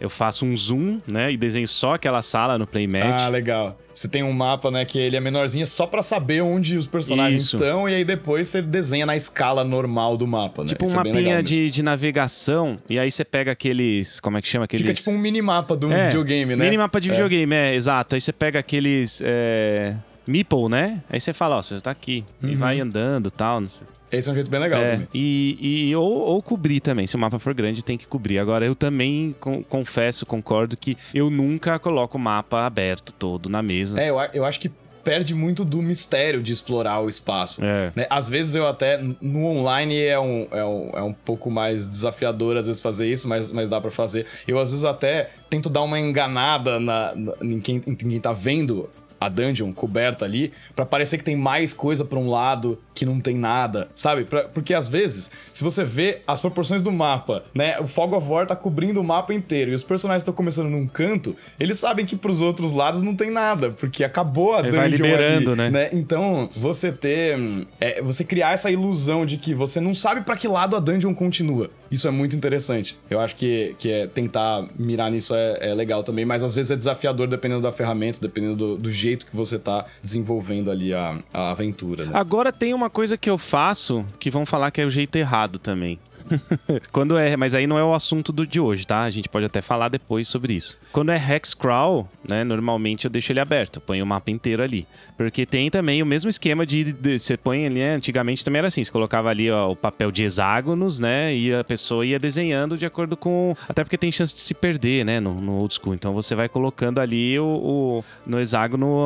eu 0.00 0.08
faço 0.08 0.46
um 0.46 0.54
zoom, 0.54 0.98
né? 1.06 1.32
E 1.32 1.36
desenho 1.36 1.66
só 1.66 1.94
aquela 1.94 2.22
sala 2.22 2.56
no 2.56 2.66
Playmatch. 2.66 3.22
Ah, 3.22 3.28
legal. 3.28 3.78
Você 3.92 4.06
tem 4.06 4.22
um 4.22 4.32
mapa, 4.32 4.70
né, 4.70 4.84
que 4.84 4.96
ele 4.96 5.16
é 5.16 5.20
menorzinho 5.20 5.66
só 5.66 5.84
pra 5.84 6.02
saber 6.02 6.40
onde 6.40 6.76
os 6.78 6.86
personagens 6.86 7.42
Isso. 7.42 7.56
estão 7.56 7.88
e 7.88 7.94
aí 7.96 8.04
depois 8.04 8.46
você 8.48 8.62
desenha 8.62 9.04
na 9.04 9.16
escala 9.16 9.64
normal 9.64 10.16
do 10.16 10.24
mapa, 10.24 10.62
né? 10.62 10.68
Tipo 10.68 10.84
um 10.84 10.88
Isso 10.88 11.00
é 11.00 11.02
bem 11.02 11.12
mapinha 11.12 11.42
de, 11.42 11.68
de 11.68 11.82
navegação, 11.82 12.76
e 12.88 12.96
aí 12.96 13.10
você 13.10 13.24
pega 13.24 13.50
aqueles. 13.50 14.20
Como 14.20 14.38
é 14.38 14.42
que 14.42 14.46
chama 14.46 14.66
aqueles. 14.66 14.86
Fica 14.86 14.94
tipo 14.96 15.10
um 15.10 15.18
minimapa 15.18 15.76
um 15.84 15.90
É, 15.92 16.06
videogame, 16.06 16.54
né? 16.54 16.64
Minimapa 16.64 17.00
de 17.00 17.08
É. 17.08 17.12
videogame, 17.12 17.54
é, 17.56 17.74
exato. 17.74 18.14
Aí 18.14 18.20
você 18.20 18.32
pega 18.32 18.60
aqueles. 18.60 19.20
É, 19.24 19.96
Meeple, 20.28 20.68
né? 20.68 21.02
Aí 21.10 21.20
você 21.20 21.32
fala, 21.32 21.56
ó, 21.56 21.62
você 21.62 21.80
tá 21.80 21.90
aqui. 21.90 22.24
E 22.42 22.46
Uhum. 22.48 22.58
vai 22.58 22.80
andando 22.80 23.28
e 23.28 23.30
tal. 23.30 23.60
Não 23.60 23.68
sei. 23.68 23.86
Esse 24.10 24.28
é 24.28 24.32
um 24.32 24.34
jeito 24.34 24.48
bem 24.50 24.58
legal 24.60 24.80
É, 24.80 24.92
também. 24.92 25.08
e, 25.12 25.88
e 25.90 25.96
ou, 25.96 26.10
ou 26.10 26.42
cobrir 26.42 26.80
também. 26.80 27.06
Se 27.06 27.14
o 27.14 27.18
mapa 27.18 27.38
for 27.38 27.52
grande, 27.52 27.84
tem 27.84 27.98
que 27.98 28.06
cobrir. 28.06 28.38
Agora, 28.38 28.64
eu 28.64 28.74
também 28.74 29.34
con- 29.38 29.62
confesso, 29.62 30.24
concordo 30.24 30.76
que 30.76 30.96
eu 31.12 31.28
nunca 31.30 31.78
coloco 31.78 32.16
o 32.16 32.20
mapa 32.20 32.64
aberto 32.64 33.12
todo 33.12 33.50
na 33.50 33.62
mesa. 33.62 34.00
É, 34.00 34.08
eu, 34.08 34.16
eu 34.32 34.44
acho 34.46 34.60
que 34.60 34.70
perde 35.04 35.34
muito 35.34 35.62
do 35.64 35.80
mistério 35.82 36.42
de 36.42 36.52
explorar 36.52 37.00
o 37.00 37.08
espaço. 37.08 37.62
É. 37.62 37.92
né? 37.94 38.06
Às 38.08 38.28
vezes 38.30 38.54
eu 38.54 38.66
até. 38.66 38.98
No 39.20 39.44
online 39.44 39.98
é 39.98 40.18
um, 40.18 40.46
é, 40.50 40.64
um, 40.64 40.90
é 40.94 41.02
um 41.02 41.12
pouco 41.12 41.50
mais 41.50 41.88
desafiador, 41.88 42.56
às 42.56 42.66
vezes, 42.66 42.80
fazer 42.80 43.10
isso, 43.10 43.28
mas, 43.28 43.52
mas 43.52 43.68
dá 43.68 43.78
pra 43.80 43.90
fazer. 43.90 44.24
Eu, 44.46 44.58
às 44.58 44.70
vezes, 44.70 44.84
até 44.86 45.30
tento 45.50 45.68
dar 45.68 45.82
uma 45.82 45.98
enganada 46.00 46.80
na, 46.80 47.14
na- 47.14 47.34
em, 47.42 47.60
quem, 47.60 47.82
em 47.86 47.94
quem 47.94 48.18
tá 48.20 48.32
vendo 48.32 48.88
a 49.20 49.28
dungeon 49.28 49.72
coberta 49.72 50.24
ali, 50.24 50.52
pra 50.74 50.86
parecer 50.86 51.18
que 51.18 51.24
tem 51.24 51.36
mais 51.36 51.72
coisa 51.72 52.04
pra 52.04 52.18
um 52.18 52.28
lado 52.28 52.78
que 52.98 53.06
não 53.06 53.20
tem 53.20 53.36
nada, 53.36 53.88
sabe? 53.94 54.24
Pra- 54.24 54.44
porque 54.48 54.74
às 54.74 54.88
vezes, 54.88 55.30
se 55.52 55.62
você 55.62 55.84
vê 55.84 56.20
as 56.26 56.40
proporções 56.40 56.82
do 56.82 56.90
mapa, 56.90 57.44
né? 57.54 57.78
O 57.78 57.86
Fog 57.86 58.12
of 58.14 58.28
War 58.28 58.46
tá 58.46 58.56
cobrindo 58.56 59.00
o 59.00 59.04
mapa 59.04 59.32
inteiro 59.32 59.70
e 59.70 59.74
os 59.74 59.84
personagens 59.84 60.22
estão 60.22 60.34
começando 60.34 60.68
num 60.68 60.86
canto, 60.86 61.36
eles 61.60 61.78
sabem 61.78 62.04
que 62.04 62.16
pros 62.16 62.42
outros 62.42 62.72
lados 62.72 63.02
não 63.02 63.14
tem 63.14 63.30
nada, 63.30 63.70
porque 63.70 64.02
acabou 64.02 64.54
a 64.54 64.58
Ele 64.60 64.70
dungeon 64.70 64.80
vai 64.80 64.88
liberando, 64.90 65.50
ali, 65.52 65.58
né? 65.62 65.70
né? 65.70 65.88
Então, 65.92 66.48
você 66.56 66.90
ter. 66.90 67.38
é, 67.80 68.02
você 68.02 68.24
criar 68.24 68.52
essa 68.52 68.70
ilusão 68.70 69.24
de 69.24 69.36
que 69.36 69.54
você 69.54 69.80
não 69.80 69.94
sabe 69.94 70.22
pra 70.22 70.36
que 70.36 70.48
lado 70.48 70.74
a 70.76 70.80
dungeon 70.80 71.14
continua. 71.14 71.70
Isso 71.90 72.06
é 72.06 72.10
muito 72.10 72.36
interessante. 72.36 72.98
Eu 73.08 73.18
acho 73.20 73.34
que, 73.36 73.74
que 73.78 73.90
é 73.90 74.06
tentar 74.06 74.66
mirar 74.78 75.10
nisso 75.10 75.34
é, 75.34 75.70
é 75.70 75.74
legal 75.74 76.02
também, 76.02 76.24
mas 76.24 76.42
às 76.42 76.54
vezes 76.54 76.70
é 76.70 76.76
desafiador 76.76 77.26
dependendo 77.28 77.62
da 77.62 77.72
ferramenta, 77.72 78.18
dependendo 78.20 78.56
do, 78.56 78.76
do 78.76 78.92
jeito 78.92 79.24
que 79.24 79.34
você 79.34 79.58
tá 79.58 79.86
desenvolvendo 80.02 80.70
ali 80.70 80.92
a, 80.92 81.18
a 81.32 81.50
aventura, 81.50 82.04
né? 82.04 82.10
Agora 82.14 82.52
tem 82.52 82.74
uma 82.74 82.87
coisa 82.90 83.16
que 83.16 83.30
eu 83.30 83.38
faço 83.38 84.04
que 84.18 84.30
vão 84.30 84.44
falar 84.44 84.70
que 84.70 84.80
é 84.80 84.84
o 84.84 84.90
jeito 84.90 85.16
errado 85.16 85.58
também. 85.58 85.98
Quando 86.92 87.16
é, 87.16 87.36
mas 87.36 87.54
aí 87.54 87.66
não 87.66 87.78
é 87.78 87.84
o 87.84 87.94
assunto 87.94 88.32
do 88.32 88.46
de 88.46 88.60
hoje, 88.60 88.86
tá? 88.86 89.00
A 89.02 89.10
gente 89.10 89.28
pode 89.28 89.46
até 89.46 89.60
falar 89.60 89.88
depois 89.88 90.28
sobre 90.28 90.54
isso. 90.54 90.78
Quando 90.92 91.10
é 91.10 91.16
hexcrawl, 91.16 92.08
né, 92.28 92.44
normalmente 92.44 93.04
eu 93.04 93.10
deixo 93.10 93.32
ele 93.32 93.40
aberto, 93.40 93.80
ponho 93.80 94.04
o 94.04 94.06
mapa 94.06 94.30
inteiro 94.30 94.62
ali, 94.62 94.86
porque 95.16 95.44
tem 95.46 95.70
também 95.70 96.02
o 96.02 96.06
mesmo 96.06 96.28
esquema 96.28 96.64
de, 96.66 96.92
de- 96.92 97.18
você 97.18 97.36
põe 97.36 97.66
ali, 97.66 97.76
né, 97.76 97.94
antigamente 97.94 98.44
também 98.44 98.58
era 98.58 98.68
assim, 98.68 98.82
você 98.84 98.90
colocava 98.90 99.28
ali 99.30 99.50
ó, 99.50 99.70
o 99.70 99.76
papel 99.76 100.10
de 100.10 100.22
hexágonos, 100.22 100.98
né, 101.00 101.34
e 101.34 101.54
a 101.54 101.64
pessoa 101.64 102.04
ia 102.04 102.18
desenhando 102.18 102.76
de 102.76 102.86
acordo 102.86 103.16
com, 103.16 103.54
até 103.68 103.82
porque 103.84 103.98
tem 103.98 104.10
chance 104.12 104.34
de 104.34 104.40
se 104.40 104.54
perder, 104.54 105.04
né, 105.04 105.20
no, 105.20 105.34
no 105.40 105.52
old 105.58 105.72
school. 105.74 105.94
Então 105.94 106.12
você 106.12 106.34
vai 106.34 106.48
colocando 106.48 106.98
ali 107.00 107.38
o, 107.38 107.44
o- 107.44 108.04
no 108.26 108.38
hexágono 108.40 108.98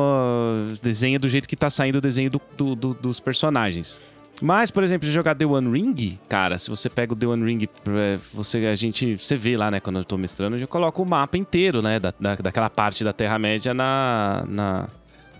desenha 0.81 1.19
do 1.19 1.29
jeito 1.29 1.47
que 1.47 1.55
tá 1.55 1.69
saindo 1.69 1.97
o 1.97 2.01
desenho 2.01 2.29
do- 2.29 2.41
do- 2.57 2.75
do- 2.75 2.93
dos 2.93 3.19
personagens. 3.19 3.99
Mas, 4.45 4.69
por 4.69 4.83
exemplo, 4.83 5.09
jogar 5.09 5.35
The 5.35 5.45
One 5.45 5.71
Ring, 5.71 6.19
cara, 6.27 6.57
se 6.57 6.69
você 6.69 6.89
pega 6.89 7.13
o 7.13 7.15
The 7.15 7.25
One 7.27 7.45
Ring, 7.45 7.65
é, 7.87 8.17
você, 8.33 8.57
a 8.65 8.75
gente, 8.75 9.17
você 9.17 9.37
vê 9.37 9.55
lá, 9.55 9.71
né, 9.71 9.79
quando 9.79 9.99
eu 9.99 10.03
tô 10.03 10.17
mestrando, 10.17 10.57
eu 10.57 10.67
coloco 10.67 11.01
o 11.01 11.05
mapa 11.05 11.37
inteiro, 11.37 11.81
né, 11.81 11.97
da, 11.97 12.13
da- 12.19 12.35
daquela 12.35 12.69
parte 12.69 13.05
da 13.05 13.13
Terra-média 13.13 13.73
na, 13.73 14.43
na, 14.49 14.89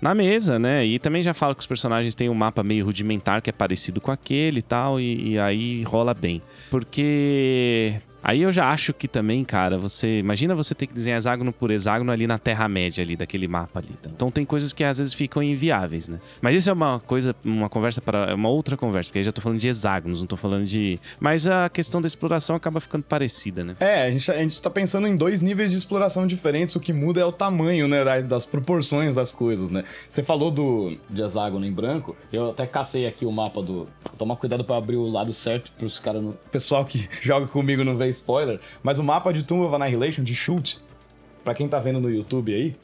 na 0.02 0.16
mesa, 0.16 0.58
né, 0.58 0.86
e 0.86 1.00
também 1.00 1.22
já 1.22 1.34
falo 1.34 1.54
que 1.54 1.60
os 1.60 1.68
personagens 1.68 2.16
têm 2.16 2.30
um 2.30 2.34
mapa 2.34 2.64
meio 2.64 2.86
rudimentar 2.86 3.42
que 3.42 3.50
é 3.50 3.54
parecido 3.54 4.00
com 4.00 4.10
aquele 4.10 4.60
e 4.60 4.64
tal, 4.64 5.02
e, 5.02 5.32
e 5.32 5.38
aí 5.40 5.84
rola 5.84 6.14
bem. 6.14 6.42
Porque... 6.72 7.96
Aí 8.24 8.42
eu 8.42 8.52
já 8.52 8.70
acho 8.72 8.94
que 8.94 9.08
também, 9.08 9.44
cara, 9.44 9.78
você. 9.78 10.20
Imagina 10.20 10.56
você 10.56 10.74
ter 10.74 10.88
que 10.88 10.94
desenhar 10.94 11.18
hexágono 11.18 11.52
por 11.52 11.70
hexágono 11.72 12.12
ali 12.12 12.26
na 12.26 12.38
Terra-média 12.38 13.04
ali, 13.04 13.16
daquele 13.16 13.48
mapa 13.48 13.80
ali. 13.80 13.90
Então 14.06 14.32
tem 14.32 14.46
coisas 14.46 14.72
que 14.72 14.84
às 14.84 14.98
vezes 14.98 15.14
ficam 15.14 15.44
inviáveis, 15.44 16.08
né? 16.08 16.20
Mas 16.42 16.56
isso 16.56 16.70
é 16.70 16.74
uma 16.74 17.00
coisa, 17.00 17.36
uma 17.44 17.68
conversa 17.68 18.02
para. 18.02 18.32
É 18.32 18.34
uma 18.34 18.50
outra 18.50 18.78
conversa, 18.78 19.10
porque 19.10 19.20
aí 19.20 19.24
já 19.26 19.32
tô 19.32 19.42
falando 19.42 19.60
de 19.60 19.68
hexágonos, 19.68 20.20
não 20.22 20.28
tô 20.28 20.38
falando 20.38 20.66
de. 20.66 21.00
Mas 21.20 21.48
a 21.48 21.70
questão 21.70 22.00
da 22.00 22.08
exploração 22.08 22.56
acaba 22.56 22.80
ficando 22.80 23.04
parecida, 23.04 23.64
né? 23.64 23.76
É, 23.80 24.04
a 24.08 24.12
gente, 24.12 24.32
a 24.32 24.38
gente 24.38 24.62
tá 24.62 24.70
pensando 24.70 25.06
em 25.08 25.18
dois 25.18 25.42
níveis 25.42 25.72
de 25.72 25.78
exploração 25.78 26.26
diferentes, 26.26 26.76
o 26.76 26.80
que 26.80 26.94
muda 26.94 27.20
é 27.20 27.26
o 27.26 27.32
tamanho, 27.32 27.88
né, 27.88 28.04
da- 28.06 28.22
das 28.22 28.46
proporções 28.46 29.14
das 29.14 29.32
coisas, 29.32 29.70
né? 29.70 29.84
Você 30.10 30.24
falou 30.24 30.50
do 30.50 30.98
de 31.10 31.22
hexágono 31.22 31.66
em 31.66 31.74
branco, 31.74 32.16
eu 32.32 32.52
até 32.52 32.66
cacei 32.66 33.06
aqui 33.06 33.26
o 33.26 33.32
mapa 33.32 33.62
do... 33.62 33.88
Toma 34.18 34.36
cuidado 34.38 34.64
pra 34.64 34.78
abrir 34.78 34.96
o 34.98 35.10
lado 35.10 35.34
certo 35.34 35.72
pros 35.78 36.00
caras... 36.00 36.24
Não... 36.24 36.34
Pessoal 36.52 36.86
que 36.86 37.10
joga 37.22 37.48
comigo 37.48 37.84
não 37.84 37.98
vê 37.98 38.13
spoiler, 38.14 38.60
mas 38.82 39.00
o 39.00 39.04
mapa 39.04 39.34
de 39.34 39.44
Tomb 39.44 39.66
of 39.66 39.76
Annihilation, 39.76 40.24
de 40.24 40.34
Shoot, 40.34 40.80
pra 41.44 41.54
quem 41.54 41.68
tá 41.68 41.78
vendo 41.80 42.00
no 42.00 42.10
YouTube 42.10 42.54
aí, 42.54 42.76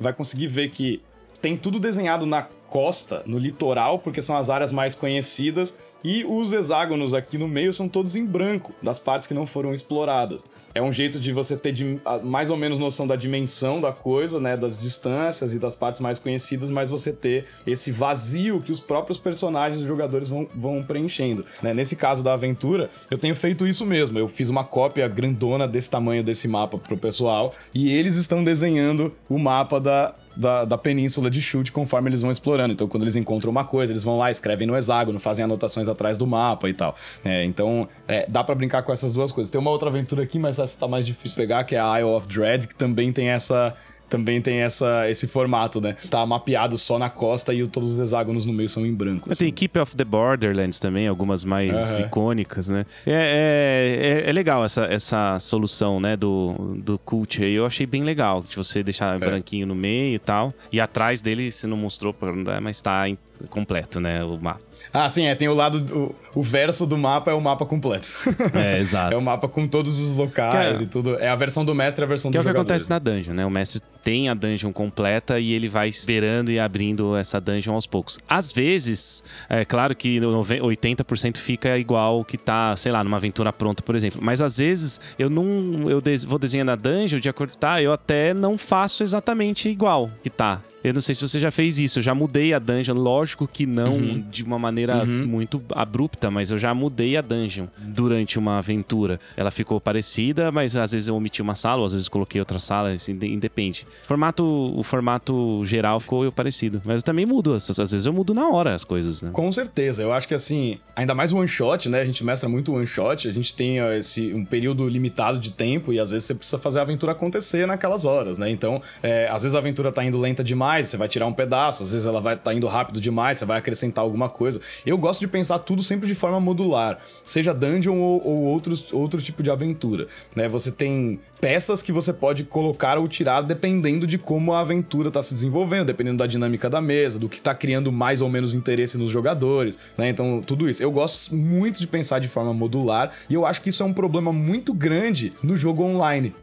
vai 0.00 0.12
conseguir 0.12 0.46
ver 0.46 0.70
que 0.70 1.02
tem 1.40 1.56
tudo 1.56 1.78
desenhado 1.78 2.26
na 2.26 2.42
costa, 2.42 3.22
no 3.26 3.38
litoral, 3.38 3.98
porque 3.98 4.22
são 4.22 4.36
as 4.36 4.50
áreas 4.50 4.72
mais 4.72 4.94
conhecidas, 4.94 5.78
e 6.04 6.24
os 6.24 6.52
hexágonos 6.52 7.12
aqui 7.14 7.36
no 7.36 7.46
meio 7.48 7.72
são 7.72 7.88
todos 7.88 8.16
em 8.16 8.24
branco, 8.24 8.72
das 8.82 8.98
partes 8.98 9.26
que 9.26 9.34
não 9.34 9.46
foram 9.46 9.72
exploradas. 9.74 10.44
É 10.74 10.80
um 10.80 10.92
jeito 10.92 11.18
de 11.18 11.32
você 11.32 11.56
ter 11.56 11.74
a- 12.04 12.18
mais 12.18 12.48
ou 12.50 12.56
menos 12.56 12.78
noção 12.78 13.06
da 13.06 13.16
dimensão 13.16 13.80
da 13.80 13.92
coisa, 13.92 14.38
né, 14.40 14.56
das 14.56 14.78
distâncias 14.80 15.52
e 15.54 15.58
das 15.58 15.74
partes 15.74 16.00
mais 16.00 16.18
conhecidas, 16.18 16.70
mas 16.70 16.88
você 16.88 17.12
ter 17.12 17.44
esse 17.66 17.90
vazio 17.90 18.60
que 18.60 18.70
os 18.72 18.80
próprios 18.80 19.18
personagens, 19.18 19.80
os 19.82 19.86
jogadores 19.88 20.28
vão, 20.28 20.46
vão 20.54 20.82
preenchendo. 20.82 21.44
né? 21.62 21.74
Nesse 21.74 21.96
caso 21.96 22.22
da 22.22 22.32
aventura, 22.34 22.88
eu 23.10 23.18
tenho 23.18 23.34
feito 23.34 23.66
isso 23.66 23.84
mesmo. 23.84 24.18
Eu 24.18 24.28
fiz 24.28 24.48
uma 24.48 24.64
cópia 24.64 25.06
grandona 25.08 25.66
desse 25.66 25.90
tamanho 25.90 26.22
desse 26.22 26.46
mapa 26.48 26.78
pro 26.78 26.96
pessoal 26.96 27.52
e 27.74 27.90
eles 27.92 28.16
estão 28.16 28.42
desenhando 28.44 29.12
o 29.28 29.38
mapa 29.38 29.80
da, 29.80 30.14
da, 30.40 30.64
da 30.64 30.78
península 30.78 31.30
de 31.30 31.40
chute 31.40 31.70
conforme 31.70 32.08
eles 32.08 32.22
vão 32.22 32.30
explorando. 32.30 32.72
Então, 32.72 32.88
quando 32.88 33.04
eles 33.04 33.14
encontram 33.14 33.50
uma 33.50 33.64
coisa, 33.64 33.92
eles 33.92 34.02
vão 34.02 34.18
lá, 34.18 34.30
escrevem 34.30 34.66
no 34.66 34.76
hexágono, 34.76 35.20
fazem 35.20 35.44
anotações 35.44 35.88
atrás 35.88 36.18
do 36.18 36.26
mapa 36.26 36.68
e 36.68 36.74
tal. 36.74 36.96
É, 37.24 37.44
então, 37.44 37.88
é, 38.08 38.26
dá 38.28 38.42
pra 38.42 38.54
brincar 38.54 38.82
com 38.82 38.92
essas 38.92 39.12
duas 39.12 39.30
coisas. 39.30 39.50
Tem 39.50 39.60
uma 39.60 39.70
outra 39.70 39.90
aventura 39.90 40.22
aqui, 40.22 40.38
mas 40.38 40.58
essa 40.58 40.80
tá 40.80 40.88
mais 40.88 41.06
difícil 41.06 41.36
pegar, 41.36 41.64
que 41.64 41.76
é 41.76 41.80
a 41.80 42.00
Isle 42.00 42.10
of 42.10 42.26
Dread, 42.26 42.66
que 42.66 42.74
também 42.74 43.12
tem 43.12 43.28
essa. 43.28 43.76
Também 44.10 44.42
tem 44.42 44.58
essa, 44.58 45.08
esse 45.08 45.26
formato, 45.26 45.80
né? 45.80 45.96
Tá 46.10 46.26
mapeado 46.26 46.76
só 46.76 46.98
na 46.98 47.08
costa 47.08 47.54
e 47.54 47.62
o- 47.62 47.68
todos 47.68 47.94
os 47.94 48.00
hexágonos 48.00 48.44
no 48.44 48.52
meio 48.52 48.68
são 48.68 48.84
em 48.84 48.92
branco. 48.92 49.30
Assim. 49.32 49.44
Tem 49.46 49.52
Keep 49.52 49.78
of 49.78 49.96
the 49.96 50.04
Borderlands 50.04 50.78
também, 50.80 51.06
algumas 51.08 51.44
mais 51.44 51.98
icônicas, 51.98 52.68
né? 52.68 52.84
É, 53.06 53.12
é, 53.12 54.22
é- 54.26 54.30
é 54.30 54.32
legal 54.32 54.64
essa, 54.64 54.84
essa 54.84 55.38
solução, 55.38 56.00
né, 56.00 56.16
do, 56.16 56.74
do 56.82 56.98
cult 56.98 57.42
aí. 57.42 57.54
Eu 57.54 57.64
achei 57.64 57.86
bem 57.86 58.02
legal, 58.02 58.42
de 58.42 58.56
você 58.56 58.82
deixar 58.82 59.18
branquinho 59.18 59.66
no 59.66 59.74
meio 59.74 60.16
e 60.16 60.18
tal. 60.18 60.52
E 60.72 60.80
atrás 60.80 61.22
dele, 61.22 61.50
se 61.50 61.66
não 61.66 61.76
mostrou, 61.76 62.14
mas 62.60 62.82
tá 62.82 63.04
completo, 63.48 64.00
né, 64.00 64.22
o 64.24 64.38
mapa. 64.38 64.60
Ah, 64.92 65.08
sim, 65.08 65.24
é. 65.26 65.34
Tem 65.34 65.46
o 65.48 65.54
lado. 65.54 65.78
do- 65.80 66.14
o 66.34 66.42
verso 66.42 66.86
do 66.86 66.96
mapa 66.98 67.30
é 67.30 67.34
o 67.34 67.40
mapa 67.40 67.64
completo. 67.66 68.08
É, 68.54 68.78
exato. 68.80 69.14
é 69.14 69.16
o 69.16 69.22
mapa 69.22 69.46
com 69.46 69.68
todos 69.68 70.00
os 70.00 70.14
locais 70.16 70.78
Que 70.78 70.84
é- 70.84 70.86
e 70.86 70.88
tudo. 70.88 71.16
É 71.18 71.28
a 71.28 71.36
versão 71.36 71.64
do 71.64 71.74
mestre 71.74 72.02
e 72.02 72.04
a 72.04 72.08
versão 72.08 72.30
Que 72.30 72.38
é 72.38 72.40
do 72.40 72.42
o 72.42 72.44
que 72.44 72.48
jogador. 72.48 72.72
acontece 72.72 72.88
na 72.90 72.98
dungeon, 72.98 73.34
né? 73.34 73.46
O 73.46 73.50
mestre 73.50 73.80
tem 74.02 74.28
a 74.28 74.34
dungeon 74.34 74.72
completa 74.72 75.38
e 75.38 75.52
ele 75.52 75.68
vai 75.68 75.88
esperando 75.88 76.50
e 76.50 76.58
abrindo 76.58 77.16
essa 77.16 77.40
dungeon 77.40 77.74
aos 77.74 77.86
poucos. 77.86 78.18
Às 78.28 78.52
vezes, 78.52 79.22
é 79.48 79.64
claro 79.64 79.94
que 79.94 80.18
80% 80.20 81.38
fica 81.38 81.78
igual 81.78 82.24
que 82.24 82.38
tá, 82.38 82.76
sei 82.76 82.92
lá, 82.92 83.02
numa 83.04 83.16
aventura 83.16 83.52
pronta, 83.52 83.82
por 83.82 83.94
exemplo. 83.94 84.20
Mas 84.22 84.40
às 84.40 84.58
vezes 84.58 85.00
eu 85.18 85.28
não. 85.28 85.90
Eu 85.90 86.00
vou 86.26 86.38
desenhando 86.38 86.70
a 86.70 86.76
dungeon 86.76 87.20
de 87.20 87.28
acordo. 87.28 87.56
Tá, 87.56 87.82
eu 87.82 87.92
até 87.92 88.32
não 88.32 88.56
faço 88.56 89.02
exatamente 89.02 89.68
igual 89.68 90.10
que 90.22 90.30
tá. 90.30 90.60
Eu 90.82 90.94
não 90.94 91.00
sei 91.00 91.14
se 91.14 91.20
você 91.20 91.38
já 91.38 91.50
fez 91.50 91.78
isso, 91.78 91.98
eu 91.98 92.02
já 92.02 92.14
mudei 92.14 92.54
a 92.54 92.58
dungeon. 92.58 92.94
Lógico 92.94 93.46
que 93.46 93.66
não 93.66 93.96
uhum. 93.96 94.24
de 94.30 94.42
uma 94.42 94.58
maneira 94.58 95.04
uhum. 95.04 95.26
muito 95.26 95.62
abrupta, 95.74 96.30
mas 96.30 96.50
eu 96.50 96.58
já 96.58 96.72
mudei 96.72 97.16
a 97.16 97.20
dungeon 97.20 97.66
durante 97.78 98.38
uma 98.38 98.58
aventura. 98.58 99.18
Ela 99.36 99.50
ficou 99.50 99.80
parecida, 99.80 100.50
mas 100.50 100.74
às 100.74 100.92
vezes 100.92 101.08
eu 101.08 101.14
omiti 101.14 101.42
uma 101.42 101.54
sala, 101.54 101.80
ou 101.80 101.86
às 101.86 101.92
vezes 101.92 102.08
coloquei 102.08 102.40
outra 102.40 102.58
sala, 102.58 102.90
assim, 102.90 103.12
independe. 103.12 103.86
Formato, 104.02 104.44
o 104.44 104.82
formato 104.82 105.64
geral 105.64 105.98
ficou 106.00 106.30
parecido, 106.30 106.82
mas 106.84 106.96
eu 106.96 107.02
também 107.02 107.24
mudo. 107.24 107.54
Às 107.54 107.66
vezes 107.66 108.06
eu 108.06 108.12
mudo 108.12 108.34
na 108.34 108.48
hora 108.48 108.74
as 108.74 108.84
coisas, 108.84 109.22
né? 109.22 109.30
Com 109.32 109.50
certeza. 109.50 110.02
Eu 110.02 110.12
acho 110.12 110.28
que 110.28 110.34
assim, 110.34 110.78
ainda 110.94 111.14
mais 111.14 111.32
one 111.32 111.48
shot, 111.48 111.88
né? 111.88 112.00
A 112.00 112.04
gente 112.04 112.24
mestra 112.24 112.48
muito 112.48 112.74
one 112.74 112.86
shot, 112.86 113.28
a 113.28 113.32
gente 113.32 113.54
tem 113.54 113.78
esse 113.96 114.32
um 114.34 114.44
período 114.44 114.88
limitado 114.88 115.38
de 115.38 115.50
tempo 115.50 115.92
e 115.92 115.98
às 115.98 116.10
vezes 116.10 116.26
você 116.26 116.34
precisa 116.34 116.58
fazer 116.58 116.80
a 116.80 116.82
aventura 116.82 117.12
acontecer 117.12 117.66
naquelas 117.66 118.04
horas, 118.04 118.38
né? 118.38 118.50
Então, 118.50 118.82
é, 119.02 119.28
às 119.28 119.42
vezes 119.42 119.54
a 119.54 119.58
aventura 119.58 119.90
tá 119.90 120.04
indo 120.04 120.18
lenta 120.18 120.44
demais 120.44 120.88
você 120.90 120.96
vai 120.96 121.08
tirar 121.08 121.26
um 121.26 121.32
pedaço, 121.32 121.82
às 121.82 121.92
vezes 121.92 122.06
ela 122.06 122.20
vai 122.20 122.36
tá 122.36 122.52
indo 122.52 122.66
rápido 122.66 123.00
demais, 123.00 123.38
você 123.38 123.44
vai 123.44 123.58
acrescentar 123.58 124.04
alguma 124.04 124.28
coisa. 124.28 124.60
Eu 124.84 124.98
gosto 124.98 125.20
de 125.20 125.28
pensar 125.28 125.58
tudo 125.60 125.82
sempre 125.82 126.06
de 126.06 126.14
forma 126.14 126.40
modular, 126.40 126.98
seja 127.22 127.54
dungeon 127.54 127.98
ou, 127.98 128.26
ou 128.26 128.42
outros, 128.42 128.92
outro 128.92 129.20
tipo 129.20 129.42
de 129.42 129.50
aventura. 129.50 130.06
Né? 130.34 130.48
Você 130.48 130.70
tem 130.70 131.20
peças 131.40 131.80
que 131.80 131.90
você 131.90 132.12
pode 132.12 132.44
colocar 132.44 132.98
ou 132.98 133.08
tirar 133.08 133.40
dependendo 133.40 133.79
de 134.06 134.18
como 134.18 134.52
a 134.52 134.60
aventura 134.60 135.08
está 135.08 135.22
se 135.22 135.34
desenvolvendo, 135.34 135.86
dependendo 135.86 136.18
da 136.18 136.26
dinâmica 136.26 136.68
da 136.68 136.80
mesa, 136.80 137.18
do 137.18 137.28
que 137.28 137.36
está 137.36 137.54
criando 137.54 137.90
mais 137.90 138.20
ou 138.20 138.28
menos 138.28 138.54
interesse 138.54 138.98
nos 138.98 139.10
jogadores, 139.10 139.78
né? 139.96 140.08
Então, 140.08 140.40
tudo 140.44 140.68
isso. 140.68 140.82
Eu 140.82 140.90
gosto 140.90 141.34
muito 141.34 141.80
de 141.80 141.86
pensar 141.86 142.18
de 142.18 142.28
forma 142.28 142.52
modular 142.52 143.12
e 143.28 143.34
eu 143.34 143.46
acho 143.46 143.62
que 143.62 143.70
isso 143.70 143.82
é 143.82 143.86
um 143.86 143.92
problema 143.92 144.32
muito 144.32 144.72
grande 144.74 145.32
no 145.42 145.56
jogo 145.56 145.82
online 145.82 146.34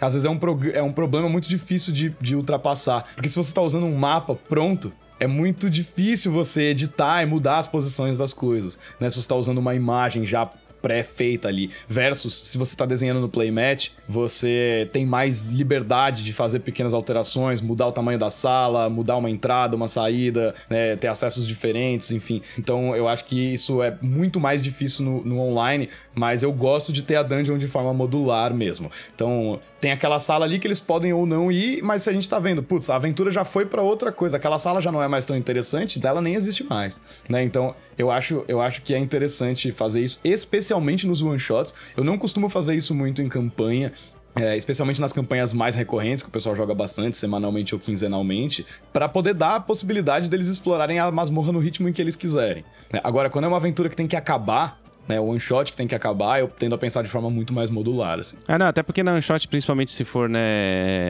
às 0.00 0.12
vezes 0.12 0.26
é 0.26 0.30
um, 0.30 0.38
é 0.74 0.82
um 0.82 0.92
problema 0.92 1.28
muito 1.28 1.48
difícil 1.48 1.92
de, 1.92 2.14
de 2.20 2.36
ultrapassar. 2.36 3.04
Porque 3.14 3.28
se 3.28 3.36
você 3.36 3.50
está 3.50 3.62
usando 3.62 3.86
um 3.86 3.94
mapa 3.96 4.34
pronto, 4.34 4.92
é 5.18 5.26
muito 5.26 5.70
difícil 5.70 6.30
você 6.30 6.64
editar 6.64 7.22
e 7.22 7.26
mudar 7.26 7.58
as 7.58 7.66
posições 7.66 8.18
das 8.18 8.32
coisas. 8.32 8.78
Né? 9.00 9.08
Se 9.08 9.14
você 9.14 9.20
está 9.20 9.34
usando 9.34 9.58
uma 9.58 9.74
imagem 9.74 10.26
já 10.26 10.50
pré-feita 10.86 11.48
ali. 11.48 11.68
Versus, 11.88 12.42
se 12.44 12.56
você 12.56 12.74
está 12.74 12.86
desenhando 12.86 13.20
no 13.20 13.28
playmat, 13.28 13.88
você 14.08 14.88
tem 14.92 15.04
mais 15.04 15.48
liberdade 15.48 16.22
de 16.22 16.32
fazer 16.32 16.60
pequenas 16.60 16.94
alterações, 16.94 17.60
mudar 17.60 17.88
o 17.88 17.92
tamanho 17.92 18.20
da 18.20 18.30
sala, 18.30 18.88
mudar 18.88 19.16
uma 19.16 19.28
entrada, 19.28 19.74
uma 19.74 19.88
saída, 19.88 20.54
né, 20.70 20.94
ter 20.94 21.08
acessos 21.08 21.44
diferentes, 21.44 22.12
enfim. 22.12 22.40
Então 22.56 22.94
eu 22.94 23.08
acho 23.08 23.24
que 23.24 23.52
isso 23.52 23.82
é 23.82 23.98
muito 24.00 24.38
mais 24.38 24.62
difícil 24.62 25.04
no, 25.04 25.24
no 25.24 25.40
online, 25.40 25.88
mas 26.14 26.44
eu 26.44 26.52
gosto 26.52 26.92
de 26.92 27.02
ter 27.02 27.16
a 27.16 27.24
dungeon 27.24 27.58
de 27.58 27.66
forma 27.66 27.92
modular 27.92 28.54
mesmo. 28.54 28.88
Então 29.12 29.58
tem 29.80 29.90
aquela 29.90 30.20
sala 30.20 30.44
ali 30.44 30.60
que 30.60 30.68
eles 30.68 30.78
podem 30.78 31.12
ou 31.12 31.26
não 31.26 31.50
ir, 31.50 31.82
mas 31.82 32.02
se 32.02 32.10
a 32.10 32.12
gente 32.12 32.28
tá 32.28 32.38
vendo, 32.38 32.62
putz, 32.62 32.88
a 32.90 32.94
aventura 32.94 33.30
já 33.32 33.44
foi 33.44 33.66
para 33.66 33.82
outra 33.82 34.12
coisa, 34.12 34.36
aquela 34.36 34.58
sala 34.58 34.80
já 34.80 34.92
não 34.92 35.02
é 35.02 35.08
mais 35.08 35.24
tão 35.24 35.36
interessante, 35.36 35.98
dela 35.98 36.20
nem 36.20 36.34
existe 36.34 36.62
mais, 36.62 37.00
né? 37.28 37.42
Então, 37.42 37.74
eu 37.98 38.10
acho, 38.10 38.44
eu 38.46 38.60
acho 38.60 38.82
que 38.82 38.94
é 38.94 38.98
interessante 38.98 39.72
fazer 39.72 40.02
isso, 40.02 40.20
especialmente 40.22 40.75
nos 40.80 41.22
one 41.22 41.38
shots. 41.38 41.74
Eu 41.96 42.04
não 42.04 42.18
costumo 42.18 42.48
fazer 42.48 42.74
isso 42.74 42.94
muito 42.94 43.22
em 43.22 43.28
campanha, 43.28 43.92
é, 44.34 44.56
especialmente 44.56 45.00
nas 45.00 45.12
campanhas 45.12 45.54
mais 45.54 45.74
recorrentes, 45.74 46.22
que 46.22 46.28
o 46.28 46.32
pessoal 46.32 46.54
joga 46.54 46.74
bastante, 46.74 47.16
semanalmente 47.16 47.74
ou 47.74 47.80
quinzenalmente, 47.80 48.66
para 48.92 49.08
poder 49.08 49.34
dar 49.34 49.56
a 49.56 49.60
possibilidade 49.60 50.28
deles 50.28 50.48
explorarem 50.48 50.98
a 50.98 51.10
masmorra 51.10 51.52
no 51.52 51.58
ritmo 51.58 51.88
em 51.88 51.92
que 51.92 52.02
eles 52.02 52.16
quiserem. 52.16 52.64
É, 52.92 53.00
agora, 53.02 53.30
quando 53.30 53.46
é 53.46 53.48
uma 53.48 53.56
aventura 53.56 53.88
que 53.88 53.96
tem 53.96 54.06
que 54.06 54.16
acabar, 54.16 54.78
né, 55.08 55.20
o 55.20 55.26
one 55.26 55.40
shot 55.40 55.70
que 55.70 55.76
tem 55.76 55.86
que 55.86 55.94
acabar, 55.94 56.40
eu 56.40 56.48
tendo 56.48 56.74
a 56.74 56.78
pensar 56.78 57.02
de 57.02 57.08
forma 57.08 57.30
muito 57.30 57.54
mais 57.54 57.70
modular, 57.70 58.18
assim. 58.18 58.36
Ah, 58.46 58.58
não, 58.58 58.66
até 58.66 58.82
porque 58.82 59.02
na 59.02 59.12
one 59.12 59.22
shot, 59.22 59.46
principalmente 59.48 59.90
se 59.90 60.04
for, 60.04 60.28
né, 60.28 60.40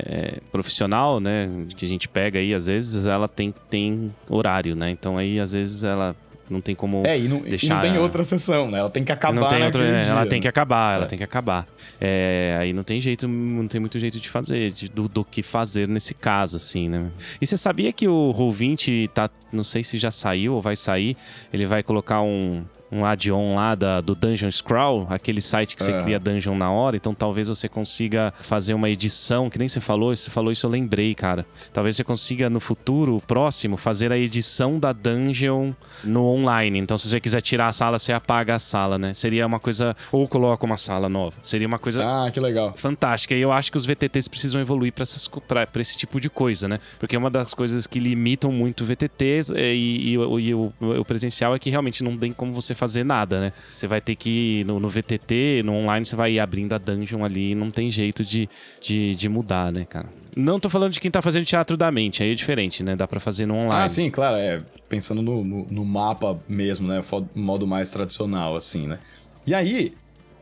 é, 0.05 0.35
profissional, 0.53 1.19
né, 1.19 1.49
que 1.75 1.85
a 1.85 1.89
gente 1.89 2.09
pega 2.09 2.39
aí, 2.39 2.55
às 2.55 2.67
vezes 2.67 3.07
ela 3.07 3.27
tem, 3.27 3.55
tem 3.71 4.15
horário, 4.29 4.77
né, 4.77 4.91
então 4.91 5.17
aí 5.17 5.41
às 5.41 5.53
vezes 5.53 5.83
ela 5.83 6.15
não 6.49 6.61
tem 6.61 6.75
como 6.75 7.07
é, 7.07 7.19
e 7.19 7.29
não, 7.29 7.41
deixar... 7.41 7.67
E 7.67 7.71
não 7.71 7.81
tem 7.81 7.99
outra 8.01 8.23
sessão, 8.23 8.71
né? 8.71 8.79
Ela 8.79 8.91
tem 8.91 9.05
que 9.05 9.13
acabar 9.13 9.41
não 9.41 9.49
tem 9.49 9.65
outra, 9.65 9.83
dia, 9.83 10.11
Ela 10.11 10.27
tem 10.27 10.41
que 10.41 10.49
acabar, 10.49 10.93
é. 10.93 10.97
ela 10.97 11.07
tem 11.07 11.19
que 11.19 11.25
acabar. 11.25 11.67
É, 12.01 12.57
aí 12.61 12.73
não 12.73 12.83
tem 12.83 13.01
jeito, 13.01 13.27
não 13.27 13.67
tem 13.67 13.81
muito 13.81 13.99
jeito 13.99 14.21
de 14.21 14.29
fazer, 14.29 14.71
de, 14.71 14.89
do, 14.89 15.09
do, 15.09 15.25
que 15.25 15.43
fazer 15.43 15.89
nesse 15.89 16.15
caso, 16.15 16.57
assim, 16.57 16.89
né? 16.89 17.11
E 17.41 17.47
você 17.47 17.57
sabia 17.57 17.93
que 17.93 18.07
o 18.07 18.33
Roll20 18.33 19.09
tá, 19.09 19.31
não 19.53 19.65
sei 19.65 19.83
se 19.83 19.99
já 19.99 20.11
saiu 20.11 20.55
ou 20.55 20.63
vai 20.63 20.77
sair, 20.77 21.17
ele 21.53 21.67
vai 21.67 21.83
colocar 21.83 22.23
um, 22.23 22.65
um 22.91 23.05
add-on 23.05 23.55
lá 23.55 23.75
da, 23.75 24.01
do 24.01 24.15
Dungeon 24.15 24.51
Scroll, 24.51 25.07
aquele 25.11 25.41
site 25.41 25.77
que 25.77 25.83
você 25.83 25.93
é. 25.93 26.01
cria 26.01 26.19
dungeon 26.19 26.57
na 26.57 26.71
hora, 26.71 26.97
então 26.97 27.15
talvez 27.15 27.49
você 27.49 27.69
consiga 27.69 28.33
fazer 28.37 28.75
uma 28.75 28.89
edição, 28.89 29.51
que 29.51 29.59
nem 29.59 29.69
você 29.69 29.81
falou, 29.81 30.15
você 30.15 30.31
falou 30.31 30.53
isso 30.53 30.67
eu 30.67 30.71
lembrei, 30.71 31.15
cara. 31.15 31.47
Talvez 31.73 31.97
você 31.97 32.05
consiga 32.05 32.49
no 32.49 32.61
futuro, 32.61 33.23
próximo, 33.27 33.77
fazer 33.77 34.13
a 34.13 34.19
edição 34.19 34.79
da 34.79 34.93
dungeon 34.93 35.73
no 36.05 36.25
online. 36.25 36.79
Então 36.79 36.97
se 36.97 37.09
você 37.09 37.21
quiser 37.21 37.41
tirar 37.41 37.69
a 37.69 37.73
sala, 37.73 37.99
você 37.99 38.13
apaga 38.13 38.55
a 38.55 38.59
sala, 38.59 38.99
né? 38.99 39.13
Seria 39.13 39.47
uma 39.47 39.59
coisa 39.59 39.95
ou 40.13 40.29
coloca 40.29 40.65
uma 40.65 40.77
sala 40.77 41.09
nova. 41.09 41.37
Seria 41.43 41.67
uma 41.67 41.79
coisa 41.79 42.05
Ah, 42.05 42.31
que 42.31 42.41
legal. 42.41 42.75
Fantástica. 42.77 43.35
E 43.35 43.41
eu 43.41 43.53
acho 43.53 43.71
que 43.71 43.79
os 43.79 43.87
VTTs 43.87 44.29
precisam 44.29 44.61
evoluir 44.61 44.93
para 44.93 45.81
esse 45.81 45.97
tipo 45.97 46.21
de 46.21 46.31
coisa, 46.31 46.69
né? 46.69 46.79
Porque 46.99 47.17
uma 47.17 47.31
das 47.31 47.53
coisas 47.53 47.87
que 47.87 47.99
limitam 47.99 48.53
muito 48.53 48.85
VTTs 48.85 49.51
e, 49.51 49.57
e, 49.57 50.15
e, 50.15 50.41
e 50.47 50.55
o, 50.55 50.73
o 50.81 51.05
presencial 51.05 51.55
é 51.55 51.59
que 51.59 51.71
realmente 51.71 52.05
não 52.05 52.17
tem 52.17 52.33
como 52.33 52.53
você 52.53 52.76
fazer 52.77 53.05
nada, 53.05 53.41
né? 53.41 53.53
Você 53.69 53.87
vai 53.87 54.01
ter 54.01 54.15
que 54.15 54.61
ir 54.61 54.67
no, 54.67 54.79
no, 54.79 54.89
VTT, 54.89 55.63
no 55.65 55.75
online, 55.75 56.05
você 56.05 56.15
vai 56.15 56.33
ir 56.33 56.41
abrindo 56.41 56.75
a 56.75 56.79
dungeon 56.79 57.25
ali 57.25 57.53
e 57.53 57.55
não 57.55 57.71
tem 57.71 57.91
jeito 57.91 58.25
de, 58.25 58.49
de, 58.81 59.15
de, 59.15 59.29
mudar, 59.29 59.73
né, 59.73 59.85
cara? 59.85 60.09
Não 60.37 60.61
tô 60.61 60.69
falando 60.69 60.93
de 60.93 61.01
quem 61.01 61.11
tá 61.11 61.23
fazendo 61.23 61.45
teatro 61.45 61.77
da 61.77 61.91
mente, 61.91 62.23
aí 62.23 62.33
é 62.33 62.35
diferente, 62.35 62.85
né? 62.85 62.95
Dá 62.95 63.09
pra 63.09 63.19
fazer 63.19 63.47
no 63.47 63.55
online. 63.55 63.85
Ah, 63.85 63.89
sim, 63.89 64.11
claro, 64.11 64.37
é. 64.37 64.59
Pensando 64.89 65.23
no, 65.23 65.43
no, 65.43 65.67
no 65.71 65.85
mapa 65.85 66.39
mesmo, 66.49 66.87
né? 66.87 67.03
Modo 67.35 67.67
mais 67.67 67.91
tradicional, 67.91 68.55
assim, 68.55 68.87
né? 68.87 68.99
E 69.47 69.55
aí, 69.55 69.95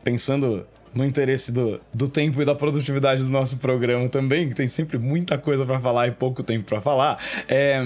pensando 0.03 0.65
no 0.95 1.03
interesse 1.03 1.51
do, 1.51 1.79
do 1.93 2.07
tempo 2.07 2.41
e 2.41 2.45
da 2.45 2.55
produtividade 2.55 3.21
do 3.21 3.29
nosso 3.29 3.57
programa 3.57 4.07
também, 4.07 4.47
que 4.47 4.55
tem 4.55 4.67
sempre 4.67 4.97
muita 4.97 5.37
coisa 5.37 5.65
para 5.65 5.79
falar 5.79 6.07
e 6.07 6.11
pouco 6.11 6.41
tempo 6.41 6.63
para 6.63 6.79
falar, 6.79 7.19
é, 7.49 7.83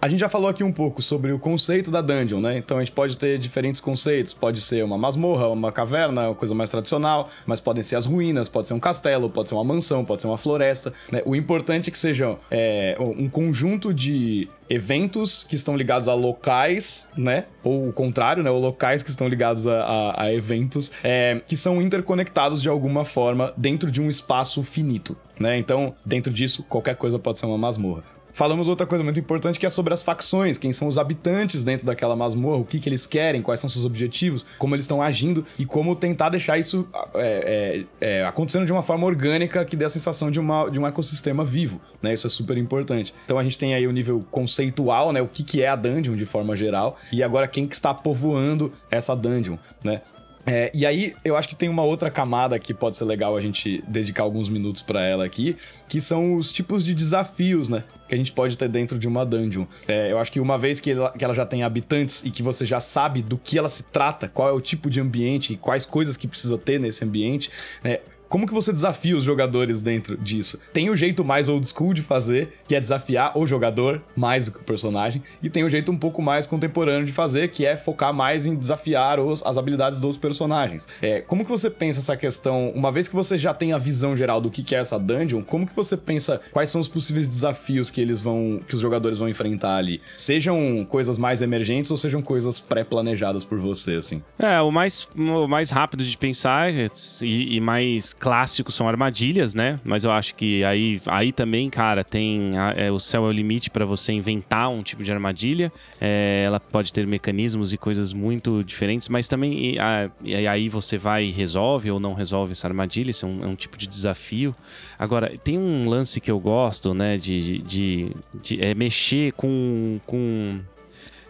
a 0.00 0.08
gente 0.08 0.20
já 0.20 0.28
falou 0.28 0.48
aqui 0.48 0.64
um 0.64 0.72
pouco 0.72 1.02
sobre 1.02 1.30
o 1.30 1.38
conceito 1.38 1.90
da 1.90 2.00
dungeon, 2.00 2.40
né? 2.40 2.56
Então 2.56 2.78
a 2.78 2.80
gente 2.80 2.92
pode 2.92 3.18
ter 3.18 3.38
diferentes 3.38 3.80
conceitos. 3.80 4.32
Pode 4.32 4.60
ser 4.60 4.82
uma 4.82 4.96
masmorra, 4.96 5.48
uma 5.48 5.70
caverna, 5.70 6.28
uma 6.28 6.34
coisa 6.34 6.54
mais 6.54 6.70
tradicional, 6.70 7.28
mas 7.46 7.60
podem 7.60 7.82
ser 7.82 7.96
as 7.96 8.06
ruínas, 8.06 8.48
pode 8.48 8.66
ser 8.66 8.74
um 8.74 8.80
castelo, 8.80 9.28
pode 9.28 9.50
ser 9.50 9.54
uma 9.54 9.64
mansão, 9.64 10.04
pode 10.04 10.22
ser 10.22 10.28
uma 10.28 10.38
floresta. 10.38 10.92
Né? 11.12 11.22
O 11.26 11.36
importante 11.36 11.90
é 11.90 11.92
que 11.92 11.98
sejam 11.98 12.38
é, 12.50 12.96
um 12.98 13.28
conjunto 13.28 13.92
de 13.92 14.48
eventos 14.70 15.44
que 15.44 15.54
estão 15.54 15.76
ligados 15.76 16.08
a 16.08 16.14
locais, 16.14 17.08
né? 17.16 17.44
Ou 17.62 17.88
o 17.88 17.92
contrário, 17.92 18.42
né? 18.42 18.50
Ou 18.50 18.58
locais 18.58 19.02
que 19.02 19.10
estão 19.10 19.28
ligados 19.28 19.66
a, 19.66 19.82
a, 19.82 20.22
a 20.24 20.32
eventos 20.32 20.92
é, 21.04 21.42
que 21.46 21.56
são 21.56 21.82
interconectados 21.82 22.62
de 22.62 22.68
alguma 22.70 23.04
forma 23.04 23.52
dentro 23.56 23.90
de 23.90 24.00
um 24.00 24.08
espaço 24.08 24.62
finito, 24.62 25.14
né? 25.38 25.58
Então, 25.58 25.94
dentro 26.06 26.32
disso, 26.32 26.62
qualquer 26.62 26.96
coisa 26.96 27.18
pode 27.18 27.38
ser 27.38 27.46
uma 27.46 27.58
masmorra. 27.58 28.19
Falamos 28.32 28.68
outra 28.68 28.86
coisa 28.86 29.02
muito 29.02 29.20
importante 29.20 29.58
que 29.58 29.66
é 29.66 29.70
sobre 29.70 29.92
as 29.92 30.02
facções, 30.02 30.58
quem 30.58 30.72
são 30.72 30.88
os 30.88 30.98
habitantes 30.98 31.64
dentro 31.64 31.86
daquela 31.86 32.16
masmorra, 32.16 32.58
o 32.58 32.64
que, 32.64 32.78
que 32.78 32.88
eles 32.88 33.06
querem, 33.06 33.42
quais 33.42 33.60
são 33.60 33.68
seus 33.68 33.84
objetivos, 33.84 34.46
como 34.58 34.74
eles 34.74 34.84
estão 34.84 35.02
agindo 35.02 35.44
e 35.58 35.64
como 35.64 35.94
tentar 35.96 36.30
deixar 36.30 36.58
isso 36.58 36.88
é, 37.14 37.86
é, 38.00 38.18
é, 38.20 38.24
acontecendo 38.24 38.66
de 38.66 38.72
uma 38.72 38.82
forma 38.82 39.06
orgânica 39.06 39.64
que 39.64 39.76
dê 39.76 39.84
a 39.84 39.88
sensação 39.88 40.30
de, 40.30 40.38
uma, 40.38 40.68
de 40.68 40.78
um 40.78 40.86
ecossistema 40.86 41.44
vivo, 41.44 41.80
né? 42.02 42.12
Isso 42.12 42.26
é 42.26 42.30
super 42.30 42.56
importante. 42.56 43.14
Então 43.24 43.38
a 43.38 43.42
gente 43.42 43.58
tem 43.58 43.74
aí 43.74 43.86
o 43.86 43.92
nível 43.92 44.24
conceitual, 44.30 45.12
né? 45.12 45.20
O 45.20 45.26
que, 45.26 45.42
que 45.42 45.62
é 45.62 45.68
a 45.68 45.76
dungeon 45.76 46.14
de 46.14 46.24
forma 46.24 46.56
geral 46.56 46.96
e 47.12 47.22
agora 47.22 47.46
quem 47.46 47.66
que 47.66 47.74
está 47.74 47.92
povoando 47.92 48.72
essa 48.90 49.14
dungeon, 49.14 49.56
né? 49.84 50.00
É, 50.46 50.70
e 50.74 50.86
aí, 50.86 51.14
eu 51.24 51.36
acho 51.36 51.48
que 51.48 51.54
tem 51.54 51.68
uma 51.68 51.82
outra 51.82 52.10
camada 52.10 52.58
que 52.58 52.72
pode 52.72 52.96
ser 52.96 53.04
legal 53.04 53.36
a 53.36 53.40
gente 53.40 53.84
dedicar 53.86 54.22
alguns 54.22 54.48
minutos 54.48 54.80
para 54.82 55.04
ela 55.04 55.24
aqui, 55.24 55.56
que 55.88 56.00
são 56.00 56.34
os 56.34 56.50
tipos 56.50 56.84
de 56.84 56.94
desafios, 56.94 57.68
né? 57.68 57.84
Que 58.08 58.14
a 58.14 58.18
gente 58.18 58.32
pode 58.32 58.56
ter 58.56 58.68
dentro 58.68 58.98
de 58.98 59.06
uma 59.06 59.24
dungeon. 59.24 59.66
É, 59.86 60.10
eu 60.10 60.18
acho 60.18 60.32
que 60.32 60.40
uma 60.40 60.56
vez 60.56 60.80
que 60.80 60.92
ela, 60.92 61.12
que 61.12 61.24
ela 61.24 61.34
já 61.34 61.44
tem 61.44 61.62
habitantes 61.62 62.24
e 62.24 62.30
que 62.30 62.42
você 62.42 62.64
já 62.64 62.80
sabe 62.80 63.22
do 63.22 63.36
que 63.36 63.58
ela 63.58 63.68
se 63.68 63.84
trata, 63.84 64.28
qual 64.28 64.48
é 64.48 64.52
o 64.52 64.60
tipo 64.60 64.88
de 64.88 65.00
ambiente 65.00 65.52
e 65.52 65.56
quais 65.56 65.84
coisas 65.84 66.16
que 66.16 66.26
precisa 66.26 66.56
ter 66.56 66.80
nesse 66.80 67.04
ambiente, 67.04 67.50
né? 67.84 67.98
Como 68.30 68.46
que 68.46 68.54
você 68.54 68.72
desafia 68.72 69.16
os 69.16 69.24
jogadores 69.24 69.82
dentro 69.82 70.16
disso? 70.16 70.60
Tem 70.72 70.88
o 70.88 70.94
jeito 70.94 71.24
mais 71.24 71.48
old 71.48 71.66
school 71.68 71.92
de 71.92 72.00
fazer, 72.00 72.60
que 72.68 72.76
é 72.76 72.80
desafiar 72.80 73.36
o 73.36 73.44
jogador 73.44 74.00
mais 74.14 74.44
do 74.44 74.52
que 74.52 74.60
o 74.60 74.64
personagem, 74.64 75.20
e 75.42 75.50
tem 75.50 75.64
o 75.64 75.68
jeito 75.68 75.90
um 75.90 75.98
pouco 75.98 76.22
mais 76.22 76.46
contemporâneo 76.46 77.04
de 77.04 77.12
fazer, 77.12 77.48
que 77.48 77.66
é 77.66 77.74
focar 77.74 78.14
mais 78.14 78.46
em 78.46 78.54
desafiar 78.54 79.18
os, 79.18 79.44
as 79.44 79.58
habilidades 79.58 79.98
dos 79.98 80.16
personagens. 80.16 80.86
É, 81.02 81.20
como 81.20 81.44
que 81.44 81.50
você 81.50 81.68
pensa 81.68 81.98
essa 81.98 82.16
questão, 82.16 82.68
uma 82.68 82.92
vez 82.92 83.08
que 83.08 83.16
você 83.16 83.36
já 83.36 83.52
tem 83.52 83.72
a 83.72 83.78
visão 83.78 84.16
geral 84.16 84.40
do 84.40 84.48
que, 84.48 84.62
que 84.62 84.76
é 84.76 84.78
essa 84.78 84.96
dungeon, 84.96 85.42
como 85.42 85.66
que 85.66 85.74
você 85.74 85.96
pensa 85.96 86.40
quais 86.52 86.68
são 86.68 86.80
os 86.80 86.86
possíveis 86.86 87.26
desafios 87.26 87.90
que 87.90 88.00
eles 88.00 88.20
vão, 88.20 88.60
que 88.68 88.76
os 88.76 88.80
jogadores 88.80 89.18
vão 89.18 89.28
enfrentar 89.28 89.74
ali? 89.74 90.00
Sejam 90.16 90.86
coisas 90.88 91.18
mais 91.18 91.42
emergentes 91.42 91.90
ou 91.90 91.98
sejam 91.98 92.22
coisas 92.22 92.60
pré-planejadas 92.60 93.42
por 93.42 93.58
você, 93.58 93.94
assim? 93.94 94.22
É, 94.38 94.60
o 94.60 94.70
mais, 94.70 95.08
o 95.16 95.48
mais 95.48 95.70
rápido 95.70 96.04
de 96.04 96.16
pensar 96.16 96.70
e, 96.72 97.56
e 97.56 97.60
mais 97.60 98.14
clássico 98.20 98.70
são 98.70 98.86
armadilhas, 98.86 99.54
né? 99.54 99.80
Mas 99.82 100.04
eu 100.04 100.12
acho 100.12 100.34
que 100.34 100.62
aí, 100.62 101.00
aí 101.06 101.32
também, 101.32 101.70
cara, 101.70 102.04
tem 102.04 102.52
é, 102.76 102.92
o 102.92 103.00
céu 103.00 103.24
é 103.24 103.28
o 103.28 103.32
limite 103.32 103.70
para 103.70 103.86
você 103.86 104.12
inventar 104.12 104.68
um 104.68 104.82
tipo 104.82 105.02
de 105.02 105.10
armadilha. 105.10 105.72
É, 105.98 106.44
ela 106.46 106.60
pode 106.60 106.92
ter 106.92 107.06
mecanismos 107.06 107.72
e 107.72 107.78
coisas 107.78 108.12
muito 108.12 108.62
diferentes, 108.62 109.08
mas 109.08 109.26
também 109.26 109.74
e, 109.74 109.78
a, 109.78 110.10
e 110.22 110.46
aí 110.46 110.68
você 110.68 110.98
vai 110.98 111.24
e 111.24 111.30
resolve 111.30 111.90
ou 111.90 111.98
não 111.98 112.12
resolve 112.12 112.52
essa 112.52 112.68
armadilha. 112.68 113.10
Isso 113.10 113.24
é 113.24 113.28
um, 113.28 113.44
é 113.44 113.46
um, 113.46 113.56
tipo 113.56 113.78
de 113.78 113.86
desafio. 113.86 114.54
Agora, 114.98 115.32
tem 115.42 115.58
um 115.58 115.88
lance 115.88 116.20
que 116.20 116.30
eu 116.30 116.38
gosto, 116.38 116.92
né? 116.92 117.16
De, 117.16 117.40
de, 117.40 117.58
de, 117.62 118.12
de 118.42 118.62
é 118.62 118.74
mexer 118.74 119.32
com. 119.32 119.98
com 120.06 120.60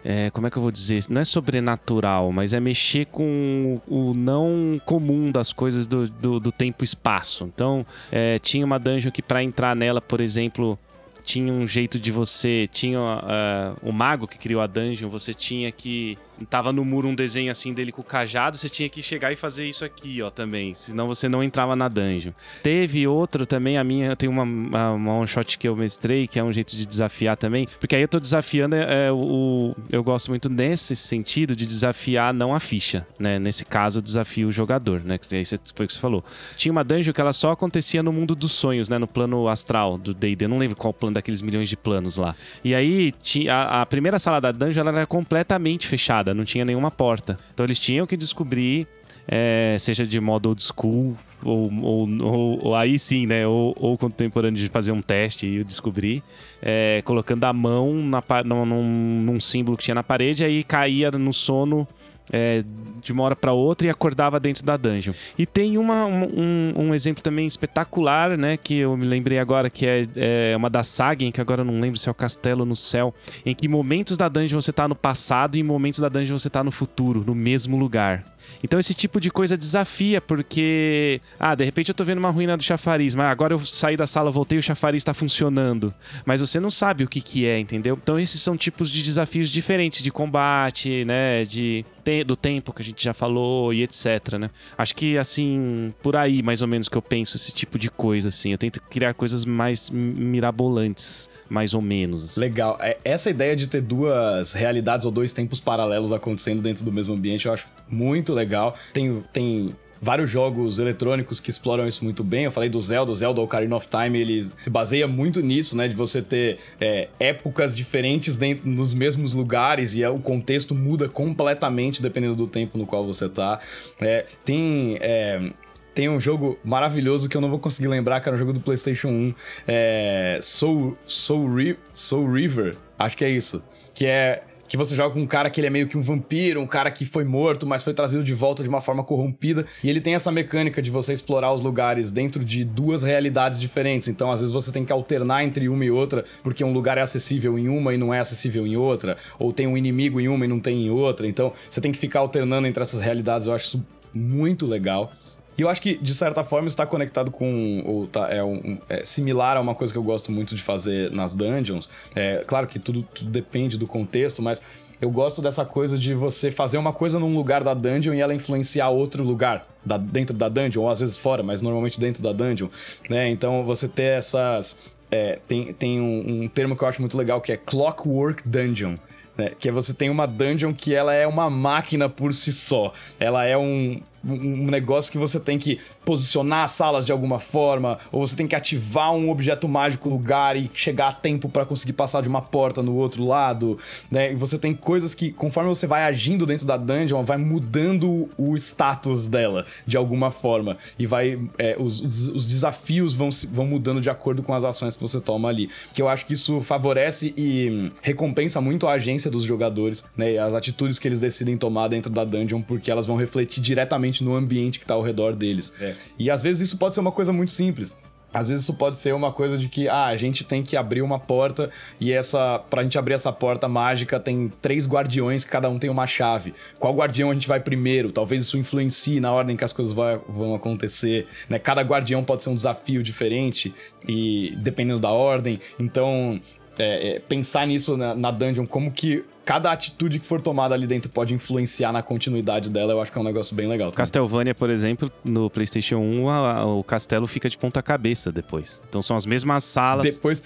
é, 0.03 0.29
como 0.31 0.47
é 0.47 0.49
que 0.49 0.57
eu 0.57 0.61
vou 0.61 0.71
dizer? 0.71 1.03
Não 1.09 1.21
é 1.21 1.25
sobrenatural, 1.25 2.31
mas 2.31 2.53
é 2.53 2.59
mexer 2.59 3.05
com 3.05 3.79
o 3.87 4.13
não 4.15 4.81
comum 4.85 5.31
das 5.31 5.53
coisas 5.53 5.85
do, 5.85 6.09
do, 6.09 6.39
do 6.39 6.51
tempo 6.51 6.83
e 6.83 6.85
espaço. 6.85 7.49
Então, 7.53 7.85
é, 8.11 8.39
tinha 8.39 8.65
uma 8.65 8.79
dungeon 8.79 9.11
que 9.11 9.21
para 9.21 9.43
entrar 9.43 9.75
nela, 9.75 10.01
por 10.01 10.19
exemplo, 10.19 10.77
tinha 11.23 11.53
um 11.53 11.67
jeito 11.67 11.99
de 11.99 12.11
você. 12.11 12.67
Tinha 12.71 12.99
uh, 12.99 13.77
o 13.81 13.91
mago 13.91 14.27
que 14.27 14.37
criou 14.37 14.61
a 14.61 14.67
dungeon, 14.67 15.07
você 15.09 15.33
tinha 15.33 15.71
que 15.71 16.17
tava 16.45 16.71
no 16.71 16.83
muro 16.83 17.07
um 17.07 17.15
desenho 17.15 17.51
assim 17.51 17.73
dele 17.73 17.91
com 17.91 18.01
o 18.01 18.05
cajado, 18.05 18.57
você 18.57 18.69
tinha 18.69 18.89
que 18.89 19.01
chegar 19.01 19.31
e 19.31 19.35
fazer 19.35 19.67
isso 19.67 19.83
aqui, 19.85 20.21
ó, 20.21 20.29
também. 20.29 20.73
Senão 20.73 21.07
você 21.07 21.27
não 21.27 21.43
entrava 21.43 21.75
na 21.75 21.87
dungeon. 21.87 22.31
Teve 22.63 23.07
outro 23.07 23.45
também, 23.45 23.77
a 23.77 23.83
minha, 23.83 24.15
tem 24.15 24.29
uma, 24.29 24.43
uma, 24.43 25.13
one 25.13 25.27
shot 25.27 25.57
que 25.57 25.67
eu 25.67 25.75
mestrei, 25.75 26.27
que 26.27 26.39
é 26.39 26.43
um 26.43 26.51
jeito 26.51 26.75
de 26.75 26.85
desafiar 26.85 27.37
também. 27.37 27.67
Porque 27.79 27.95
aí 27.95 28.01
eu 28.01 28.07
tô 28.07 28.19
desafiando, 28.19 28.75
é, 28.75 29.07
é, 29.07 29.11
o, 29.11 29.75
eu 29.91 30.03
gosto 30.03 30.29
muito 30.29 30.49
nesse 30.49 30.95
sentido 30.95 31.55
de 31.55 31.65
desafiar 31.65 32.33
não 32.33 32.53
a 32.53 32.59
ficha, 32.59 33.05
né? 33.19 33.39
Nesse 33.39 33.65
caso, 33.65 33.99
eu 33.99 34.01
desafio 34.01 34.47
o 34.47 34.51
jogador, 34.51 35.01
né? 35.03 35.17
Que 35.17 35.35
aí 35.35 35.43
foi 35.45 35.85
o 35.85 35.87
que 35.87 35.93
você 35.93 35.99
falou. 35.99 36.23
Tinha 36.57 36.71
uma 36.71 36.83
dungeon 36.83 37.13
que 37.13 37.21
ela 37.21 37.33
só 37.33 37.51
acontecia 37.51 38.03
no 38.03 38.11
mundo 38.11 38.35
dos 38.35 38.51
sonhos, 38.51 38.89
né? 38.89 38.97
No 38.97 39.07
plano 39.07 39.47
astral 39.47 39.97
do 39.97 40.13
D&D. 40.13 40.45
Eu 40.45 40.49
não 40.49 40.57
lembro 40.57 40.75
qual 40.75 40.93
plano 40.93 41.13
daqueles 41.13 41.41
milhões 41.41 41.69
de 41.69 41.77
planos 41.77 42.17
lá. 42.17 42.35
E 42.63 42.73
aí, 42.75 43.13
a, 43.49 43.81
a 43.81 43.85
primeira 43.85 44.19
sala 44.19 44.39
da 44.39 44.51
dungeon, 44.51 44.81
ela 44.81 44.91
era 44.91 45.05
completamente 45.05 45.87
fechada 45.87 46.30
não 46.33 46.45
tinha 46.45 46.65
nenhuma 46.65 46.91
porta. 46.91 47.37
Então 47.53 47.65
eles 47.65 47.79
tinham 47.79 48.05
que 48.07 48.17
descobrir, 48.17 48.87
é, 49.27 49.75
seja 49.79 50.05
de 50.05 50.19
modo 50.19 50.49
old 50.49 50.63
school, 50.63 51.17
ou, 51.43 51.71
ou, 51.81 52.09
ou, 52.21 52.65
ou 52.67 52.75
aí 52.75 52.97
sim, 52.97 53.25
né? 53.25 53.45
Ou, 53.47 53.97
contemporâneo 53.97 54.59
de 54.59 54.69
fazer 54.69 54.91
um 54.91 55.01
teste 55.01 55.45
e 55.45 55.63
descobrir, 55.63 56.23
é, 56.61 57.01
colocando 57.03 57.43
a 57.43 57.53
mão 57.53 57.93
na, 57.93 58.23
num, 58.43 59.21
num 59.21 59.39
símbolo 59.39 59.77
que 59.77 59.83
tinha 59.83 59.95
na 59.95 60.03
parede, 60.03 60.43
aí 60.43 60.63
caía 60.63 61.11
no 61.11 61.33
sono 61.33 61.87
é, 62.31 62.63
de 63.01 63.11
uma 63.11 63.23
hora 63.23 63.35
para 63.35 63.51
outra 63.51 63.87
e 63.87 63.89
acordava 63.89 64.39
dentro 64.39 64.63
da 64.63 64.77
dungeon. 64.77 65.13
E 65.37 65.45
tem 65.45 65.77
uma, 65.77 66.05
um, 66.05 66.71
um, 66.77 66.93
exemplo 66.93 67.23
também 67.23 67.45
espetacular, 67.45 68.37
né? 68.37 68.57
Que 68.57 68.77
eu 68.77 68.95
me 68.95 69.05
lembrei 69.05 69.39
agora, 69.39 69.69
que 69.69 69.85
é, 69.85 70.03
é 70.15 70.55
uma 70.55 70.69
da 70.69 70.83
Sagen, 70.83 71.31
que 71.31 71.41
agora 71.41 71.61
eu 71.61 71.65
não 71.65 71.79
lembro 71.79 71.99
se 71.99 72.07
é 72.07 72.11
o 72.11 72.15
Castelo 72.15 72.63
no 72.63 72.75
Céu, 72.75 73.13
em 73.45 73.55
que 73.55 73.67
momentos 73.67 74.17
da 74.17 74.29
dungeon 74.29 74.61
você 74.61 74.71
tá 74.71 74.87
no 74.87 74.95
passado 74.95 75.57
e 75.57 75.63
momentos 75.63 75.99
da 75.99 76.09
dungeon 76.09 76.37
você 76.37 76.49
tá 76.49 76.63
no 76.63 76.71
futuro, 76.71 77.23
no 77.25 77.35
mesmo 77.35 77.77
lugar. 77.77 78.23
Então 78.63 78.79
esse 78.79 78.93
tipo 78.93 79.19
de 79.19 79.29
coisa 79.29 79.57
desafia, 79.57 80.21
porque. 80.21 81.21
Ah, 81.39 81.55
de 81.55 81.63
repente 81.63 81.89
eu 81.89 81.95
tô 81.95 82.03
vendo 82.03 82.19
uma 82.19 82.29
ruína 82.29 82.55
do 82.57 82.63
chafariz, 82.63 83.15
mas 83.15 83.27
agora 83.27 83.53
eu 83.53 83.59
saí 83.59 83.97
da 83.97 84.07
sala, 84.07 84.31
voltei 84.31 84.57
e 84.57 84.59
o 84.59 84.63
chafariz 84.63 85.03
tá 85.03 85.13
funcionando. 85.13 85.93
Mas 86.25 86.41
você 86.41 86.59
não 86.59 86.69
sabe 86.69 87.03
o 87.03 87.07
que 87.07 87.21
que 87.21 87.45
é, 87.45 87.59
entendeu? 87.59 87.97
Então 88.01 88.19
esses 88.19 88.41
são 88.41 88.57
tipos 88.57 88.89
de 88.89 89.01
desafios 89.03 89.49
diferentes 89.49 90.01
de 90.01 90.11
combate, 90.11 91.05
né? 91.05 91.43
De, 91.43 91.85
do 92.25 92.35
tempo 92.35 92.73
que 92.73 92.81
a 92.81 92.85
gente 92.85 93.03
já 93.03 93.13
falou 93.13 93.73
e 93.73 93.83
etc, 93.83 94.37
né? 94.39 94.49
Acho 94.77 94.95
que, 94.95 95.17
assim, 95.17 95.93
por 96.01 96.15
aí 96.15 96.41
mais 96.41 96.61
ou 96.61 96.67
menos 96.67 96.89
que 96.89 96.97
eu 96.97 97.01
penso 97.01 97.37
esse 97.37 97.51
tipo 97.51 97.77
de 97.77 97.89
coisa, 97.89 98.29
assim. 98.29 98.51
Eu 98.51 98.57
tento 98.57 98.81
criar 98.81 99.13
coisas 99.13 99.45
mais 99.45 99.89
mirabolantes, 99.89 101.29
mais 101.49 101.73
ou 101.73 101.81
menos. 101.81 102.37
Legal. 102.37 102.77
É, 102.79 102.97
essa 103.03 103.29
ideia 103.29 103.55
de 103.55 103.67
ter 103.67 103.81
duas 103.81 104.53
realidades 104.53 105.05
ou 105.05 105.11
dois 105.11 105.33
tempos 105.33 105.59
paralelos 105.59 106.11
acontecendo 106.11 106.61
dentro 106.61 106.83
do 106.83 106.91
mesmo 106.91 107.13
ambiente, 107.13 107.45
eu 107.45 107.53
acho 107.53 107.67
muito 107.89 108.30
legal. 108.33 108.75
Tem, 108.93 109.23
tem 109.31 109.69
vários 110.01 110.29
jogos 110.29 110.79
eletrônicos 110.79 111.39
que 111.39 111.51
exploram 111.51 111.85
isso 111.85 112.03
muito 112.03 112.23
bem. 112.23 112.45
Eu 112.45 112.51
falei 112.51 112.69
do 112.69 112.81
Zelda, 112.81 113.11
o 113.11 113.15
Zelda 113.15 113.39
Ocarina 113.39 113.75
of 113.75 113.87
Time, 113.87 114.19
ele 114.19 114.49
se 114.57 114.69
baseia 114.69 115.07
muito 115.07 115.41
nisso, 115.41 115.77
né? 115.77 115.87
De 115.87 115.95
você 115.95 116.21
ter 116.21 116.57
é, 116.79 117.07
épocas 117.19 117.77
diferentes 117.77 118.35
dentro 118.35 118.67
nos 118.67 118.93
mesmos 118.93 119.33
lugares 119.33 119.93
e 119.93 120.01
é, 120.01 120.09
o 120.09 120.17
contexto 120.17 120.73
muda 120.73 121.07
completamente 121.07 122.01
dependendo 122.01 122.35
do 122.35 122.47
tempo 122.47 122.77
no 122.77 122.85
qual 122.85 123.05
você 123.05 123.29
tá. 123.29 123.59
É, 123.99 124.25
tem. 124.43 124.97
É, 124.99 125.53
tem 125.93 126.07
um 126.07 126.21
jogo 126.21 126.57
maravilhoso 126.63 127.27
que 127.27 127.35
eu 127.35 127.41
não 127.41 127.49
vou 127.49 127.59
conseguir 127.59 127.89
lembrar, 127.89 128.21
que 128.21 128.29
era 128.29 128.35
um 128.35 128.39
jogo 128.39 128.53
do 128.53 128.61
PlayStation 128.61 129.09
1. 129.09 129.35
É. 129.67 130.39
Soul, 130.41 130.97
Soul, 131.05 131.49
Soul 131.93 132.31
River, 132.31 132.77
acho 132.97 133.17
que 133.17 133.25
é 133.25 133.29
isso. 133.29 133.61
Que 133.93 134.05
é 134.05 134.41
que 134.71 134.77
você 134.77 134.95
joga 134.95 135.13
com 135.13 135.19
um 135.19 135.27
cara 135.27 135.49
que 135.49 135.59
ele 135.59 135.67
é 135.67 135.69
meio 135.69 135.85
que 135.85 135.97
um 135.97 136.01
vampiro, 136.01 136.61
um 136.61 136.65
cara 136.65 136.89
que 136.89 137.03
foi 137.03 137.25
morto, 137.25 137.67
mas 137.67 137.83
foi 137.83 137.93
trazido 137.93 138.23
de 138.23 138.33
volta 138.33 138.63
de 138.63 138.69
uma 138.69 138.79
forma 138.79 139.03
corrompida. 139.03 139.65
E 139.83 139.89
ele 139.89 139.99
tem 139.99 140.15
essa 140.15 140.31
mecânica 140.31 140.81
de 140.81 140.89
você 140.89 141.11
explorar 141.11 141.53
os 141.53 141.61
lugares 141.61 142.09
dentro 142.09 142.45
de 142.45 142.63
duas 142.63 143.03
realidades 143.03 143.59
diferentes. 143.59 144.07
Então, 144.07 144.31
às 144.31 144.39
vezes, 144.39 144.53
você 144.53 144.71
tem 144.71 144.85
que 144.85 144.93
alternar 144.93 145.43
entre 145.43 145.67
uma 145.67 145.83
e 145.83 145.91
outra, 145.91 146.23
porque 146.41 146.63
um 146.63 146.71
lugar 146.71 146.97
é 146.97 147.01
acessível 147.01 147.59
em 147.59 147.67
uma 147.67 147.93
e 147.93 147.97
não 147.97 148.13
é 148.13 148.19
acessível 148.19 148.65
em 148.65 148.77
outra. 148.77 149.17
Ou 149.37 149.51
tem 149.51 149.67
um 149.67 149.77
inimigo 149.77 150.21
em 150.21 150.29
uma 150.29 150.45
e 150.45 150.47
não 150.47 150.61
tem 150.61 150.85
em 150.85 150.89
outra. 150.89 151.27
Então, 151.27 151.51
você 151.69 151.81
tem 151.81 151.91
que 151.91 151.99
ficar 151.99 152.21
alternando 152.21 152.65
entre 152.65 152.81
essas 152.81 153.01
realidades. 153.01 153.47
Eu 153.47 153.53
acho 153.53 153.65
isso 153.65 153.85
muito 154.13 154.65
legal. 154.65 155.11
E 155.57 155.61
eu 155.61 155.69
acho 155.69 155.81
que, 155.81 155.97
de 155.97 156.13
certa 156.13 156.43
forma, 156.43 156.67
está 156.67 156.85
conectado 156.85 157.29
com. 157.29 157.83
Ou 157.85 158.07
tá, 158.07 158.29
é, 158.29 158.43
um, 158.43 158.77
é 158.89 159.03
similar 159.03 159.57
a 159.57 159.61
uma 159.61 159.75
coisa 159.75 159.93
que 159.93 159.99
eu 159.99 160.03
gosto 160.03 160.31
muito 160.31 160.55
de 160.55 160.61
fazer 160.61 161.11
nas 161.11 161.35
dungeons. 161.35 161.89
É, 162.15 162.43
claro 162.47 162.67
que 162.67 162.79
tudo, 162.79 163.03
tudo 163.13 163.29
depende 163.29 163.77
do 163.77 163.85
contexto, 163.85 164.41
mas 164.41 164.61
eu 165.01 165.09
gosto 165.09 165.41
dessa 165.41 165.65
coisa 165.65 165.97
de 165.97 166.13
você 166.13 166.51
fazer 166.51 166.77
uma 166.77 166.93
coisa 166.93 167.19
num 167.19 167.35
lugar 167.35 167.63
da 167.63 167.73
dungeon 167.73 168.13
e 168.13 168.21
ela 168.21 168.35
influenciar 168.35 168.89
outro 168.89 169.23
lugar 169.23 169.65
da, 169.83 169.97
dentro 169.97 170.37
da 170.37 170.47
dungeon, 170.47 170.83
ou 170.83 170.89
às 170.89 170.99
vezes 170.99 171.17
fora, 171.17 171.41
mas 171.41 171.61
normalmente 171.61 171.99
dentro 171.99 172.21
da 172.21 172.31
dungeon, 172.31 172.67
né? 173.09 173.27
Então 173.29 173.63
você 173.65 173.87
ter 173.87 174.17
essas. 174.17 174.77
É, 175.09 175.39
tem 175.47 175.73
tem 175.73 175.99
um, 175.99 176.43
um, 176.43 176.47
termo 176.47 176.77
que 176.77 176.83
eu 176.83 176.87
acho 176.87 177.01
muito 177.01 177.17
legal 177.17 177.41
que 177.41 177.51
é 177.51 177.57
Clockwork 177.57 178.47
Dungeon. 178.47 178.95
Né? 179.37 179.51
Que 179.59 179.69
é 179.69 179.71
você 179.71 179.93
tem 179.93 180.09
uma 180.09 180.25
dungeon 180.25 180.71
que 180.71 180.93
ela 180.93 181.13
é 181.13 181.25
uma 181.25 181.49
máquina 181.49 182.07
por 182.07 182.33
si 182.33 182.53
só. 182.53 182.93
Ela 183.19 183.43
é 183.45 183.57
um, 183.57 183.99
um 184.23 184.67
negócio 184.67 185.11
que 185.11 185.17
você 185.17 185.39
tem 185.39 185.57
que 185.57 185.79
posicionar 186.05 186.63
as 186.63 186.71
salas 186.71 187.05
de 187.05 187.11
alguma 187.11 187.39
forma, 187.39 187.97
ou 188.11 188.25
você 188.25 188.35
tem 188.35 188.47
que 188.47 188.55
ativar 188.55 189.13
um 189.13 189.29
objeto 189.29 189.67
mágico 189.67 190.09
no 190.09 190.15
lugar 190.15 190.55
e 190.55 190.69
chegar 190.73 191.07
a 191.07 191.13
tempo 191.13 191.49
para 191.49 191.65
conseguir 191.65 191.93
passar 191.93 192.21
de 192.21 192.27
uma 192.27 192.41
porta 192.41 192.83
no 192.83 192.95
outro 192.95 193.25
lado, 193.25 193.77
né? 194.09 194.31
E 194.31 194.35
você 194.35 194.57
tem 194.57 194.75
coisas 194.75 195.15
que, 195.15 195.31
conforme 195.31 195.69
você 195.69 195.87
vai 195.87 196.03
agindo 196.03 196.45
dentro 196.45 196.65
da 196.65 196.77
dungeon, 196.77 197.23
vai 197.23 197.37
mudando 197.37 198.29
o 198.37 198.55
status 198.55 199.27
dela 199.27 199.65
de 199.85 199.97
alguma 199.97 200.31
forma. 200.31 200.77
E 200.97 201.05
vai. 201.05 201.39
É, 201.57 201.75
os, 201.79 202.01
os, 202.01 202.27
os, 202.29 202.45
desafios 202.45 203.13
vão, 203.13 203.29
vão 203.51 203.65
mudando 203.65 204.01
de 204.01 204.09
acordo 204.09 204.43
com 204.43 204.53
as 204.53 204.63
ações 204.63 204.95
que 204.95 205.01
você 205.01 205.19
toma 205.19 205.49
ali. 205.49 205.69
Que 205.93 206.01
eu 206.01 206.07
acho 206.07 206.25
que 206.25 206.33
isso 206.33 206.61
favorece 206.61 207.33
e 207.37 207.91
recompensa 208.01 208.61
muito 208.61 208.87
a 208.87 208.93
agência 208.93 209.31
dos 209.31 209.43
jogadores, 209.43 210.03
né? 210.15 210.37
As 210.37 210.53
atitudes 210.53 210.99
que 210.99 211.07
eles 211.07 211.19
decidem 211.19 211.57
tomar 211.57 211.87
dentro 211.87 212.11
da 212.11 212.23
dungeon, 212.23 212.61
porque 212.61 212.91
elas 212.91 213.07
vão 213.07 213.15
refletir 213.15 213.61
diretamente 213.61 214.10
no 214.19 214.35
ambiente 214.35 214.79
que 214.79 214.83
está 214.83 214.93
ao 214.93 215.01
redor 215.01 215.33
deles. 215.33 215.73
É. 215.79 215.95
E 216.19 216.29
às 216.29 216.41
vezes 216.41 216.67
isso 216.67 216.77
pode 216.77 216.93
ser 216.93 216.99
uma 216.99 217.11
coisa 217.11 217.31
muito 217.31 217.53
simples. 217.53 217.95
Às 218.33 218.47
vezes 218.47 218.63
isso 218.63 218.73
pode 218.73 218.97
ser 218.97 219.13
uma 219.13 219.31
coisa 219.31 219.57
de 219.57 219.67
que, 219.67 219.89
ah, 219.89 220.05
a 220.05 220.15
gente 220.15 220.45
tem 220.45 220.63
que 220.63 220.77
abrir 220.77 221.01
uma 221.01 221.19
porta 221.19 221.69
e 221.99 222.13
essa, 222.13 222.59
pra 222.69 222.81
gente 222.81 222.97
abrir 222.97 223.13
essa 223.13 223.31
porta 223.31 223.67
mágica 223.67 224.19
tem 224.19 224.49
três 224.61 224.87
guardiões, 224.87 225.43
cada 225.43 225.69
um 225.69 225.77
tem 225.77 225.89
uma 225.89 226.07
chave. 226.07 226.53
Qual 226.79 226.93
guardião 226.93 227.29
a 227.29 227.33
gente 227.33 227.47
vai 227.47 227.59
primeiro? 227.59 228.11
Talvez 228.11 228.43
isso 228.43 228.57
influencie 228.57 229.19
na 229.19 229.31
ordem 229.33 229.57
que 229.57 229.65
as 229.65 229.73
coisas 229.73 229.93
vai, 229.93 230.19
vão 230.29 230.55
acontecer, 230.55 231.27
né? 231.49 231.59
Cada 231.59 231.81
guardião 231.81 232.23
pode 232.23 232.43
ser 232.43 232.49
um 232.49 232.55
desafio 232.55 233.03
diferente 233.03 233.73
e 234.07 234.53
dependendo 234.57 234.99
da 234.99 235.11
ordem. 235.11 235.59
Então, 235.77 236.39
é, 236.79 237.15
é, 237.15 237.19
pensar 237.19 237.67
nisso 237.67 237.97
na, 237.97 238.15
na 238.15 238.31
dungeon, 238.31 238.65
como 238.65 238.91
que 238.91 239.25
cada 239.45 239.71
atitude 239.71 240.19
que 240.19 240.25
for 240.25 240.41
tomada 240.41 240.75
ali 240.75 240.85
dentro 240.85 241.09
pode 241.09 241.33
influenciar 241.33 241.91
na 241.91 242.01
continuidade 242.01 242.69
dela, 242.69 242.93
eu 242.93 243.01
acho 243.01 243.11
que 243.11 243.17
é 243.17 243.21
um 243.21 243.23
negócio 243.23 243.55
bem 243.55 243.67
legal. 243.67 243.91
Também. 243.91 243.97
Castlevania, 243.97 244.53
por 244.53 244.69
exemplo, 244.69 245.11
no 245.23 245.49
PlayStation 245.49 245.97
1, 245.97 246.29
a, 246.29 246.51
a, 246.59 246.65
o 246.65 246.83
castelo 246.83 247.27
fica 247.27 247.49
de 247.49 247.57
ponta 247.57 247.81
cabeça 247.81 248.31
depois. 248.31 248.81
Então 248.89 249.01
são 249.01 249.17
as 249.17 249.25
mesmas 249.25 249.63
salas. 249.63 250.15
Depois. 250.15 250.43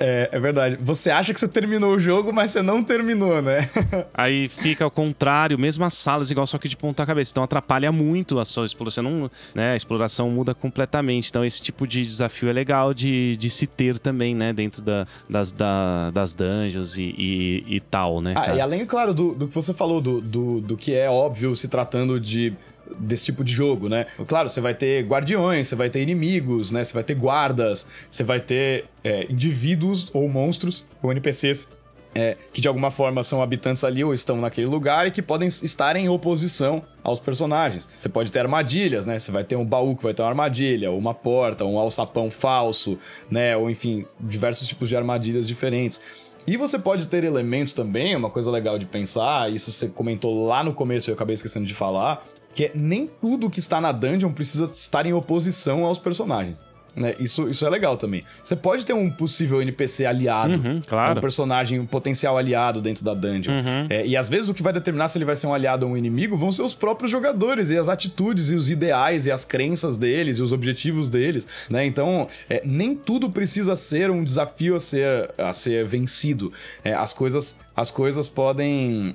É, 0.00 0.28
é 0.32 0.40
verdade. 0.40 0.78
Você 0.80 1.10
acha 1.10 1.34
que 1.34 1.40
você 1.40 1.48
terminou 1.48 1.94
o 1.94 1.98
jogo, 1.98 2.32
mas 2.32 2.50
você 2.50 2.62
não 2.62 2.82
terminou, 2.82 3.42
né? 3.42 3.68
Aí 4.14 4.48
fica 4.48 4.84
ao 4.84 4.90
contrário, 4.90 5.58
mesmas 5.58 5.94
salas, 5.94 6.30
igual 6.30 6.46
só 6.46 6.58
que 6.58 6.68
de 6.68 6.76
ponta 6.76 7.04
cabeça. 7.04 7.32
Então 7.32 7.44
atrapalha 7.44 7.90
muito 7.90 8.38
a 8.38 8.44
sua 8.44 8.64
exploração. 8.64 9.04
Não, 9.04 9.30
né, 9.54 9.72
a 9.72 9.76
exploração 9.76 10.30
muda 10.30 10.54
completamente. 10.54 11.28
Então 11.28 11.44
esse 11.44 11.60
tipo 11.60 11.86
de 11.86 12.04
desafio 12.04 12.48
é 12.48 12.52
legal 12.52 12.94
de, 12.94 13.36
de 13.36 13.50
se 13.50 13.66
ter 13.66 13.98
também, 13.98 14.34
né? 14.34 14.52
Dentro 14.52 14.82
da, 14.82 15.06
das, 15.28 15.52
da, 15.52 16.10
das 16.10 16.34
dungeons 16.34 16.96
e, 16.96 17.14
e, 17.18 17.64
e 17.76 17.80
tal, 17.80 18.20
né? 18.20 18.34
Ah, 18.36 18.54
e 18.54 18.60
além, 18.60 18.84
claro, 18.86 19.12
do, 19.12 19.34
do 19.34 19.48
que 19.48 19.54
você 19.54 19.74
falou, 19.74 20.00
do, 20.00 20.20
do, 20.20 20.60
do 20.60 20.76
que 20.76 20.94
é 20.94 21.10
óbvio 21.10 21.54
se 21.56 21.68
tratando 21.68 22.20
de 22.20 22.52
desse 22.98 23.26
tipo 23.26 23.42
de 23.42 23.52
jogo, 23.52 23.88
né? 23.88 24.06
Claro, 24.26 24.48
você 24.48 24.60
vai 24.60 24.74
ter 24.74 25.04
guardiões, 25.04 25.68
você 25.68 25.76
vai 25.76 25.90
ter 25.90 26.00
inimigos, 26.00 26.70
né? 26.70 26.84
Você 26.84 26.94
vai 26.94 27.04
ter 27.04 27.14
guardas, 27.14 27.86
você 28.10 28.22
vai 28.22 28.40
ter 28.40 28.84
é, 29.02 29.26
indivíduos 29.30 30.10
ou 30.12 30.28
monstros 30.28 30.84
ou 31.02 31.10
NPCs 31.10 31.68
é, 32.14 32.36
que 32.52 32.60
de 32.60 32.68
alguma 32.68 32.90
forma 32.90 33.22
são 33.22 33.42
habitantes 33.42 33.84
ali 33.84 34.02
ou 34.02 34.12
estão 34.12 34.40
naquele 34.40 34.66
lugar 34.66 35.06
e 35.06 35.10
que 35.10 35.22
podem 35.22 35.46
estar 35.48 35.94
em 35.96 36.08
oposição 36.08 36.82
aos 37.02 37.18
personagens. 37.18 37.88
Você 37.98 38.08
pode 38.08 38.32
ter 38.32 38.40
armadilhas, 38.40 39.06
né? 39.06 39.18
Você 39.18 39.30
vai 39.30 39.44
ter 39.44 39.56
um 39.56 39.64
baú 39.64 39.96
que 39.96 40.02
vai 40.02 40.14
ter 40.14 40.22
uma 40.22 40.28
armadilha, 40.28 40.90
ou 40.90 40.98
uma 40.98 41.14
porta, 41.14 41.64
um 41.64 41.78
alçapão 41.78 42.30
falso, 42.30 42.98
né? 43.30 43.56
Ou 43.56 43.70
enfim, 43.70 44.04
diversos 44.18 44.66
tipos 44.66 44.88
de 44.88 44.96
armadilhas 44.96 45.46
diferentes. 45.46 46.00
E 46.46 46.56
você 46.56 46.78
pode 46.78 47.06
ter 47.06 47.24
elementos 47.24 47.74
também, 47.74 48.16
uma 48.16 48.30
coisa 48.30 48.50
legal 48.50 48.78
de 48.78 48.86
pensar, 48.86 49.52
isso 49.52 49.70
você 49.70 49.86
comentou 49.86 50.46
lá 50.46 50.64
no 50.64 50.72
começo 50.72 51.08
e 51.08 51.10
eu 51.10 51.14
acabei 51.14 51.34
esquecendo 51.34 51.66
de 51.66 51.74
falar, 51.74 52.26
que 52.54 52.64
é 52.64 52.72
nem 52.74 53.08
tudo 53.20 53.50
que 53.50 53.58
está 53.58 53.80
na 53.80 53.92
dungeon 53.92 54.32
precisa 54.32 54.64
estar 54.64 55.06
em 55.06 55.12
oposição 55.12 55.84
aos 55.84 55.98
personagens. 55.98 56.68
Né? 56.98 57.14
Isso, 57.18 57.48
isso 57.48 57.64
é 57.64 57.70
legal 57.70 57.96
também. 57.96 58.22
Você 58.42 58.56
pode 58.56 58.84
ter 58.84 58.92
um 58.92 59.10
possível 59.10 59.62
NPC 59.62 60.04
aliado, 60.04 60.54
uhum, 60.54 60.80
claro. 60.86 61.18
um 61.18 61.20
personagem, 61.20 61.78
um 61.78 61.86
potencial 61.86 62.36
aliado 62.36 62.80
dentro 62.80 63.04
da 63.04 63.14
dungeon. 63.14 63.52
Uhum. 63.52 63.86
É, 63.88 64.06
e 64.06 64.16
às 64.16 64.28
vezes 64.28 64.48
o 64.48 64.54
que 64.54 64.62
vai 64.62 64.72
determinar 64.72 65.08
se 65.08 65.16
ele 65.18 65.24
vai 65.24 65.36
ser 65.36 65.46
um 65.46 65.54
aliado 65.54 65.86
ou 65.86 65.92
um 65.92 65.96
inimigo 65.96 66.36
vão 66.36 66.50
ser 66.50 66.62
os 66.62 66.74
próprios 66.74 67.10
jogadores, 67.10 67.70
e 67.70 67.76
as 67.76 67.88
atitudes, 67.88 68.50
e 68.50 68.54
os 68.54 68.68
ideais, 68.68 69.26
e 69.26 69.30
as 69.30 69.44
crenças 69.44 69.96
deles, 69.96 70.38
e 70.38 70.42
os 70.42 70.52
objetivos 70.52 71.08
deles. 71.08 71.46
Né? 71.70 71.86
Então, 71.86 72.26
é, 72.48 72.62
nem 72.64 72.94
tudo 72.94 73.30
precisa 73.30 73.76
ser 73.76 74.10
um 74.10 74.24
desafio 74.24 74.74
a 74.74 74.80
ser, 74.80 75.30
a 75.38 75.52
ser 75.52 75.86
vencido. 75.86 76.52
É, 76.82 76.94
as, 76.94 77.14
coisas, 77.14 77.56
as 77.76 77.90
coisas 77.90 78.26
podem 78.26 79.14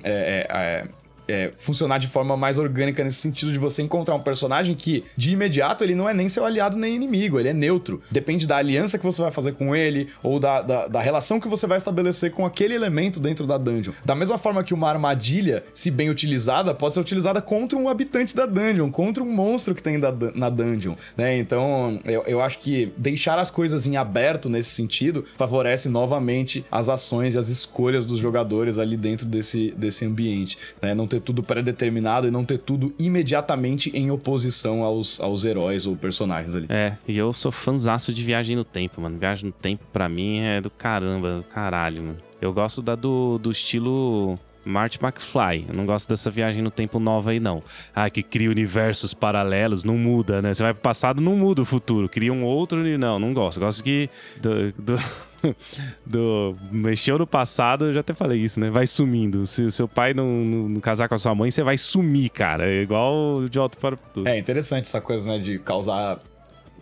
é, 1.28 1.50
funcionar 1.56 1.98
de 1.98 2.08
forma 2.08 2.36
mais 2.36 2.58
orgânica 2.58 3.02
nesse 3.02 3.18
sentido 3.18 3.52
de 3.52 3.58
você 3.58 3.82
encontrar 3.82 4.14
um 4.14 4.20
personagem 4.20 4.74
que, 4.74 5.04
de 5.16 5.32
imediato, 5.32 5.84
ele 5.84 5.94
não 5.94 6.08
é 6.08 6.14
nem 6.14 6.28
seu 6.28 6.44
aliado 6.44 6.76
nem 6.76 6.94
inimigo, 6.94 7.38
ele 7.38 7.48
é 7.48 7.52
neutro. 7.52 8.02
Depende 8.10 8.46
da 8.46 8.56
aliança 8.56 8.98
que 8.98 9.04
você 9.04 9.22
vai 9.22 9.30
fazer 9.30 9.52
com 9.52 9.74
ele 9.74 10.08
ou 10.22 10.38
da, 10.38 10.62
da, 10.62 10.86
da 10.86 11.00
relação 11.00 11.40
que 11.40 11.48
você 11.48 11.66
vai 11.66 11.78
estabelecer 11.78 12.30
com 12.30 12.44
aquele 12.44 12.74
elemento 12.74 13.20
dentro 13.20 13.46
da 13.46 13.58
dungeon. 13.58 13.92
Da 14.04 14.14
mesma 14.14 14.38
forma 14.38 14.62
que 14.62 14.74
uma 14.74 14.88
armadilha, 14.88 15.64
se 15.72 15.90
bem 15.90 16.10
utilizada, 16.10 16.74
pode 16.74 16.94
ser 16.94 17.00
utilizada 17.00 17.40
contra 17.40 17.78
um 17.78 17.88
habitante 17.88 18.34
da 18.34 18.46
dungeon, 18.46 18.90
contra 18.90 19.22
um 19.22 19.30
monstro 19.30 19.74
que 19.74 19.82
tem 19.82 19.98
da, 19.98 20.12
na 20.34 20.48
dungeon, 20.48 20.94
né? 21.16 21.36
Então, 21.36 22.00
eu, 22.04 22.22
eu 22.26 22.40
acho 22.40 22.58
que 22.58 22.92
deixar 22.96 23.38
as 23.38 23.50
coisas 23.50 23.86
em 23.86 23.96
aberto 23.96 24.48
nesse 24.48 24.70
sentido 24.70 25.24
favorece 25.36 25.88
novamente 25.88 26.64
as 26.70 26.88
ações 26.88 27.34
e 27.34 27.38
as 27.38 27.48
escolhas 27.48 28.06
dos 28.06 28.18
jogadores 28.18 28.78
ali 28.78 28.96
dentro 28.96 29.26
desse, 29.26 29.72
desse 29.76 30.04
ambiente, 30.04 30.58
né? 30.80 30.94
Não 30.94 31.06
ter 31.14 31.20
tudo 31.20 31.42
pré-determinado 31.42 32.26
e 32.26 32.30
não 32.30 32.44
ter 32.44 32.58
tudo 32.58 32.94
imediatamente 32.98 33.90
em 33.94 34.10
oposição 34.10 34.82
aos, 34.82 35.20
aos 35.20 35.44
heróis 35.44 35.86
ou 35.86 35.96
personagens 35.96 36.54
ali. 36.54 36.66
É, 36.68 36.96
e 37.06 37.16
eu 37.16 37.32
sou 37.32 37.52
fanzaço 37.52 38.12
de 38.12 38.22
viagem 38.22 38.56
no 38.56 38.64
tempo, 38.64 39.00
mano. 39.00 39.18
Viagem 39.18 39.46
no 39.46 39.52
tempo, 39.52 39.84
para 39.92 40.08
mim, 40.08 40.40
é 40.40 40.60
do 40.60 40.70
caramba, 40.70 41.38
do 41.38 41.42
caralho, 41.44 42.02
mano. 42.02 42.18
Eu 42.40 42.52
gosto 42.52 42.82
da 42.82 42.94
do, 42.94 43.38
do 43.38 43.50
estilo 43.50 44.38
Marty 44.64 44.98
McFly. 45.02 45.66
Eu 45.68 45.74
não 45.74 45.86
gosto 45.86 46.08
dessa 46.08 46.30
viagem 46.30 46.62
no 46.62 46.70
tempo 46.70 46.98
nova 46.98 47.30
aí, 47.30 47.40
não. 47.40 47.62
Ah, 47.94 48.10
que 48.10 48.22
cria 48.22 48.50
universos 48.50 49.14
paralelos, 49.14 49.84
não 49.84 49.96
muda, 49.96 50.42
né? 50.42 50.52
Você 50.52 50.62
vai 50.62 50.72
pro 50.72 50.82
passado, 50.82 51.20
não 51.20 51.36
muda 51.36 51.62
o 51.62 51.64
futuro. 51.64 52.08
Cria 52.08 52.32
um 52.32 52.44
outro. 52.44 52.82
Não, 52.98 53.18
não 53.18 53.32
gosto. 53.32 53.60
Gosto 53.60 53.82
que. 53.82 54.10
Do, 54.40 54.72
do, 54.72 54.98
do, 56.06 56.52
mexeu 56.70 57.18
no 57.18 57.26
passado, 57.26 57.86
eu 57.86 57.92
já 57.92 58.00
até 58.00 58.12
falei 58.12 58.40
isso, 58.40 58.60
né? 58.60 58.70
Vai 58.70 58.86
sumindo. 58.86 59.46
Se 59.46 59.62
o 59.62 59.70
seu 59.70 59.88
pai 59.88 60.14
não, 60.14 60.28
não, 60.28 60.68
não, 60.68 60.80
casar 60.80 61.08
com 61.08 61.14
a 61.14 61.18
sua 61.18 61.34
mãe, 61.34 61.50
você 61.50 61.62
vai 61.62 61.76
sumir, 61.76 62.30
cara. 62.30 62.68
É 62.68 62.82
igual 62.82 63.48
de 63.48 63.58
alto 63.58 63.78
para 63.78 63.96
tudo. 63.96 64.28
É 64.28 64.38
interessante 64.38 64.86
essa 64.86 65.00
coisa, 65.00 65.30
né? 65.30 65.38
De 65.38 65.58
causar 65.58 66.18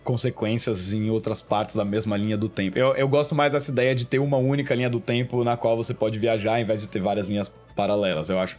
consequências 0.02 0.92
em 0.92 1.10
outras 1.10 1.40
partes 1.40 1.76
da 1.76 1.84
mesma 1.84 2.16
linha 2.16 2.36
do 2.36 2.48
tempo. 2.48 2.76
Eu, 2.78 2.94
eu 2.94 3.08
gosto 3.08 3.34
mais 3.34 3.52
dessa 3.52 3.70
ideia 3.70 3.94
de 3.94 4.06
ter 4.06 4.18
uma 4.18 4.36
única 4.36 4.74
linha 4.74 4.90
do 4.90 4.98
tempo 4.98 5.44
na 5.44 5.56
qual 5.56 5.76
você 5.76 5.94
pode 5.94 6.18
viajar, 6.18 6.60
em 6.60 6.64
vez 6.64 6.80
de 6.80 6.88
ter 6.88 7.00
várias 7.00 7.28
linhas 7.28 7.52
paralelas. 7.76 8.28
Eu 8.28 8.38
acho, 8.38 8.58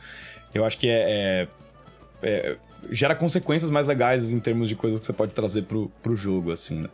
eu 0.53 0.63
acho 0.63 0.77
que 0.77 0.87
é, 0.87 1.47
é, 2.21 2.27
é 2.29 2.57
gera 2.91 3.15
consequências 3.15 3.69
mais 3.69 3.87
legais 3.87 4.31
em 4.31 4.39
termos 4.39 4.69
de 4.69 4.75
coisas 4.75 4.99
que 4.99 5.05
você 5.05 5.13
pode 5.13 5.33
trazer 5.33 5.63
pro, 5.63 5.91
pro 6.01 6.15
jogo, 6.15 6.51
assim, 6.51 6.79
né? 6.79 6.89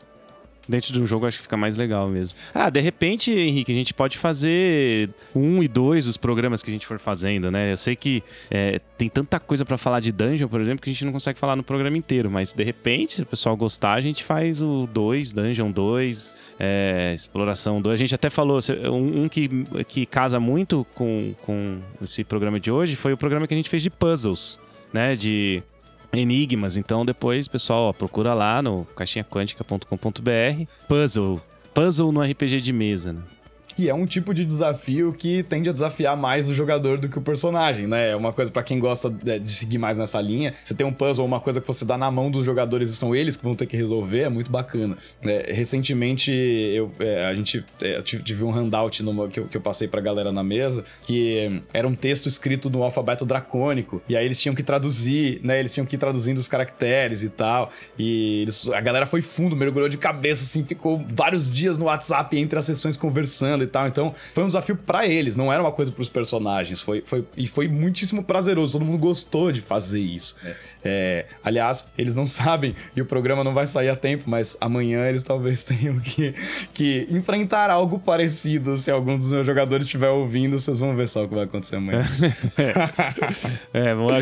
Dentro 0.70 0.94
de 0.94 1.02
um 1.02 1.06
jogo 1.06 1.26
acho 1.26 1.38
que 1.38 1.44
fica 1.44 1.58
mais 1.58 1.76
legal 1.76 2.08
mesmo. 2.08 2.38
Ah, 2.54 2.70
de 2.70 2.80
repente, 2.80 3.32
Henrique, 3.32 3.72
a 3.72 3.76
gente 3.76 3.92
pode 3.92 4.20
fazer 4.20 5.10
um 5.34 5.64
e 5.64 5.68
dois 5.68 6.06
os 6.06 6.16
programas 6.16 6.62
que 6.62 6.70
a 6.70 6.74
gente 6.74 6.86
for 6.86 7.00
fazendo, 7.00 7.50
né? 7.50 7.72
Eu 7.72 7.78
sei 7.78 7.96
que 7.96 8.24
é, 8.52 8.80
tem 8.96 9.10
tanta 9.10 9.40
coisa 9.40 9.66
para 9.66 9.80
falar 9.80 10.00
de 10.00 10.12
dungeon, 10.12 10.48
por 10.48 10.62
exemplo, 10.62 10.84
que 10.84 10.90
a 10.92 10.94
gente 10.94 11.04
não 11.04 11.12
consegue 11.12 11.40
falar 11.40 11.56
no 11.56 11.64
programa 11.64 11.98
inteiro, 11.98 12.30
mas 12.30 12.54
de 12.54 12.64
repente, 12.64 13.16
se 13.16 13.24
o 13.24 13.26
pessoal 13.26 13.58
gostar, 13.58 13.94
a 13.94 14.02
gente 14.02 14.24
faz 14.24 14.62
o 14.62 14.88
2, 14.94 15.34
Dungeon 15.34 15.72
2, 15.72 16.36
é, 16.60 17.14
Exploração 17.16 17.82
2. 17.82 17.94
A 17.94 17.98
gente 17.98 18.14
até 18.14 18.30
falou, 18.30 18.60
um, 18.92 19.24
um, 19.24 19.28
que, 19.28 19.50
que 19.88 20.06
casa 20.06 20.40
muito 20.40 20.86
com, 20.94 21.34
com 21.48 21.80
esse 22.00 22.24
programa 22.24 22.60
de 22.60 22.72
hoje 22.72 22.96
foi 22.96 23.12
o 23.12 23.18
programa 23.18 23.48
que 23.48 23.56
a 23.56 23.58
gente 23.58 23.72
fez 23.72 23.82
de 23.82 23.90
puzzles, 23.90 24.60
né? 24.94 25.16
De 25.16 25.64
enigmas. 26.14 26.78
Então 26.78 27.06
depois, 27.06 27.48
pessoal, 27.48 27.90
ó, 27.90 27.94
procura 27.94 28.34
lá 28.34 28.62
no 28.62 28.86
caixinhaquântica.com.br. 28.96 30.66
Puzzle. 30.88 31.42
Puzzle 31.74 32.12
no 32.12 32.22
RPG 32.22 32.62
de 32.62 32.74
mesa, 32.74 33.14
né? 33.14 33.22
Que 33.80 33.88
é 33.88 33.94
um 33.94 34.06
tipo 34.06 34.34
de 34.34 34.44
desafio 34.44 35.14
que 35.14 35.42
tende 35.42 35.70
a 35.70 35.72
desafiar 35.72 36.18
mais 36.18 36.50
o 36.50 36.54
jogador 36.54 36.98
do 36.98 37.08
que 37.08 37.18
o 37.18 37.22
personagem, 37.22 37.88
né? 37.88 38.10
É 38.10 38.16
uma 38.16 38.34
coisa 38.34 38.52
para 38.52 38.62
quem 38.62 38.78
gosta 38.78 39.10
de 39.10 39.52
seguir 39.54 39.78
mais 39.78 39.98
nessa 39.98 40.20
linha. 40.20 40.54
Você 40.62 40.74
tem 40.74 40.86
um 40.86 40.92
puzzle, 40.92 41.26
uma 41.26 41.40
coisa 41.40 41.62
que 41.62 41.68
você 41.68 41.86
dá 41.86 41.98
na 41.98 42.12
mão 42.12 42.30
dos 42.30 42.46
jogadores 42.46 42.90
e 42.90 42.96
são 42.98 43.16
eles 43.16 43.38
que 43.38 43.44
vão 43.46 43.56
ter 43.56 43.68
que 43.68 43.78
resolver, 43.78 44.24
é 44.24 44.30
muito 44.30 44.52
bacana. 44.52 44.98
É, 45.22 45.54
recentemente, 45.54 46.30
eu, 46.30 46.92
é, 47.00 47.28
a 47.28 47.34
gente 47.34 47.64
é, 47.82 48.02
tive 48.02 48.44
um 48.44 48.52
handout 48.52 49.02
numa, 49.02 49.30
que, 49.30 49.40
eu, 49.40 49.46
que 49.46 49.56
eu 49.56 49.62
passei 49.62 49.88
pra 49.88 50.02
galera 50.02 50.30
na 50.30 50.44
mesa, 50.44 50.84
que 51.04 51.62
era 51.74 51.88
um 51.88 51.96
texto 51.96 52.28
escrito 52.28 52.70
no 52.70 52.84
alfabeto 52.84 53.26
dracônico, 53.26 54.02
e 54.10 54.18
aí 54.18 54.26
eles 54.26 54.42
tinham 54.42 54.54
que 54.54 54.62
traduzir, 54.62 55.40
né? 55.42 55.58
Eles 55.58 55.74
tinham 55.74 55.86
que 55.86 55.96
ir 55.96 56.00
traduzindo 56.00 56.38
os 56.38 56.50
caracteres 56.50 57.24
e 57.24 57.30
tal. 57.30 57.72
E 57.98 58.42
eles, 58.42 58.68
a 58.68 58.82
galera 58.82 59.06
foi 59.06 59.22
fundo, 59.22 59.56
mergulhou 59.56 59.88
de 59.88 59.98
cabeça, 59.98 60.44
assim, 60.44 60.66
ficou 60.66 61.02
vários 61.08 61.50
dias 61.50 61.78
no 61.78 61.86
WhatsApp 61.86 62.38
entre 62.38 62.60
as 62.60 62.66
sessões 62.66 62.98
conversando 62.98 63.69
tal. 63.70 63.88
Então, 63.88 64.14
foi 64.34 64.44
um 64.44 64.48
desafio 64.48 64.76
para 64.76 65.08
eles, 65.08 65.36
não 65.36 65.52
era 65.52 65.62
uma 65.62 65.72
coisa 65.72 65.92
para 65.92 66.02
os 66.02 66.10
personagens. 66.10 66.82
Foi, 66.82 67.04
foi, 67.06 67.26
e 67.38 67.48
foi 67.48 67.68
muitíssimo 67.68 68.24
prazeroso. 68.24 68.74
Todo 68.74 68.86
mundo 68.86 69.00
gostou 69.00 69.52
de 69.52 69.62
fazer 69.62 70.02
isso. 70.02 70.36
É. 70.44 70.56
É, 70.84 71.26
aliás, 71.44 71.92
eles 71.98 72.16
não 72.16 72.26
sabem 72.28 72.76
e 72.96 73.02
o 73.02 73.06
programa 73.06 73.44
não 73.44 73.54
vai 73.54 73.68
sair 73.68 73.90
a 73.90 73.96
tempo, 73.96 74.24
mas 74.28 74.58
amanhã 74.62 75.08
eles 75.08 75.24
talvez 75.24 75.64
tenham 75.66 76.00
que, 76.00 76.34
que 76.74 77.08
enfrentar 77.10 77.70
algo 77.70 78.00
parecido. 78.00 78.76
Se 78.78 78.92
algum 78.92 79.18
dos 79.18 79.32
meus 79.32 79.46
jogadores 79.46 79.86
estiver 79.86 80.10
ouvindo, 80.10 80.58
vocês 80.58 80.80
vão 80.80 80.96
ver 80.96 81.08
só 81.08 81.24
o 81.24 81.28
que 81.28 81.36
vai 81.36 81.44
acontecer 81.44 81.76
amanhã. 81.76 82.04
é, 83.74 83.94
vamos 83.94 84.12
lá. 84.12 84.20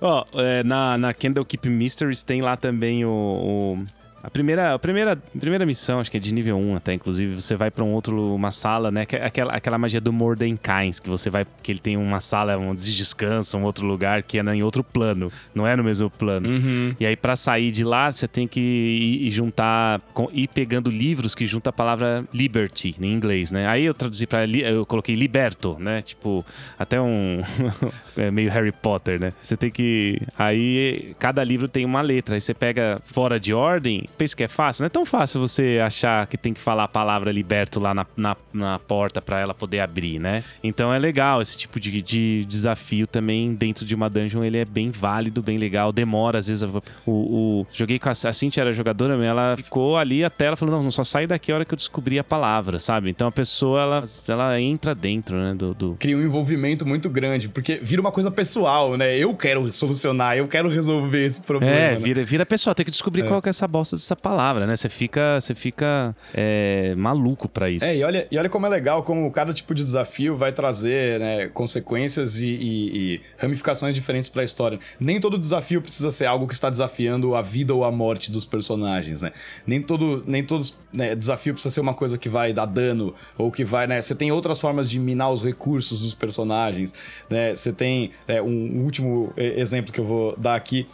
Ó, 0.00 0.24
é, 0.34 0.62
na, 0.62 0.98
na 0.98 1.14
Candle 1.14 1.44
Keep 1.44 1.68
Mysteries 1.68 2.22
tem 2.22 2.42
lá 2.42 2.56
também 2.56 3.04
o, 3.04 3.10
o 3.10 3.84
a 4.28 4.30
primeira, 4.30 4.74
a 4.74 4.78
primeira, 4.78 5.12
a 5.14 5.38
primeira 5.38 5.64
missão, 5.64 6.00
acho 6.00 6.10
que 6.10 6.18
é 6.18 6.20
de 6.20 6.34
nível 6.34 6.58
1 6.58 6.76
até, 6.76 6.92
inclusive, 6.92 7.40
você 7.40 7.56
vai 7.56 7.70
para 7.70 7.82
um 7.82 7.92
outro, 7.92 8.34
uma 8.34 8.50
sala, 8.50 8.90
né? 8.90 9.06
É 9.10 9.24
aquela, 9.24 9.54
aquela 9.54 9.78
magia 9.78 10.02
do 10.02 10.12
Mordenkains, 10.12 11.00
que 11.00 11.08
você 11.08 11.30
vai, 11.30 11.46
que 11.62 11.72
ele 11.72 11.78
tem 11.78 11.96
uma 11.96 12.20
sala 12.20 12.56
onde 12.58 12.94
descansa, 12.94 13.56
um 13.56 13.64
outro 13.64 13.86
lugar 13.86 14.22
que 14.22 14.38
é 14.38 14.42
em 14.54 14.62
outro 14.62 14.84
plano, 14.84 15.32
não 15.54 15.66
é 15.66 15.74
no 15.74 15.82
mesmo 15.82 16.10
plano. 16.10 16.48
Uhum. 16.50 16.94
E 17.00 17.06
aí 17.06 17.16
para 17.16 17.36
sair 17.36 17.70
de 17.70 17.82
lá, 17.84 18.12
você 18.12 18.28
tem 18.28 18.46
que 18.46 18.60
ir, 18.60 19.26
ir 19.26 19.30
juntar, 19.30 20.00
ir 20.32 20.48
pegando 20.48 20.90
livros 20.90 21.34
que 21.34 21.46
juntam 21.46 21.70
a 21.70 21.72
palavra 21.72 22.24
liberty 22.32 22.94
em 23.00 23.12
inglês, 23.12 23.50
né? 23.50 23.66
Aí 23.66 23.86
eu 23.86 23.94
traduzi 23.94 24.26
para 24.26 24.46
eu 24.46 24.84
coloquei 24.84 25.14
liberto, 25.14 25.76
né? 25.80 26.02
Tipo, 26.02 26.44
até 26.78 27.00
um 27.00 27.40
é 28.16 28.30
meio 28.30 28.50
Harry 28.50 28.72
Potter, 28.72 29.18
né? 29.18 29.32
Você 29.40 29.56
tem 29.56 29.70
que 29.70 30.20
aí 30.38 31.14
cada 31.18 31.42
livro 31.42 31.66
tem 31.66 31.86
uma 31.86 32.02
letra, 32.02 32.34
aí 32.34 32.40
você 32.42 32.52
pega 32.52 33.00
fora 33.04 33.40
de 33.40 33.54
ordem 33.54 34.04
pensa 34.18 34.36
que 34.36 34.42
é 34.42 34.48
fácil? 34.48 34.82
Não 34.82 34.86
é 34.86 34.90
tão 34.90 35.06
fácil 35.06 35.40
você 35.40 35.80
achar 35.82 36.26
que 36.26 36.36
tem 36.36 36.52
que 36.52 36.60
falar 36.60 36.84
a 36.84 36.88
palavra 36.88 37.30
liberto 37.30 37.78
lá 37.78 37.94
na, 37.94 38.06
na, 38.16 38.36
na 38.52 38.78
porta 38.78 39.22
para 39.22 39.38
ela 39.38 39.54
poder 39.54 39.80
abrir, 39.80 40.18
né? 40.18 40.42
Então 40.62 40.92
é 40.92 40.98
legal 40.98 41.40
esse 41.40 41.56
tipo 41.56 41.78
de, 41.78 42.02
de 42.02 42.44
desafio 42.44 43.06
também 43.06 43.54
dentro 43.54 43.84
de 43.84 43.94
uma 43.94 44.10
dungeon, 44.10 44.42
ele 44.42 44.58
é 44.58 44.64
bem 44.64 44.90
válido, 44.90 45.40
bem 45.40 45.56
legal. 45.56 45.92
Demora, 45.92 46.38
às 46.38 46.48
vezes. 46.48 46.68
O, 47.06 47.12
o... 47.12 47.66
Joguei 47.72 47.98
com 47.98 48.08
a, 48.08 48.12
a 48.12 48.32
Cintia, 48.32 48.62
era 48.62 48.72
jogadora, 48.72 49.14
ela 49.24 49.56
ficou 49.56 49.96
ali 49.96 50.24
até 50.24 50.46
ela 50.46 50.56
falou: 50.56 50.82
não, 50.82 50.90
só 50.90 51.04
sai 51.04 51.26
daqui 51.26 51.52
a 51.52 51.56
hora 51.56 51.64
que 51.64 51.72
eu 51.72 51.76
descobri 51.76 52.18
a 52.18 52.24
palavra, 52.24 52.78
sabe? 52.78 53.10
Então 53.10 53.28
a 53.28 53.32
pessoa, 53.32 53.82
ela, 53.82 54.04
ela 54.28 54.60
entra 54.60 54.94
dentro, 54.94 55.36
né? 55.36 55.54
Do, 55.54 55.74
do... 55.74 55.96
Cria 55.98 56.16
um 56.16 56.22
envolvimento 56.22 56.86
muito 56.86 57.08
grande, 57.08 57.48
porque 57.48 57.78
vira 57.82 58.00
uma 58.00 58.12
coisa 58.12 58.30
pessoal, 58.30 58.96
né? 58.96 59.16
Eu 59.16 59.34
quero 59.34 59.70
solucionar, 59.72 60.36
eu 60.36 60.48
quero 60.48 60.68
resolver 60.68 61.24
esse 61.24 61.40
problema. 61.40 61.74
É, 61.74 61.90
né? 61.90 61.96
vira, 61.96 62.24
vira 62.24 62.46
pessoal, 62.46 62.74
tem 62.74 62.84
que 62.84 62.90
descobrir 62.90 63.22
é. 63.22 63.26
qual 63.26 63.40
que 63.40 63.48
é 63.48 63.50
essa 63.50 63.68
bosta 63.68 63.96
dessa 63.98 64.16
palavra, 64.16 64.66
né? 64.66 64.76
Você 64.76 64.88
fica, 64.88 65.40
você 65.40 65.54
fica 65.54 66.14
é, 66.34 66.94
maluco 66.96 67.48
para 67.48 67.68
isso. 67.68 67.84
É, 67.84 67.96
e 67.96 68.04
olha, 68.04 68.26
e 68.30 68.38
olha 68.38 68.48
como 68.48 68.66
é 68.66 68.68
legal, 68.68 69.02
como 69.02 69.30
cada 69.30 69.52
tipo 69.52 69.74
de 69.74 69.84
desafio 69.84 70.36
vai 70.36 70.52
trazer 70.52 71.20
né, 71.20 71.48
consequências 71.48 72.40
e, 72.40 72.48
e, 72.48 73.14
e 73.14 73.20
ramificações 73.36 73.94
diferentes 73.94 74.28
para 74.28 74.42
a 74.42 74.44
história. 74.44 74.78
Nem 74.98 75.20
todo 75.20 75.38
desafio 75.38 75.82
precisa 75.82 76.10
ser 76.10 76.26
algo 76.26 76.46
que 76.46 76.54
está 76.54 76.70
desafiando 76.70 77.34
a 77.34 77.42
vida 77.42 77.74
ou 77.74 77.84
a 77.84 77.92
morte 77.92 78.30
dos 78.30 78.44
personagens, 78.44 79.22
né? 79.22 79.32
Nem 79.66 79.82
todo, 79.82 80.22
nem 80.26 80.44
todos 80.44 80.78
né, 80.92 81.14
desafio 81.14 81.52
precisa 81.52 81.74
ser 81.74 81.80
uma 81.80 81.94
coisa 81.94 82.16
que 82.16 82.28
vai 82.28 82.52
dar 82.52 82.66
dano 82.66 83.14
ou 83.36 83.50
que 83.50 83.64
vai, 83.64 83.86
né? 83.86 84.00
Você 84.00 84.14
tem 84.14 84.32
outras 84.32 84.60
formas 84.60 84.88
de 84.88 84.98
minar 84.98 85.30
os 85.30 85.42
recursos 85.42 86.00
dos 86.00 86.14
personagens, 86.14 86.94
né? 87.28 87.54
Você 87.54 87.72
tem 87.72 88.12
é, 88.26 88.40
um 88.40 88.82
último 88.82 89.32
exemplo 89.36 89.92
que 89.92 90.00
eu 90.00 90.04
vou 90.04 90.34
dar 90.36 90.54
aqui 90.54 90.86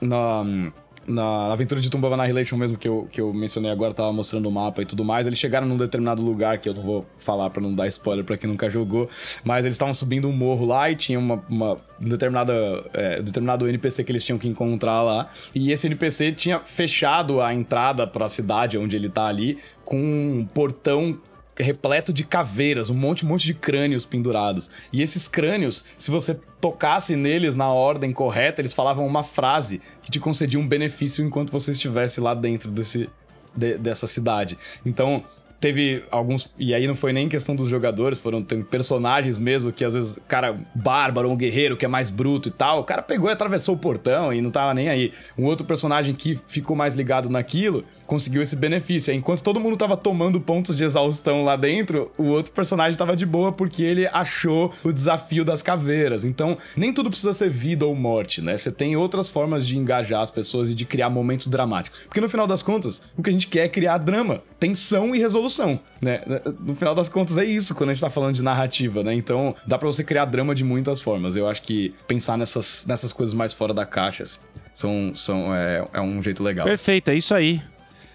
na 0.00 0.72
na 1.06 1.52
aventura 1.52 1.80
de 1.80 1.90
Tomb 1.90 2.06
of 2.06 2.14
Annihilation 2.14 2.56
mesmo 2.56 2.76
que 2.76 2.88
eu, 2.88 3.08
que 3.10 3.20
eu 3.20 3.32
mencionei 3.32 3.70
agora, 3.70 3.92
tava 3.92 4.12
mostrando 4.12 4.48
o 4.48 4.52
mapa 4.52 4.82
e 4.82 4.84
tudo 4.84 5.04
mais, 5.04 5.26
eles 5.26 5.38
chegaram 5.38 5.66
num 5.66 5.76
determinado 5.76 6.22
lugar 6.22 6.58
que 6.58 6.68
eu 6.68 6.74
não 6.74 6.82
vou 6.82 7.06
falar 7.18 7.50
para 7.50 7.62
não 7.62 7.74
dar 7.74 7.86
spoiler 7.88 8.24
para 8.24 8.36
quem 8.36 8.48
nunca 8.48 8.68
jogou, 8.70 9.08
mas 9.44 9.64
eles 9.64 9.74
estavam 9.74 9.94
subindo 9.94 10.28
um 10.28 10.32
morro 10.32 10.64
lá 10.64 10.90
e 10.90 10.96
tinha 10.96 11.18
uma, 11.18 11.42
uma 11.48 11.76
determinada 11.98 12.52
é, 12.92 13.20
determinado 13.22 13.68
NPC 13.68 14.04
que 14.04 14.12
eles 14.12 14.24
tinham 14.24 14.38
que 14.38 14.48
encontrar 14.48 15.02
lá, 15.02 15.28
e 15.54 15.72
esse 15.72 15.86
NPC 15.86 16.32
tinha 16.32 16.60
fechado 16.60 17.40
a 17.40 17.52
entrada 17.52 18.06
para 18.06 18.26
a 18.26 18.28
cidade 18.28 18.78
onde 18.78 18.96
ele 18.96 19.08
tá 19.08 19.26
ali 19.26 19.58
com 19.84 19.98
um 19.98 20.48
portão 20.52 21.18
repleto 21.56 22.12
de 22.12 22.24
caveiras, 22.24 22.90
um 22.90 22.94
monte, 22.94 23.24
um 23.24 23.28
monte 23.28 23.46
de 23.46 23.54
crânios 23.54 24.06
pendurados. 24.06 24.70
E 24.92 25.02
esses 25.02 25.28
crânios, 25.28 25.84
se 25.98 26.10
você 26.10 26.34
tocasse 26.60 27.16
neles 27.16 27.56
na 27.56 27.70
ordem 27.70 28.12
correta, 28.12 28.60
eles 28.60 28.74
falavam 28.74 29.06
uma 29.06 29.22
frase 29.22 29.80
que 30.02 30.10
te 30.10 30.18
concedia 30.18 30.58
um 30.58 30.66
benefício 30.66 31.24
enquanto 31.24 31.50
você 31.50 31.72
estivesse 31.72 32.20
lá 32.20 32.34
dentro 32.34 32.70
desse, 32.70 33.10
de, 33.54 33.76
dessa 33.76 34.06
cidade. 34.06 34.58
Então, 34.84 35.24
teve 35.62 36.02
alguns. 36.10 36.52
E 36.58 36.74
aí 36.74 36.88
não 36.88 36.96
foi 36.96 37.12
nem 37.12 37.28
questão 37.28 37.54
dos 37.54 37.68
jogadores, 37.68 38.18
foram 38.18 38.44
personagens 38.68 39.38
mesmo 39.38 39.72
que 39.72 39.84
às 39.84 39.94
vezes, 39.94 40.18
cara, 40.26 40.58
bárbaro, 40.74 41.30
um 41.30 41.36
guerreiro 41.36 41.76
que 41.76 41.84
é 41.84 41.88
mais 41.88 42.10
bruto 42.10 42.48
e 42.48 42.52
tal, 42.52 42.80
o 42.80 42.84
cara 42.84 43.00
pegou 43.00 43.30
e 43.30 43.32
atravessou 43.32 43.76
o 43.76 43.78
portão 43.78 44.32
e 44.32 44.40
não 44.40 44.50
tava 44.50 44.74
nem 44.74 44.88
aí. 44.88 45.12
Um 45.38 45.44
outro 45.44 45.64
personagem 45.64 46.16
que 46.16 46.38
ficou 46.48 46.74
mais 46.74 46.96
ligado 46.96 47.30
naquilo 47.30 47.84
conseguiu 48.12 48.42
esse 48.42 48.54
benefício. 48.54 49.14
Enquanto 49.14 49.42
todo 49.42 49.58
mundo 49.58 49.74
tava 49.74 49.96
tomando 49.96 50.38
pontos 50.38 50.76
de 50.76 50.84
exaustão 50.84 51.44
lá 51.44 51.56
dentro, 51.56 52.12
o 52.18 52.24
outro 52.24 52.52
personagem 52.52 52.94
tava 52.94 53.16
de 53.16 53.24
boa 53.24 53.52
porque 53.52 53.82
ele 53.82 54.06
achou 54.08 54.70
o 54.84 54.92
desafio 54.92 55.46
das 55.46 55.62
caveiras. 55.62 56.22
Então, 56.22 56.58
nem 56.76 56.92
tudo 56.92 57.08
precisa 57.08 57.32
ser 57.32 57.48
vida 57.48 57.86
ou 57.86 57.94
morte, 57.94 58.42
né? 58.42 58.54
Você 58.54 58.70
tem 58.70 58.94
outras 58.96 59.30
formas 59.30 59.66
de 59.66 59.78
engajar 59.78 60.20
as 60.20 60.30
pessoas 60.30 60.68
e 60.68 60.74
de 60.74 60.84
criar 60.84 61.08
momentos 61.08 61.48
dramáticos. 61.48 62.00
Porque 62.00 62.20
no 62.20 62.28
final 62.28 62.46
das 62.46 62.62
contas, 62.62 63.00
o 63.16 63.22
que 63.22 63.30
a 63.30 63.32
gente 63.32 63.46
quer 63.46 63.64
é 63.64 63.68
criar 63.68 63.96
drama, 63.96 64.42
tensão 64.60 65.14
e 65.14 65.18
resolução, 65.18 65.80
né? 65.98 66.20
No 66.60 66.74
final 66.74 66.94
das 66.94 67.08
contas 67.08 67.38
é 67.38 67.46
isso 67.46 67.74
quando 67.74 67.88
a 67.88 67.94
gente 67.94 68.02
tá 68.02 68.10
falando 68.10 68.34
de 68.34 68.42
narrativa, 68.42 69.02
né? 69.02 69.14
Então, 69.14 69.56
dá 69.66 69.78
para 69.78 69.86
você 69.86 70.04
criar 70.04 70.26
drama 70.26 70.54
de 70.54 70.64
muitas 70.64 71.00
formas. 71.00 71.34
Eu 71.34 71.48
acho 71.48 71.62
que 71.62 71.94
pensar 72.06 72.36
nessas, 72.36 72.84
nessas 72.86 73.10
coisas 73.10 73.32
mais 73.32 73.54
fora 73.54 73.72
da 73.72 73.86
caixa 73.86 74.22
assim, 74.24 74.40
são, 74.74 75.12
são, 75.14 75.54
é, 75.54 75.82
é 75.94 76.00
um 76.02 76.22
jeito 76.22 76.42
legal. 76.42 76.66
Perfeito, 76.66 77.10
é 77.10 77.14
isso 77.14 77.34
aí. 77.34 77.58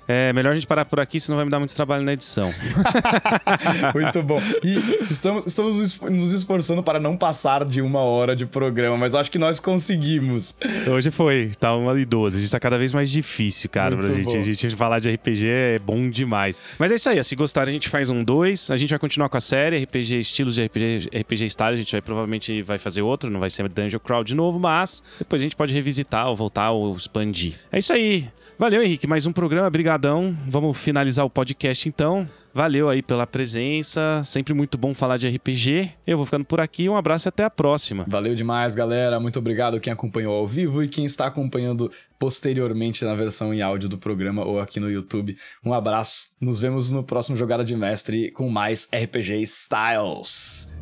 É 0.08 0.32
melhor 0.32 0.52
a 0.52 0.56
gente 0.56 0.66
parar 0.68 0.86
por 0.86 1.00
aqui, 1.00 1.20
senão 1.20 1.36
vai 1.36 1.46
me 1.46 1.52
dar 1.52 1.60
muito 1.60 1.76
trabalho 1.76 2.04
na 2.04 2.14
edição. 2.14 2.54
muito 3.94 4.24
bom. 4.24 4.42
E 4.64 5.04
estamos, 5.12 5.46
estamos 5.46 6.00
nos 6.02 6.32
esforçando 6.32 6.82
para 6.82 7.00
não 7.00 7.18
passar 7.18 7.66
de 7.66 7.82
uma 7.82 8.00
hora 8.00 8.36
de 8.36 8.46
programa, 8.46 8.96
mas 8.96 9.14
acho 9.14 9.30
que 9.30 9.38
nós 9.38 9.60
conseguimos. 9.60 10.56
Hoje 10.90 11.12
foi, 11.12 11.52
tá 11.60 11.76
uma 11.76 12.00
e 12.00 12.06
doze. 12.06 12.38
A 12.38 12.40
gente 12.40 12.52
tá 12.52 12.60
cada 12.60 12.78
vez 12.78 12.94
mais 12.94 13.10
difícil, 13.10 13.70
cara, 13.70 13.96
muito 13.96 14.12
pra 14.12 14.16
gente. 14.16 14.38
A 14.38 14.42
gente 14.42 14.76
falar 14.76 15.00
de 15.00 15.10
RPG 15.10 15.48
é 15.48 15.80
bom 15.80 16.10
demais. 16.10 16.62
Mas 16.80 16.92
é 16.92 16.96
isso 16.96 17.10
aí, 17.10 17.24
se 17.24 17.36
gostarem, 17.36 17.72
a 17.72 17.74
gente 17.74 17.90
faz 17.90 18.10
um 18.10 18.24
dois. 18.24 18.72
A 18.72 18.78
gente 18.78 18.92
vai 18.92 19.00
continuar 19.00 19.28
com 19.28 19.38
a 19.38 19.42
série 19.42 19.84
RPG 19.84 20.20
Estilos 20.20 20.56
de 20.56 20.66
RPG, 20.66 21.10
RPG 21.14 21.46
Style. 21.50 21.74
A 21.74 21.78
gente 21.78 21.92
vai 21.92 22.02
provavelmente 22.02 22.62
vai 22.62 22.78
fazer 22.78 23.02
outro, 23.02 23.30
não 23.30 23.40
vai 23.40 23.50
ser 23.50 23.68
Dungeon 23.68 24.00
Crawl 24.00 24.24
de 24.24 24.36
novo, 24.36 24.60
mas 24.60 25.04
depois 25.20 25.42
a 25.42 25.44
gente 25.44 25.56
pode 25.56 25.74
revisitar 25.74 26.28
ou 26.30 26.36
voltar 26.36 26.72
ou 26.72 26.96
expandir. 26.96 27.56
É 27.72 27.80
isso 27.80 27.92
aí. 27.92 28.28
Valeu, 28.60 28.82
Henrique. 28.82 29.06
Mais 29.06 29.28
um 29.28 29.32
programa. 29.32 29.68
Obrigadão. 29.68 30.36
Vamos 30.48 30.76
finalizar 30.80 31.24
o 31.24 31.30
podcast 31.30 31.88
então. 31.88 32.28
Valeu 32.52 32.90
aí 32.90 33.04
pela 33.04 33.28
presença. 33.28 34.24
Sempre 34.24 34.52
muito 34.52 34.80
bom 34.80 34.96
falar 34.96 35.18
de 35.18 35.30
RPG. 35.30 35.92
Eu 36.08 36.18
vou 36.18 36.26
ficando 36.26 36.44
por 36.44 36.60
aqui. 36.60 36.90
Um 36.90 36.98
abraço 36.98 37.28
e 37.28 37.30
até 37.30 37.44
a 37.44 37.52
próxima. 37.52 38.04
Valeu 38.08 38.34
demais, 38.34 38.74
galera. 38.74 39.20
Muito 39.20 39.38
obrigado 39.38 39.80
quem 39.80 39.94
acompanhou 39.94 40.34
ao 40.34 40.48
vivo 40.48 40.82
e 40.84 40.88
quem 40.88 41.06
está 41.06 41.28
acompanhando 41.28 41.92
posteriormente 42.18 43.06
na 43.06 43.14
versão 43.14 43.54
em 43.54 43.62
áudio 43.62 43.88
do 43.88 44.00
programa 44.00 44.44
ou 44.44 44.60
aqui 44.60 44.80
no 44.80 44.90
YouTube. 44.90 45.38
Um 45.64 45.72
abraço. 45.72 46.32
Nos 46.42 46.60
vemos 46.60 46.92
no 46.92 47.04
próximo 47.04 47.38
Jogada 47.38 47.64
de 47.64 47.76
Mestre 47.76 48.32
com 48.32 48.50
mais 48.50 48.90
RPG 48.92 49.40
Styles. 49.44 50.74